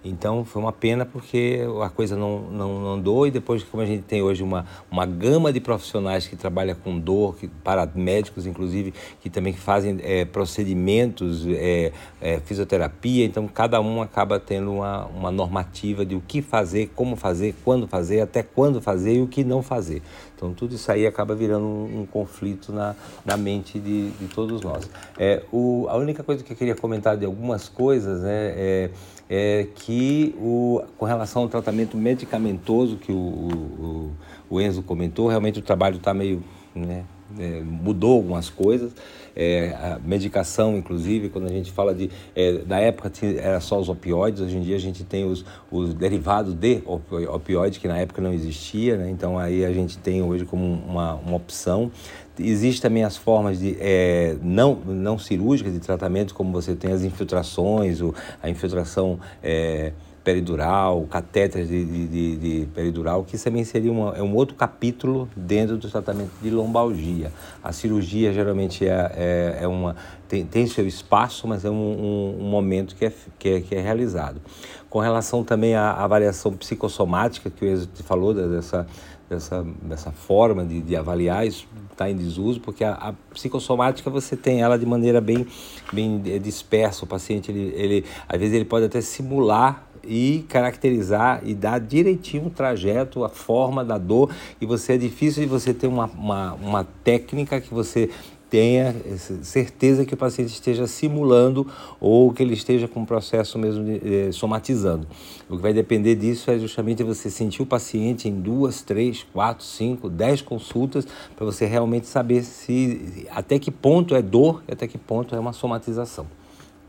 Então 0.03 0.45
foi 0.45 0.61
uma 0.61 0.71
pena 0.71 1.05
porque 1.05 1.59
a 1.83 1.89
coisa 1.89 2.15
não, 2.15 2.39
não, 2.39 2.79
não, 2.79 2.93
andou 2.93 3.27
e 3.27 3.31
depois 3.31 3.63
como 3.63 3.83
a 3.83 3.85
gente 3.85 4.03
tem 4.03 4.21
hoje 4.21 4.41
uma, 4.41 4.65
uma 4.89 5.05
gama 5.05 5.51
de 5.51 5.59
profissionais 5.59 6.25
que 6.25 6.37
trabalham 6.37 6.75
com 6.75 6.97
dor, 6.97 7.35
que, 7.35 7.47
paramédicos 7.47 8.45
inclusive, 8.45 8.93
que 9.19 9.29
também 9.29 9.51
fazem 9.51 9.99
é, 10.01 10.23
procedimentos, 10.23 11.45
é, 11.47 11.91
é, 12.21 12.39
fisioterapia, 12.39 13.25
então 13.25 13.45
cada 13.47 13.81
um 13.81 14.01
acaba 14.01 14.39
tendo 14.39 14.71
uma, 14.71 15.05
uma 15.07 15.31
normativa 15.31 16.05
de 16.05 16.15
o 16.15 16.21
que 16.25 16.41
fazer, 16.41 16.91
como 16.95 17.17
fazer, 17.17 17.53
quando 17.65 17.85
fazer, 17.85 18.21
até 18.21 18.41
quando 18.41 18.81
fazer 18.81 19.15
e 19.15 19.21
o 19.21 19.27
que 19.27 19.43
não 19.43 19.61
fazer. 19.61 20.01
Então 20.33 20.53
tudo 20.53 20.75
isso 20.75 20.89
aí 20.89 21.05
acaba 21.05 21.35
virando 21.35 21.65
um, 21.65 22.01
um 22.01 22.05
conflito 22.05 22.71
na, 22.71 22.95
na 23.25 23.35
mente 23.35 23.77
de, 23.77 24.11
de 24.11 24.27
todos 24.27 24.61
nós. 24.61 24.89
É, 25.17 25.43
o, 25.51 25.87
a 25.89 25.97
única 25.97 26.23
coisa 26.23 26.41
que 26.41 26.53
eu 26.53 26.55
queria 26.55 26.75
comentar 26.75 27.17
de 27.17 27.25
algumas 27.25 27.67
coisas 27.67 28.21
né, 28.21 28.53
é, 28.55 28.89
é 29.29 29.67
que 29.75 30.35
o, 30.39 30.81
com 30.97 31.05
relação 31.05 31.43
ao 31.43 31.49
tratamento 31.49 31.95
medicamentoso 31.95 32.97
que 32.97 33.11
o, 33.11 33.15
o, 33.15 34.11
o 34.49 34.59
Enzo 34.59 34.81
comentou, 34.81 35.27
realmente 35.27 35.59
o 35.59 35.61
trabalho 35.61 35.97
está 35.97 36.13
meio. 36.13 36.43
Né, 36.73 37.03
é, 37.37 37.61
mudou 37.61 38.15
algumas 38.15 38.49
coisas. 38.49 38.91
É, 39.35 39.69
a 39.73 39.99
medicação, 40.03 40.77
inclusive, 40.77 41.29
quando 41.29 41.45
a 41.45 41.51
gente 41.51 41.71
fala 41.71 41.93
de. 41.93 42.09
É, 42.35 42.61
na 42.65 42.79
época 42.79 43.11
era 43.37 43.59
só 43.59 43.79
os 43.79 43.89
opioides, 43.89 44.41
hoje 44.41 44.57
em 44.57 44.61
dia 44.61 44.75
a 44.75 44.79
gente 44.79 45.03
tem 45.03 45.25
os, 45.25 45.45
os 45.71 45.93
derivados 45.93 46.53
de 46.53 46.81
opioide, 46.85 47.79
que 47.79 47.87
na 47.87 47.97
época 47.97 48.21
não 48.21 48.33
existia, 48.33 48.97
né? 48.97 49.09
então 49.09 49.37
aí 49.37 49.65
a 49.65 49.71
gente 49.71 49.97
tem 49.97 50.21
hoje 50.21 50.45
como 50.45 50.65
uma, 50.65 51.15
uma 51.15 51.35
opção. 51.35 51.91
Existem 52.37 52.89
também 52.89 53.03
as 53.03 53.17
formas 53.17 53.59
de, 53.59 53.75
é, 53.79 54.37
não, 54.41 54.75
não 54.75 55.17
cirúrgicas 55.17 55.73
de 55.73 55.79
tratamento, 55.79 56.33
como 56.33 56.51
você 56.51 56.73
tem 56.73 56.91
as 56.91 57.03
infiltrações, 57.03 58.01
o, 58.01 58.15
a 58.41 58.49
infiltração 58.49 59.19
é, 59.43 59.91
peridural, 60.23 61.05
catéteres 61.09 61.67
de, 61.69 62.07
de, 62.07 62.37
de, 62.37 62.65
peridural, 62.67 63.23
que 63.23 63.37
também 63.37 63.63
seria 63.63 63.91
uma, 63.91 64.15
é 64.15 64.21
um 64.21 64.35
outro 64.35 64.55
capítulo 64.55 65.29
dentro 65.35 65.77
do 65.77 65.89
tratamento 65.89 66.31
de 66.41 66.49
lombalgia. 66.49 67.31
A 67.63 67.71
cirurgia 67.71 68.31
geralmente 68.33 68.87
é, 68.87 69.11
é, 69.15 69.59
é 69.61 69.67
uma, 69.67 69.95
tem, 70.27 70.45
tem 70.45 70.67
seu 70.67 70.87
espaço, 70.87 71.47
mas 71.47 71.65
é 71.65 71.69
um, 71.69 71.73
um, 71.73 72.37
um 72.41 72.49
momento 72.49 72.95
que 72.95 73.05
é, 73.05 73.13
que, 73.37 73.49
é, 73.49 73.61
que 73.61 73.75
é 73.75 73.81
realizado. 73.81 74.41
Com 74.89 74.99
relação 74.99 75.43
também 75.43 75.75
à 75.75 75.91
avaliação 75.91 76.53
psicossomática, 76.53 77.49
que 77.49 77.65
o 77.65 77.67
Êxito 77.67 78.03
falou 78.03 78.33
dessa, 78.33 78.87
dessa, 79.29 79.65
dessa 79.81 80.11
forma 80.11 80.65
de, 80.65 80.81
de 80.81 80.95
avaliar, 80.95 81.45
isso 81.45 81.67
está 81.91 82.09
em 82.09 82.15
desuso, 82.15 82.59
porque 82.61 82.83
a, 82.83 82.93
a, 82.93 83.13
psicossomática 83.33 84.09
você 84.09 84.35
tem 84.35 84.61
ela 84.61 84.77
de 84.79 84.85
maneira 84.85 85.19
bem, 85.19 85.45
bem 85.91 86.19
dispersa. 86.41 87.05
O 87.05 87.07
paciente, 87.07 87.51
ele, 87.51 87.73
ele, 87.75 88.05
às 88.27 88.39
vezes, 88.39 88.55
ele 88.55 88.65
pode 88.65 88.85
até 88.85 89.01
simular 89.01 89.88
e 90.03 90.45
caracterizar 90.47 91.41
e 91.43 91.53
dar 91.53 91.79
direitinho 91.79 92.47
o 92.47 92.49
trajeto, 92.49 93.23
a 93.23 93.29
forma 93.29 93.83
da 93.83 93.97
dor. 93.97 94.29
E 94.59 94.65
você 94.65 94.93
é 94.93 94.97
difícil 94.97 95.43
de 95.43 95.49
você 95.49 95.73
ter 95.73 95.87
uma, 95.87 96.05
uma, 96.05 96.53
uma 96.53 96.87
técnica 97.03 97.59
que 97.61 97.73
você 97.73 98.09
tenha 98.49 98.95
certeza 99.43 100.03
que 100.05 100.13
o 100.13 100.17
paciente 100.17 100.49
esteja 100.49 100.87
simulando 100.87 101.67
ou 101.99 102.33
que 102.33 102.41
ele 102.41 102.53
esteja 102.53 102.87
com 102.87 103.03
o 103.03 103.05
processo 103.05 103.59
mesmo 103.59 103.85
de, 103.85 104.27
eh, 104.27 104.31
somatizando. 104.31 105.07
O 105.47 105.55
que 105.55 105.61
vai 105.61 105.71
depender 105.71 106.15
disso 106.15 106.49
é 106.49 106.57
justamente 106.57 107.03
você 107.03 107.29
sentir 107.29 107.61
o 107.61 107.65
paciente 107.65 108.27
em 108.27 108.33
duas, 108.33 108.81
três, 108.81 109.23
quatro, 109.31 109.63
cinco, 109.63 110.09
dez 110.09 110.41
consultas 110.41 111.07
para 111.35 111.45
você 111.45 111.65
realmente 111.65 112.07
saber 112.07 112.43
se 112.43 113.27
até 113.29 113.59
que 113.59 113.69
ponto 113.69 114.15
é 114.15 114.21
dor 114.21 114.63
e 114.67 114.73
até 114.73 114.87
que 114.87 114.97
ponto 114.97 115.35
é 115.35 115.39
uma 115.39 115.53
somatização. 115.53 116.25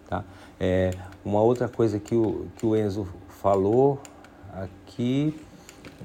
Tá? 0.09 0.25
É, 0.61 0.91
uma 1.25 1.41
outra 1.41 1.69
coisa 1.69 1.99
que 1.99 2.15
o, 2.15 2.47
que 2.57 2.67
o 2.67 2.77
Enzo 2.77 3.09
falou 3.41 3.99
aqui 4.53 5.35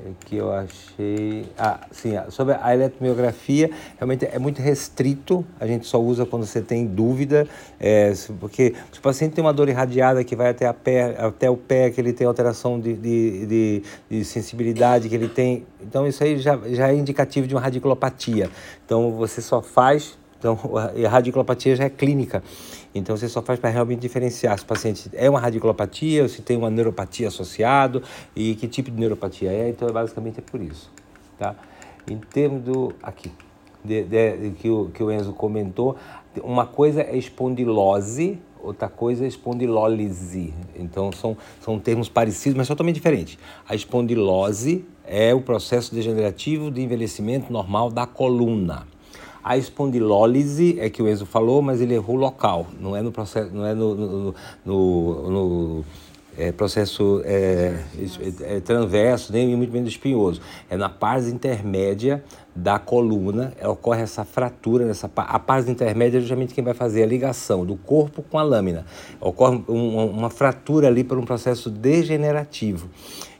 é 0.03 0.12
que 0.26 0.36
eu 0.36 0.51
achei. 0.51 1.45
Ah, 1.58 1.80
sim, 1.91 2.12
sobre 2.30 2.56
a 2.62 2.74
eletromiografia, 2.74 3.70
realmente 3.97 4.26
é 4.26 4.38
muito 4.38 4.62
restrito, 4.62 5.45
a 5.60 5.66
gente 5.66 5.86
só 5.88 6.01
usa 6.01 6.26
quando 6.26 6.45
você 6.45 6.62
tem 6.62 6.86
dúvida, 6.86 7.47
é, 7.80 8.14
porque 8.39 8.76
se 8.91 8.99
o 8.99 9.01
paciente 9.01 9.34
tem 9.34 9.43
uma 9.43 9.53
dor 9.53 9.70
irradiada 9.70 10.24
que 10.24 10.36
vai 10.36 10.49
até, 10.49 10.66
a 10.68 10.74
pé, 10.74 11.16
até 11.18 11.49
o 11.49 11.56
pé, 11.56 11.89
que 11.89 12.01
ele 12.01 12.12
tem 12.12 12.28
alteração 12.28 12.80
de, 12.80 12.93
de, 12.93 13.45
de, 13.45 13.84
de 14.10 14.26
sensibilidade, 14.26 15.08
que 15.08 15.16
ele 15.16 15.30
tem. 15.30 15.66
Então, 15.82 16.06
isso 16.06 16.24
aí 16.24 16.38
já, 16.39 16.58
já 16.68 16.89
é 16.89 16.95
indicativo 16.95 17.47
de 17.47 17.56
uma 17.56 17.62
radiculopatia. 17.62 18.49
Então, 18.86 19.12
você 19.12 19.41
só 19.41 19.62
faz. 19.62 20.18
Então, 20.38 20.60
a 21.06 21.10
radiculopatia 21.10 21.76
já 21.76 21.86
é 21.86 21.89
clínica. 21.89 22.43
Então 22.96 23.16
você 23.18 23.28
só 23.28 23.41
faz 23.41 23.60
para 23.60 23.70
realmente 23.70 24.00
diferenciar 24.00 24.58
se 24.58 24.64
o 24.64 24.68
paciente 24.68 25.12
é 25.14 25.30
uma 25.30 25.39
radiculopatia 25.39 26.24
ou 26.24 26.30
se 26.30 26.41
tem 26.41 26.56
uma 26.56 26.70
neuropatia 26.70 27.28
associado 27.28 28.02
e 28.34 28.56
que 28.56 28.70
tipo 28.70 28.89
de 28.89 28.98
neuropatia 28.98 29.52
é. 29.52 29.70
Então 29.70 29.91
basicamente 29.91 30.39
é 30.39 30.41
por 30.41 30.62
isso, 30.62 30.89
tá? 31.38 31.56
Em 32.10 32.18
termos 32.18 32.64
do 32.64 32.93
aqui 33.04 33.30
de, 33.86 34.04
de, 34.04 34.52
que, 34.52 34.70
o, 34.70 34.89
que 34.89 35.04
o 35.04 35.12
Enzo 35.12 35.34
comentou, 35.34 35.96
uma 36.43 36.66
coisa 36.66 37.02
é 37.02 37.16
espondilose, 37.16 38.39
outra 38.62 38.89
coisa 38.89 39.26
é 39.26 39.28
espondilólise. 39.28 40.54
Então 40.76 41.12
são, 41.12 41.38
são 41.62 41.80
termos 41.80 42.10
parecidos, 42.10 42.58
mas 42.58 42.68
totalmente 42.68 42.96
diferentes. 42.96 43.38
A 43.68 43.76
espondilose 43.76 44.86
é 45.06 45.34
o 45.34 45.41
processo 45.41 45.93
degenerativo 45.93 46.72
de 46.72 46.82
envelhecimento 46.82 47.54
normal 47.54 47.91
da 47.91 48.06
coluna. 48.06 48.88
A 49.46 49.58
espondilólise 49.58 50.80
é 50.80 50.89
que 50.89 51.04
o 51.04 51.08
Enzo 51.08 51.24
falou, 51.24 51.62
mas 51.62 51.80
ele 51.80 51.93
errou 51.93 52.16
local, 52.16 52.66
não 52.80 52.96
é 52.96 53.04
no 53.04 53.12
processo, 53.12 53.52
não 53.54 53.64
é 53.64 53.76
no, 53.76 53.93
no, 53.93 54.36
no, 54.66 55.30
no 55.30 55.86
é, 56.36 56.52
processo 56.52 57.22
é, 57.24 57.80
é, 58.41 58.60
transverso, 58.60 59.32
nem 59.32 59.56
muito 59.56 59.72
menos 59.72 59.89
espinhoso. 59.89 60.41
É 60.68 60.76
na 60.76 60.89
parte 60.89 61.28
intermédia 61.28 62.24
da 62.56 62.80
coluna, 62.80 63.51
ocorre 63.64 64.01
essa 64.01 64.24
fratura, 64.24 64.86
nessa, 64.86 65.12
a 65.14 65.39
paz 65.39 65.68
intermédia 65.68 66.20
é 66.20 66.22
justamente 66.22 66.53
quem 66.53 66.64
vai 66.64 66.74
fazer 66.74 67.03
a 67.03 67.06
ligação 67.06 67.66
do 67.66 67.76
corpo 67.76 68.24
com 68.24 68.39
a 68.39 68.43
lâmina. 68.43 68.86
Ocorre 69.20 69.62
um, 69.68 70.06
uma 70.06 70.30
fratura 70.30 70.88
ali 70.88 71.03
por 71.03 71.18
um 71.18 71.26
processo 71.26 71.70
degenerativo. 71.70 72.89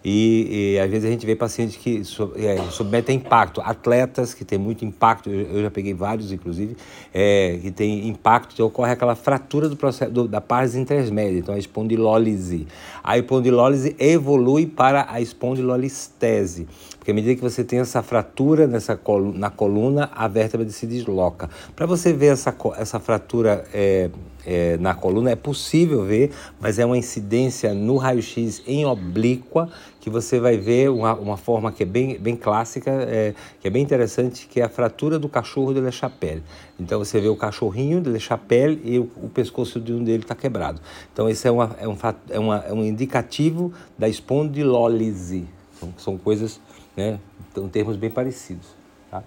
E, 0.08 0.76
e, 0.76 0.80
às 0.80 0.88
vezes 0.88 1.08
a 1.08 1.12
gente 1.12 1.26
vê 1.26 1.36
pacientes 1.36 1.78
que 1.78 2.04
é, 2.36 2.58
submetem 2.70 3.18
impacto, 3.18 3.60
atletas 3.60 4.36
que 4.36 4.46
têm 4.46 4.60
muito 4.60 4.86
impacto, 4.86 5.32
eu, 5.32 5.48
eu 5.48 5.64
já 5.64 5.72
peguei 5.72 5.96
vários 5.96 6.32
inclusive, 6.32 6.78
é, 7.12 7.58
que 7.60 7.72
tem 7.72 8.08
impacto, 8.08 8.54
então 8.54 8.68
ocorre 8.68 8.92
aquela 8.92 9.16
fratura 9.16 9.68
do 9.68 9.76
processo 9.76 10.12
do, 10.12 10.28
da 10.28 10.40
paz 10.40 10.76
intermédia, 10.76 11.40
então 11.40 11.56
a 11.56 11.58
espondilólise. 11.58 12.68
A 13.04 13.18
espondilólise 13.18 13.96
evolui 13.98 14.68
para 14.68 15.08
a 15.10 15.20
espondilolistese, 15.20 16.68
porque 17.00 17.10
à 17.10 17.14
medida 17.14 17.34
que 17.34 17.42
você 17.42 17.64
tem 17.64 17.80
essa 17.80 18.04
fratura 18.04 18.68
nessa 18.68 18.96
na 19.34 19.50
coluna, 19.50 20.10
a 20.14 20.28
vértebra 20.28 20.68
se 20.70 20.88
desloca. 20.88 21.50
Para 21.76 21.86
você 21.86 22.14
ver 22.14 22.28
essa, 22.28 22.56
essa 22.78 23.00
fratura 23.00 23.66
é, 23.74 24.10
é, 24.46 24.78
na 24.78 24.94
coluna, 24.94 25.32
é 25.32 25.36
possível 25.36 26.06
ver, 26.06 26.32
mas 26.60 26.78
é 26.80 26.86
uma 26.86 26.98
incidência 26.98 27.74
no 27.74 27.98
raio-x 27.98 28.62
em 28.68 28.86
oblíqua 28.86 29.70
que 30.00 30.10
você 30.10 30.40
vai 30.40 30.56
ver 30.56 30.92
uma, 30.92 31.16
uma 31.16 31.36
forma 31.36 31.72
que 31.72 31.82
é 31.82 31.86
bem, 31.86 32.20
bem 32.20 32.36
clássica, 32.36 32.92
é, 32.92 33.34
que 33.60 33.68
é 33.68 33.72
bem 33.72 33.82
interessante, 33.82 34.48
que 34.48 34.62
é 34.62 34.64
a 34.64 34.70
fratura 34.70 35.18
do 35.18 35.28
cachorro 35.28 35.74
de 35.74 35.82
Le 35.82 35.92
Chapelle. 35.92 36.44
Então 36.80 37.00
você 37.00 37.20
vê 37.20 37.28
o 37.28 37.36
cachorrinho 37.36 38.00
de 38.00 38.12
Le 38.12 38.20
Chapelle 38.20 38.80
e 38.84 39.00
o, 39.00 39.10
o 39.18 39.30
pescoço 39.30 39.80
de 39.80 39.92
um 39.92 40.04
dele 40.04 40.22
está 40.22 40.36
quebrado. 40.36 40.80
Então 41.12 41.28
esse 41.28 41.48
é, 41.48 41.52
uma, 41.52 41.76
é, 41.80 41.88
um, 41.88 41.98
é, 42.30 42.40
uma, 42.40 42.58
é 42.60 42.72
um 42.74 42.86
indicativo 42.86 43.74
da 43.98 44.08
espondilólise. 44.08 45.48
Então, 45.76 45.92
são 45.98 46.18
coisas, 46.20 46.62
né, 46.96 47.20
são 47.56 47.68
termos 47.68 47.98
bem 47.98 48.12
parecidos. 48.12 48.75
Tá? 49.22 49.24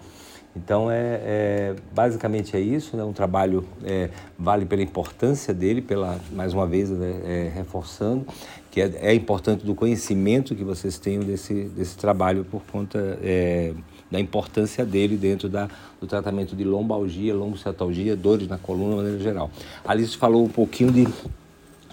Então, 0.56 0.90
é, 0.90 1.20
é, 1.22 1.76
basicamente 1.94 2.56
é 2.56 2.60
isso, 2.60 2.96
né? 2.96 3.04
um 3.04 3.12
trabalho 3.12 3.64
é, 3.84 4.10
vale 4.36 4.66
pela 4.66 4.82
importância 4.82 5.54
dele, 5.54 5.80
pela 5.80 6.18
mais 6.32 6.52
uma 6.52 6.66
vez 6.66 6.90
né? 6.90 7.20
é, 7.24 7.52
reforçando 7.54 8.26
que 8.70 8.80
é, 8.80 8.90
é, 9.00 9.14
importante 9.14 9.64
do 9.64 9.74
conhecimento 9.74 10.54
que 10.54 10.64
vocês 10.64 10.98
tenham 10.98 11.22
desse, 11.22 11.64
desse 11.64 11.96
trabalho 11.96 12.44
por 12.44 12.62
conta 12.70 13.18
é, 13.22 13.72
da 14.10 14.18
importância 14.18 14.84
dele 14.84 15.16
dentro 15.16 15.48
da, 15.48 15.68
do 16.00 16.06
tratamento 16.06 16.56
de 16.56 16.64
lombalgia, 16.64 17.34
lombociatalgia, 17.34 18.16
dores 18.16 18.48
na 18.48 18.58
coluna 18.58 18.90
de 18.90 18.96
maneira 18.96 19.18
geral. 19.18 19.50
Alice 19.84 20.16
falou 20.16 20.44
um 20.44 20.48
pouquinho 20.48 20.90
de, 20.90 21.06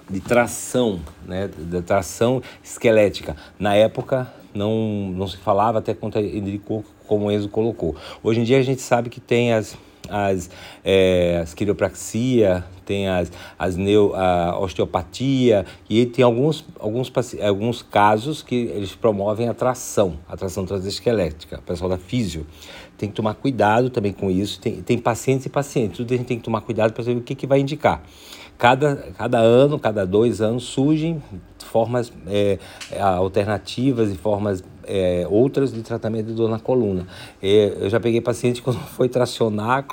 de 0.09 0.19
tração, 0.19 0.99
né? 1.25 1.49
da 1.57 1.81
tração 1.81 2.41
esquelética. 2.63 3.35
Na 3.59 3.75
época 3.75 4.31
não, 4.55 5.11
não 5.15 5.27
se 5.27 5.37
falava, 5.37 5.79
até 5.79 5.93
quando 5.93 6.19
indicou 6.19 6.83
como 7.07 7.27
o 7.27 7.31
Enzo 7.31 7.49
colocou. 7.49 7.95
Hoje 8.23 8.39
em 8.39 8.43
dia 8.43 8.57
a 8.57 8.63
gente 8.63 8.81
sabe 8.81 9.09
que 9.09 9.19
tem 9.19 9.53
as, 9.53 9.77
as, 10.09 10.49
é, 10.83 11.39
as 11.43 11.53
quiropraxia, 11.53 12.63
tem 12.85 13.07
as, 13.07 13.31
as 13.57 13.75
neo, 13.75 14.13
a 14.15 14.57
osteopatia 14.59 15.65
e 15.89 16.05
tem 16.05 16.23
alguns, 16.23 16.65
alguns, 16.79 17.11
alguns 17.41 17.81
casos 17.81 18.41
que 18.41 18.55
eles 18.55 18.95
promovem 18.95 19.49
a 19.49 19.53
tração, 19.53 20.17
a 20.27 20.37
tração 20.37 20.65
transesquelética, 20.65 21.57
o 21.57 21.61
pessoal 21.61 21.89
da 21.89 21.97
físio. 21.97 22.45
Tem 22.97 23.09
que 23.09 23.15
tomar 23.15 23.33
cuidado 23.33 23.89
também 23.89 24.13
com 24.13 24.31
isso. 24.31 24.59
Tem, 24.59 24.81
tem 24.81 24.97
pacientes 24.97 25.45
e 25.45 25.49
pacientes, 25.49 25.97
tudo 25.97 26.13
a 26.13 26.17
gente 26.17 26.27
tem 26.27 26.37
que 26.37 26.43
tomar 26.43 26.61
cuidado 26.61 26.93
para 26.93 27.03
saber 27.03 27.17
o 27.17 27.21
que, 27.21 27.35
que 27.35 27.45
vai 27.45 27.59
indicar. 27.59 28.01
Cada, 28.57 28.95
cada 29.17 29.37
ano, 29.37 29.77
cada 29.77 30.05
dois 30.05 30.39
anos, 30.39 30.63
surgem 30.63 31.21
formas 31.65 32.11
é, 32.27 32.57
alternativas 32.99 34.11
e 34.11 34.15
formas 34.15 34.63
é, 34.87 35.25
outras 35.29 35.73
de 35.73 35.81
tratamento 35.81 36.27
de 36.27 36.33
dor 36.33 36.49
na 36.49 36.59
coluna. 36.59 37.07
É, 37.41 37.73
eu 37.79 37.89
já 37.89 37.99
peguei 37.99 38.21
paciente 38.21 38.61
quando 38.61 38.79
foi 38.95 39.09
tracionar, 39.09 39.85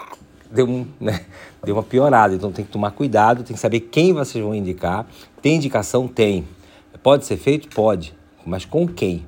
deu, 0.50 0.66
um, 0.66 0.86
né, 1.00 1.24
deu 1.64 1.74
uma 1.74 1.82
piorada. 1.82 2.34
Então 2.34 2.52
tem 2.52 2.64
que 2.64 2.70
tomar 2.70 2.92
cuidado, 2.92 3.42
tem 3.42 3.54
que 3.54 3.60
saber 3.60 3.80
quem 3.80 4.12
vocês 4.12 4.42
vão 4.42 4.54
indicar. 4.54 5.06
Tem 5.40 5.56
indicação? 5.56 6.06
Tem. 6.06 6.46
Pode 7.02 7.24
ser 7.24 7.36
feito? 7.36 7.68
Pode. 7.74 8.14
Mas 8.44 8.64
com 8.64 8.86
quem? 8.86 9.24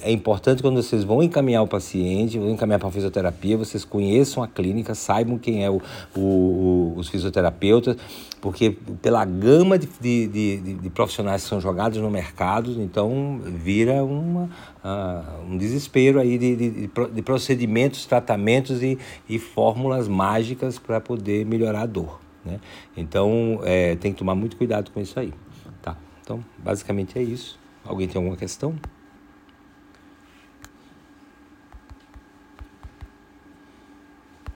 é 0.00 0.12
importante 0.12 0.62
quando 0.62 0.80
vocês 0.80 1.04
vão 1.04 1.22
encaminhar 1.22 1.62
o 1.62 1.66
paciente, 1.66 2.38
vão 2.38 2.50
encaminhar 2.50 2.78
para 2.78 2.88
a 2.88 2.92
fisioterapia, 2.92 3.56
vocês 3.56 3.84
conheçam 3.84 4.42
a 4.42 4.48
clínica, 4.48 4.94
saibam 4.94 5.38
quem 5.38 5.64
é 5.64 5.70
o, 5.70 5.82
o, 6.14 6.20
o 6.20 6.94
os 6.96 7.08
fisioterapeutas, 7.08 7.96
porque 8.42 8.76
pela 9.00 9.24
gama 9.24 9.78
de, 9.78 9.86
de, 10.00 10.26
de, 10.26 10.74
de, 10.74 10.90
profissionais 10.90 11.44
que 11.44 11.48
são 11.48 11.60
jogados 11.60 11.96
no 11.98 12.10
mercado, 12.10 12.82
então 12.82 13.40
vira 13.44 14.02
uma, 14.02 14.50
uh, 14.84 15.44
um 15.48 15.56
desespero 15.56 16.18
aí 16.18 16.36
de, 16.36 16.88
de, 16.88 17.22
procedimentos, 17.22 18.04
tratamentos 18.04 18.82
e, 18.82 18.98
e 19.28 19.38
fórmulas 19.38 20.08
mágicas 20.08 20.76
para 20.76 21.00
poder 21.00 21.46
melhorar 21.46 21.82
a 21.82 21.86
dor. 21.86 22.20
Né? 22.44 22.58
Então 22.96 23.60
é, 23.62 23.94
tem 23.94 24.12
que 24.12 24.18
tomar 24.18 24.34
muito 24.34 24.56
cuidado 24.56 24.90
com 24.90 25.00
isso 25.00 25.20
aí. 25.20 25.32
Tá? 25.80 25.96
Então, 26.20 26.44
basicamente 26.58 27.16
é 27.16 27.22
isso. 27.22 27.56
Alguém 27.84 28.08
tem 28.08 28.18
alguma 28.18 28.36
questão? 28.36 28.74